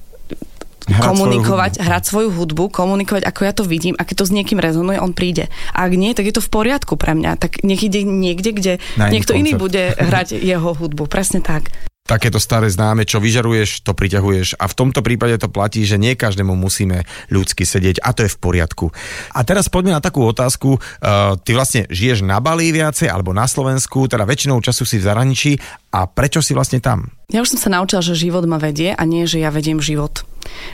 hrať 0.91 1.07
komunikovať, 1.07 1.73
svoju 1.79 1.87
hrať 1.87 2.03
svoju 2.03 2.31
hudbu, 2.35 2.65
komunikovať, 2.75 3.23
ako 3.25 3.41
ja 3.47 3.53
to 3.55 3.65
vidím 3.65 3.95
a 3.97 4.03
keď 4.03 4.23
to 4.23 4.29
s 4.29 4.35
niekým 4.35 4.59
rezonuje, 4.59 4.99
on 4.99 5.15
príde. 5.15 5.47
A 5.73 5.87
ak 5.87 5.93
nie, 5.95 6.13
tak 6.13 6.27
je 6.27 6.35
to 6.35 6.43
v 6.43 6.51
poriadku 6.51 6.99
pre 6.99 7.15
mňa. 7.15 7.39
Tak 7.39 7.63
nech 7.63 7.81
ide 7.81 8.03
niekde, 8.03 8.51
kde 8.51 8.73
niekto 8.99 9.33
koncert. 9.33 9.41
iný 9.41 9.53
bude 9.55 9.83
hrať 10.11 10.37
jeho 10.37 10.75
hudbu. 10.75 11.07
Presne 11.07 11.41
tak 11.41 11.71
takéto 12.11 12.43
staré 12.43 12.67
známe, 12.67 13.07
čo 13.07 13.23
vyžaruješ, 13.23 13.87
to 13.87 13.95
priťahuješ. 13.95 14.59
A 14.59 14.67
v 14.67 14.75
tomto 14.75 14.99
prípade 14.99 15.39
to 15.39 15.47
platí, 15.47 15.87
že 15.87 15.95
nie 15.95 16.19
každému 16.19 16.59
musíme 16.59 17.07
ľudsky 17.31 17.63
sedieť 17.63 18.03
a 18.03 18.11
to 18.11 18.27
je 18.27 18.35
v 18.35 18.41
poriadku. 18.43 18.91
A 19.31 19.47
teraz 19.47 19.71
poďme 19.71 19.95
na 19.95 20.03
takú 20.03 20.27
otázku. 20.27 20.83
Uh, 20.99 21.39
ty 21.47 21.55
vlastne 21.55 21.87
žiješ 21.87 22.27
na 22.27 22.43
Bali 22.43 22.75
viacej 22.75 23.07
alebo 23.07 23.31
na 23.31 23.47
Slovensku, 23.47 24.11
teda 24.11 24.27
väčšinou 24.27 24.59
času 24.59 24.83
si 24.83 24.99
v 24.99 25.07
zahraničí 25.07 25.53
a 25.91 26.07
prečo 26.07 26.39
si 26.39 26.55
vlastne 26.55 26.79
tam? 26.79 27.11
Ja 27.31 27.43
už 27.43 27.55
som 27.55 27.61
sa 27.63 27.71
naučila, 27.75 28.03
že 28.03 28.19
život 28.19 28.47
ma 28.47 28.63
vedie 28.63 28.95
a 28.95 29.03
nie, 29.07 29.27
že 29.27 29.43
ja 29.43 29.51
vediem 29.51 29.83
život. 29.83 30.23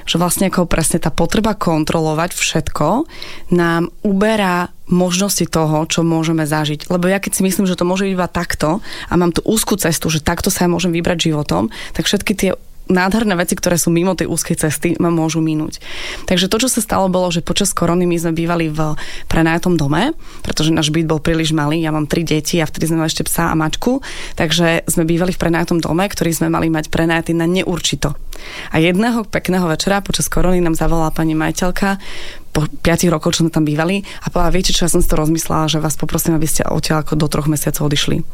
Že 0.08 0.16
vlastne 0.20 0.44
ako 0.48 0.68
presne 0.68 1.00
tá 1.00 1.12
potreba 1.12 1.52
kontrolovať 1.56 2.32
všetko 2.36 3.08
nám 3.52 3.92
uberá 4.04 4.72
možnosti 4.86 5.42
toho, 5.48 5.84
čo 5.88 6.06
môžeme 6.06 6.46
zažiť. 6.46 6.88
Lebo 6.88 7.10
ja 7.10 7.18
keď 7.18 7.32
si 7.40 7.42
myslím, 7.44 7.66
že 7.66 7.76
to 7.76 7.88
môže 7.88 8.06
byť 8.06 8.12
iba 8.14 8.28
takto 8.30 8.80
a 8.80 9.12
mám 9.18 9.34
tú 9.34 9.42
úzkú 9.44 9.74
cestu, 9.76 10.08
že 10.08 10.22
takto 10.22 10.48
sa 10.48 10.64
ja 10.64 10.72
môžem 10.72 10.94
vybrať 10.94 11.32
životom, 11.32 11.68
tak 11.92 12.06
všetky 12.06 12.32
tie 12.36 12.50
nádherné 12.86 13.34
veci, 13.34 13.58
ktoré 13.58 13.76
sú 13.76 13.90
mimo 13.90 14.14
tej 14.14 14.30
úzkej 14.30 14.56
cesty, 14.56 14.88
ma 14.98 15.10
môžu 15.10 15.42
minúť. 15.42 15.82
Takže 16.26 16.46
to, 16.46 16.56
čo 16.62 16.68
sa 16.70 16.80
stalo, 16.82 17.10
bolo, 17.10 17.30
že 17.34 17.42
počas 17.42 17.74
korony 17.74 18.06
my 18.06 18.16
sme 18.18 18.32
bývali 18.34 18.70
v 18.70 18.94
prenajatom 19.26 19.74
dome, 19.74 20.14
pretože 20.42 20.70
náš 20.70 20.94
byt 20.94 21.06
bol 21.06 21.18
príliš 21.22 21.50
malý. 21.50 21.82
Ja 21.82 21.90
mám 21.90 22.06
tri 22.06 22.22
deti 22.22 22.62
a 22.62 22.68
vtedy 22.68 22.90
sme 22.90 23.02
mali 23.02 23.10
ešte 23.10 23.26
psa 23.26 23.50
a 23.50 23.58
mačku, 23.58 24.00
takže 24.38 24.86
sme 24.86 25.04
bývali 25.04 25.34
v 25.34 25.40
prenajatom 25.40 25.82
dome, 25.82 26.06
ktorý 26.06 26.30
sme 26.30 26.48
mali 26.50 26.70
mať 26.70 26.88
prenajatý 26.90 27.34
na 27.34 27.50
neurčito. 27.50 28.14
A 28.70 28.78
jedného 28.78 29.26
pekného 29.26 29.66
večera 29.66 30.04
počas 30.04 30.30
korony 30.30 30.62
nám 30.62 30.78
zavolala 30.78 31.10
pani 31.10 31.34
majiteľka, 31.34 31.98
po 32.56 32.64
5 32.64 33.12
rokov, 33.12 33.36
čo 33.36 33.44
sme 33.44 33.52
tam 33.52 33.68
bývali 33.68 34.00
a 34.24 34.32
povedala, 34.32 34.56
viete 34.56 34.72
čo, 34.72 34.88
ja 34.88 34.92
som 34.92 35.04
si 35.04 35.12
to 35.12 35.20
rozmyslela, 35.20 35.68
že 35.68 35.76
vás 35.76 35.92
poprosím, 36.00 36.40
aby 36.40 36.48
ste 36.48 36.64
odtiaľ 36.64 37.04
ako 37.04 37.20
do 37.20 37.28
troch 37.28 37.52
mesiacov 37.52 37.92
odišli. 37.92 38.24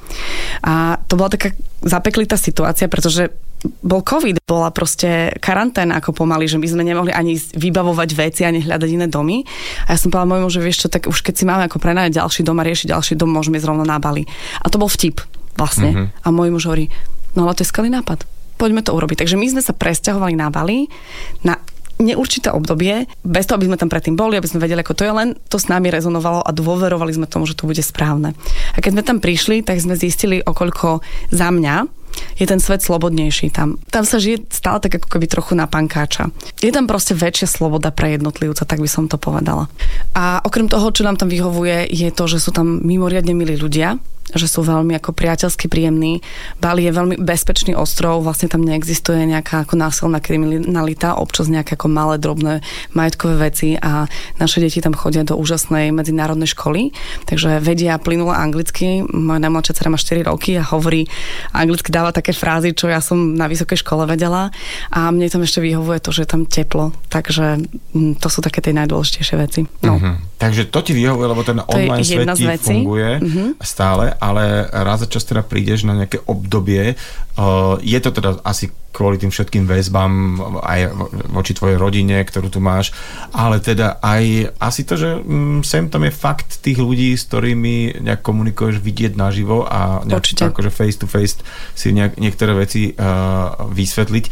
A 0.63 1.03
to 1.11 1.19
bola 1.19 1.35
taká 1.35 1.51
zapeklitá 1.83 2.39
situácia, 2.39 2.87
pretože 2.87 3.35
bol 3.83 4.03
COVID, 4.03 4.43
bola 4.43 4.75
proste 4.75 5.31
karanténa 5.39 6.03
ako 6.03 6.13
pomaly, 6.13 6.51
že 6.51 6.59
my 6.59 6.67
sme 6.67 6.83
nemohli 6.83 7.15
ani 7.15 7.39
vybavovať 7.39 8.11
veci, 8.19 8.43
ani 8.43 8.63
hľadať 8.63 8.91
iné 8.91 9.07
domy. 9.07 9.47
A 9.87 9.95
ja 9.95 9.99
som 9.99 10.11
povedala 10.11 10.39
môjmu, 10.39 10.51
že 10.51 10.61
vieš 10.63 10.87
čo, 10.87 10.89
tak 10.91 11.07
už 11.07 11.23
keď 11.23 11.35
si 11.39 11.45
máme 11.47 11.71
ako 11.71 11.79
prenajať 11.79 12.19
ďalší 12.19 12.43
dom 12.43 12.59
a 12.59 12.67
riešiť 12.67 12.91
ďalší 12.91 13.15
dom, 13.15 13.31
môžeme 13.31 13.63
ísť 13.63 13.71
rovno 13.71 13.87
na 13.87 14.03
Bali. 14.03 14.27
A 14.63 14.67
to 14.67 14.83
bol 14.83 14.91
vtip 14.91 15.23
vlastne. 15.55 15.95
Mm-hmm. 15.95 16.27
A 16.27 16.29
môj 16.35 16.49
muž 16.51 16.67
hovorí, 16.67 16.91
no 17.39 17.47
ale 17.47 17.55
to 17.55 17.63
je 17.63 17.71
skvelý 17.71 17.91
nápad 17.95 18.27
poďme 18.63 18.87
to 18.87 18.95
urobiť. 18.95 19.27
Takže 19.27 19.35
my 19.35 19.47
sme 19.51 19.63
sa 19.65 19.75
presťahovali 19.75 20.39
na 20.39 20.47
Bali, 20.47 20.87
na 21.43 21.59
neurčité 21.99 22.55
obdobie, 22.55 23.11
bez 23.27 23.47
toho, 23.47 23.59
aby 23.59 23.67
sme 23.71 23.79
tam 23.79 23.91
predtým 23.91 24.15
boli, 24.15 24.39
aby 24.39 24.47
sme 24.47 24.63
vedeli, 24.63 24.83
ako 24.87 24.95
to 24.95 25.07
je, 25.07 25.13
len 25.15 25.29
to 25.51 25.59
s 25.59 25.67
nami 25.67 25.91
rezonovalo 25.91 26.43
a 26.43 26.51
dôverovali 26.55 27.11
sme 27.15 27.31
tomu, 27.31 27.47
že 27.47 27.59
to 27.59 27.67
bude 27.67 27.83
správne. 27.83 28.39
A 28.75 28.79
keď 28.79 28.91
sme 28.99 29.03
tam 29.07 29.19
prišli, 29.19 29.67
tak 29.67 29.83
sme 29.83 29.99
zistili, 29.99 30.43
okoľko 30.43 31.03
za 31.31 31.49
mňa 31.51 32.02
je 32.37 32.47
ten 32.49 32.61
svet 32.61 32.83
slobodnejší 32.83 33.53
tam. 33.53 33.79
Tam 33.89 34.05
sa 34.05 34.19
žije 34.19 34.49
stále 34.51 34.83
tak 34.83 34.99
ako 34.99 35.09
keby 35.09 35.27
trochu 35.29 35.53
na 35.55 35.71
pankáča. 35.71 36.29
Je 36.61 36.73
tam 36.75 36.91
proste 36.91 37.17
väčšia 37.17 37.49
sloboda 37.49 37.95
pre 37.95 38.17
jednotlivca, 38.17 38.67
tak 38.67 38.81
by 38.83 38.89
som 38.89 39.07
to 39.09 39.17
povedala. 39.17 39.69
A 40.17 40.41
okrem 40.45 40.69
toho, 40.69 40.91
čo 40.93 41.07
nám 41.07 41.17
tam 41.17 41.31
vyhovuje, 41.31 41.89
je 41.89 42.09
to, 42.11 42.25
že 42.29 42.39
sú 42.43 42.51
tam 42.51 42.83
mimoriadne 42.83 43.33
milí 43.37 43.57
ľudia, 43.57 43.97
že 44.33 44.47
sú 44.47 44.63
veľmi 44.63 44.97
ako 44.97 45.13
priateľsky 45.13 45.67
príjemní. 45.67 46.23
Bali 46.63 46.87
je 46.87 46.93
veľmi 46.95 47.17
bezpečný 47.21 47.75
ostrov, 47.75 48.23
vlastne 48.25 48.47
tam 48.49 48.63
neexistuje 48.65 49.27
nejaká 49.29 49.67
ako 49.67 49.75
násilná 49.77 50.23
kriminalita, 50.23 51.19
občas 51.19 51.51
nejaké 51.51 51.75
ako 51.75 51.89
malé, 51.91 52.17
drobné 52.17 52.63
majetkové 52.97 53.51
veci 53.51 53.75
a 53.77 54.07
naše 54.39 54.63
deti 54.63 54.81
tam 54.81 54.97
chodia 54.97 55.27
do 55.27 55.37
úžasnej 55.37 55.93
medzinárodnej 55.93 56.49
školy, 56.49 56.95
takže 57.27 57.61
vedia 57.61 57.99
plynule 58.01 58.33
anglicky. 58.33 59.05
Moja 59.05 59.41
najmladšia 59.43 59.75
dcera 59.77 59.93
má 59.93 59.99
4 60.01 60.31
roky 60.31 60.57
a 60.57 60.65
hovorí 60.65 61.05
anglicky, 61.53 61.93
dáva 61.93 62.15
také 62.15 62.33
frázy, 62.33 62.73
čo 62.73 62.89
ja 62.89 63.03
som 63.03 63.37
na 63.37 63.51
vysokej 63.51 63.85
škole 63.85 64.09
vedela 64.09 64.49
a 64.89 65.13
mne 65.13 65.29
tam 65.29 65.45
ešte 65.45 65.61
vyhovuje 65.61 65.99
to, 66.01 66.11
že 66.15 66.25
je 66.25 66.29
tam 66.31 66.43
teplo, 66.49 66.97
takže 67.13 67.61
mm, 67.93 68.23
to 68.23 68.29
sú 68.33 68.41
také 68.41 68.65
tie 68.65 68.73
najdôležitejšie 68.73 69.37
veci. 69.37 69.61
No. 69.85 69.99
Mm-hmm. 69.99 70.41
Takže 70.41 70.63
to 70.73 70.81
ti 70.83 70.93
vyhovuje, 70.97 71.27
lebo 71.29 71.43
ten 71.47 71.59
online 71.63 72.03
svet 72.03 72.29
ti 72.35 72.47
funguje 72.49 73.11
mm-hmm. 73.23 73.49
stále 73.63 74.12
ale 74.19 74.69
raz 74.69 75.05
za 75.05 75.09
čas 75.09 75.25
teda 75.25 75.45
prídeš 75.47 75.85
na 75.89 75.97
nejaké 75.97 76.21
obdobie. 76.27 76.95
Uh, 77.37 77.81
je 77.81 77.97
to 78.03 78.13
teda 78.13 78.45
asi 78.45 78.69
kvôli 78.93 79.17
tým 79.17 79.33
všetkým 79.33 79.65
väzbám 79.65 80.13
aj 80.61 80.81
voči 81.33 81.57
tvojej 81.57 81.81
rodine, 81.81 82.21
ktorú 82.21 82.53
tu 82.53 82.61
máš, 82.61 82.93
ale 83.33 83.57
teda 83.59 83.97
aj 84.05 84.53
asi 84.61 84.85
to, 84.85 85.01
že 85.01 85.17
mm, 85.17 85.65
sem 85.65 85.89
tam 85.89 86.05
je 86.05 86.13
fakt 86.13 86.61
tých 86.61 86.77
ľudí, 86.77 87.17
s 87.17 87.25
ktorými 87.25 88.05
nejak 88.05 88.21
komunikuješ 88.21 88.85
vidieť 88.85 89.17
naživo 89.17 89.65
a 89.65 90.05
nejak 90.05 90.53
akože 90.53 90.69
face 90.69 91.01
to 91.01 91.09
face 91.09 91.41
si 91.73 91.97
nejak, 91.97 92.21
niektoré 92.21 92.53
veci 92.53 92.93
uh, 92.93 93.65
vysvetliť. 93.73 94.25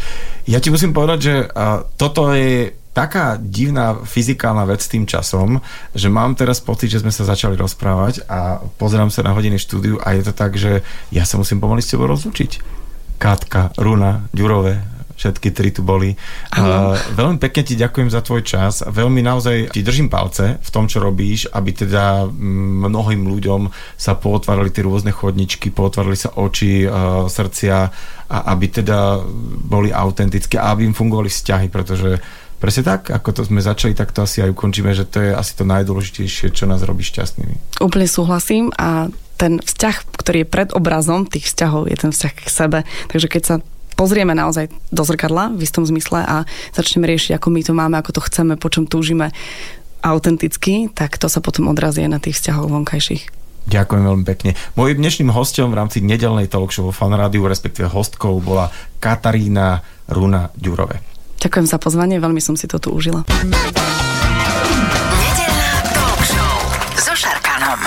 Ja 0.52 0.60
ti 0.60 0.68
musím 0.68 0.92
povedať, 0.92 1.18
že 1.24 1.34
uh, 1.48 1.88
toto 1.96 2.28
je 2.36 2.79
taká 2.90 3.38
divná 3.38 4.02
fyzikálna 4.02 4.66
vec 4.66 4.82
s 4.82 4.90
tým 4.90 5.06
časom, 5.06 5.62
že 5.94 6.10
mám 6.10 6.34
teraz 6.34 6.58
pocit, 6.58 6.90
že 6.90 7.02
sme 7.02 7.14
sa 7.14 7.22
začali 7.22 7.54
rozprávať 7.54 8.26
a 8.26 8.58
pozerám 8.78 9.14
sa 9.14 9.22
na 9.22 9.34
hodiny 9.34 9.62
štúdiu 9.62 10.02
a 10.02 10.14
je 10.18 10.22
to 10.26 10.32
tak, 10.34 10.58
že 10.58 10.82
ja 11.14 11.22
sa 11.22 11.38
musím 11.38 11.62
pomaly 11.62 11.82
s 11.82 11.90
tebou 11.94 12.10
rozlučiť. 12.10 12.80
Kátka, 13.20 13.76
Runa, 13.76 14.26
Ďurové, 14.32 14.80
všetky 15.20 15.52
tri 15.52 15.68
tu 15.68 15.84
boli. 15.84 16.16
Uh, 16.56 16.96
veľmi 17.12 17.36
pekne 17.36 17.62
ti 17.68 17.76
ďakujem 17.76 18.08
za 18.08 18.24
tvoj 18.24 18.40
čas. 18.40 18.80
Veľmi 18.80 19.20
naozaj 19.20 19.76
ti 19.76 19.84
držím 19.84 20.08
palce 20.08 20.56
v 20.56 20.70
tom, 20.72 20.88
čo 20.88 21.04
robíš, 21.04 21.52
aby 21.52 21.76
teda 21.76 22.24
mnohým 22.80 23.28
ľuďom 23.28 23.68
sa 24.00 24.16
pootvárali 24.16 24.72
tie 24.72 24.80
rôzne 24.88 25.12
chodničky, 25.12 25.68
pootvárali 25.68 26.16
sa 26.16 26.32
oči, 26.32 26.88
uh, 26.88 27.28
srdcia 27.28 27.76
a 28.32 28.36
aby 28.56 28.66
teda 28.80 29.20
boli 29.68 29.92
autentické 29.92 30.56
a 30.56 30.72
aby 30.72 30.88
im 30.88 30.96
fungovali 30.96 31.28
vzťahy, 31.28 31.68
pretože 31.68 32.16
Presne 32.60 32.84
tak, 32.84 33.08
ako 33.08 33.28
to 33.32 33.42
sme 33.48 33.64
začali, 33.64 33.96
tak 33.96 34.12
to 34.12 34.20
asi 34.20 34.44
aj 34.44 34.52
ukončíme, 34.52 34.92
že 34.92 35.08
to 35.08 35.24
je 35.24 35.32
asi 35.32 35.56
to 35.56 35.64
najdôležitejšie, 35.64 36.52
čo 36.52 36.68
nás 36.68 36.84
robí 36.84 37.00
šťastnými. 37.00 37.80
Úplne 37.80 38.04
súhlasím 38.04 38.68
a 38.76 39.08
ten 39.40 39.64
vzťah, 39.64 39.96
ktorý 40.20 40.44
je 40.44 40.52
pred 40.52 40.68
obrazom 40.76 41.24
tých 41.24 41.48
vzťahov, 41.48 41.88
je 41.88 41.96
ten 41.96 42.12
vzťah 42.12 42.32
k 42.36 42.48
sebe. 42.52 42.78
Takže 43.08 43.28
keď 43.32 43.42
sa 43.42 43.54
pozrieme 43.96 44.36
naozaj 44.36 44.68
do 44.92 45.02
zrkadla 45.04 45.56
v 45.56 45.64
istom 45.64 45.88
zmysle 45.88 46.20
a 46.20 46.44
začneme 46.76 47.08
riešiť, 47.08 47.40
ako 47.40 47.48
my 47.48 47.60
to 47.64 47.72
máme, 47.72 47.96
ako 47.96 48.20
to 48.20 48.24
chceme, 48.28 48.60
po 48.60 48.68
čom 48.68 48.84
túžime 48.84 49.32
autenticky, 50.04 50.92
tak 50.92 51.16
to 51.16 51.32
sa 51.32 51.40
potom 51.40 51.72
odrazie 51.72 52.08
na 52.08 52.20
tých 52.20 52.36
vzťahoch 52.36 52.68
vonkajších. 52.68 53.40
Ďakujem 53.68 54.02
veľmi 54.04 54.24
pekne. 54.24 54.56
Mojím 54.76 55.04
dnešným 55.04 55.32
hostom 55.36 55.68
v 55.72 55.78
rámci 55.80 56.00
nedelnej 56.00 56.48
talk 56.48 56.72
show 56.72 56.88
vo 56.88 56.96
Fan 56.96 57.12
Rádiu, 57.12 57.44
respektíve 57.44 57.92
hostkou, 57.92 58.40
bola 58.40 58.72
Katarína 59.00 59.84
Runa 60.08 60.48
Ďurové. 60.56 61.19
Ďakujem 61.40 61.66
za 61.66 61.80
pozvanie, 61.80 62.20
veľmi 62.20 62.38
som 62.38 62.52
si 62.52 62.68
to 62.68 62.76
tu 62.76 62.92
užila. 62.92 63.24
Talk 65.96 66.20
show 66.28 66.56
so 67.00 67.16
Šarkanom. 67.16 67.80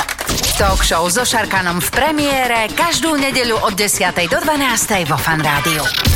Talk 0.57 0.81
so 0.81 1.21
Šarkanom 1.21 1.77
v 1.77 1.89
premiére 1.93 2.65
každú 2.73 3.13
nedeľu 3.13 3.61
od 3.61 3.77
10. 3.77 4.09
do 4.25 4.41
12. 4.41 5.05
vo 5.05 5.17
Fan 5.21 5.45
Rádiu. 5.45 6.12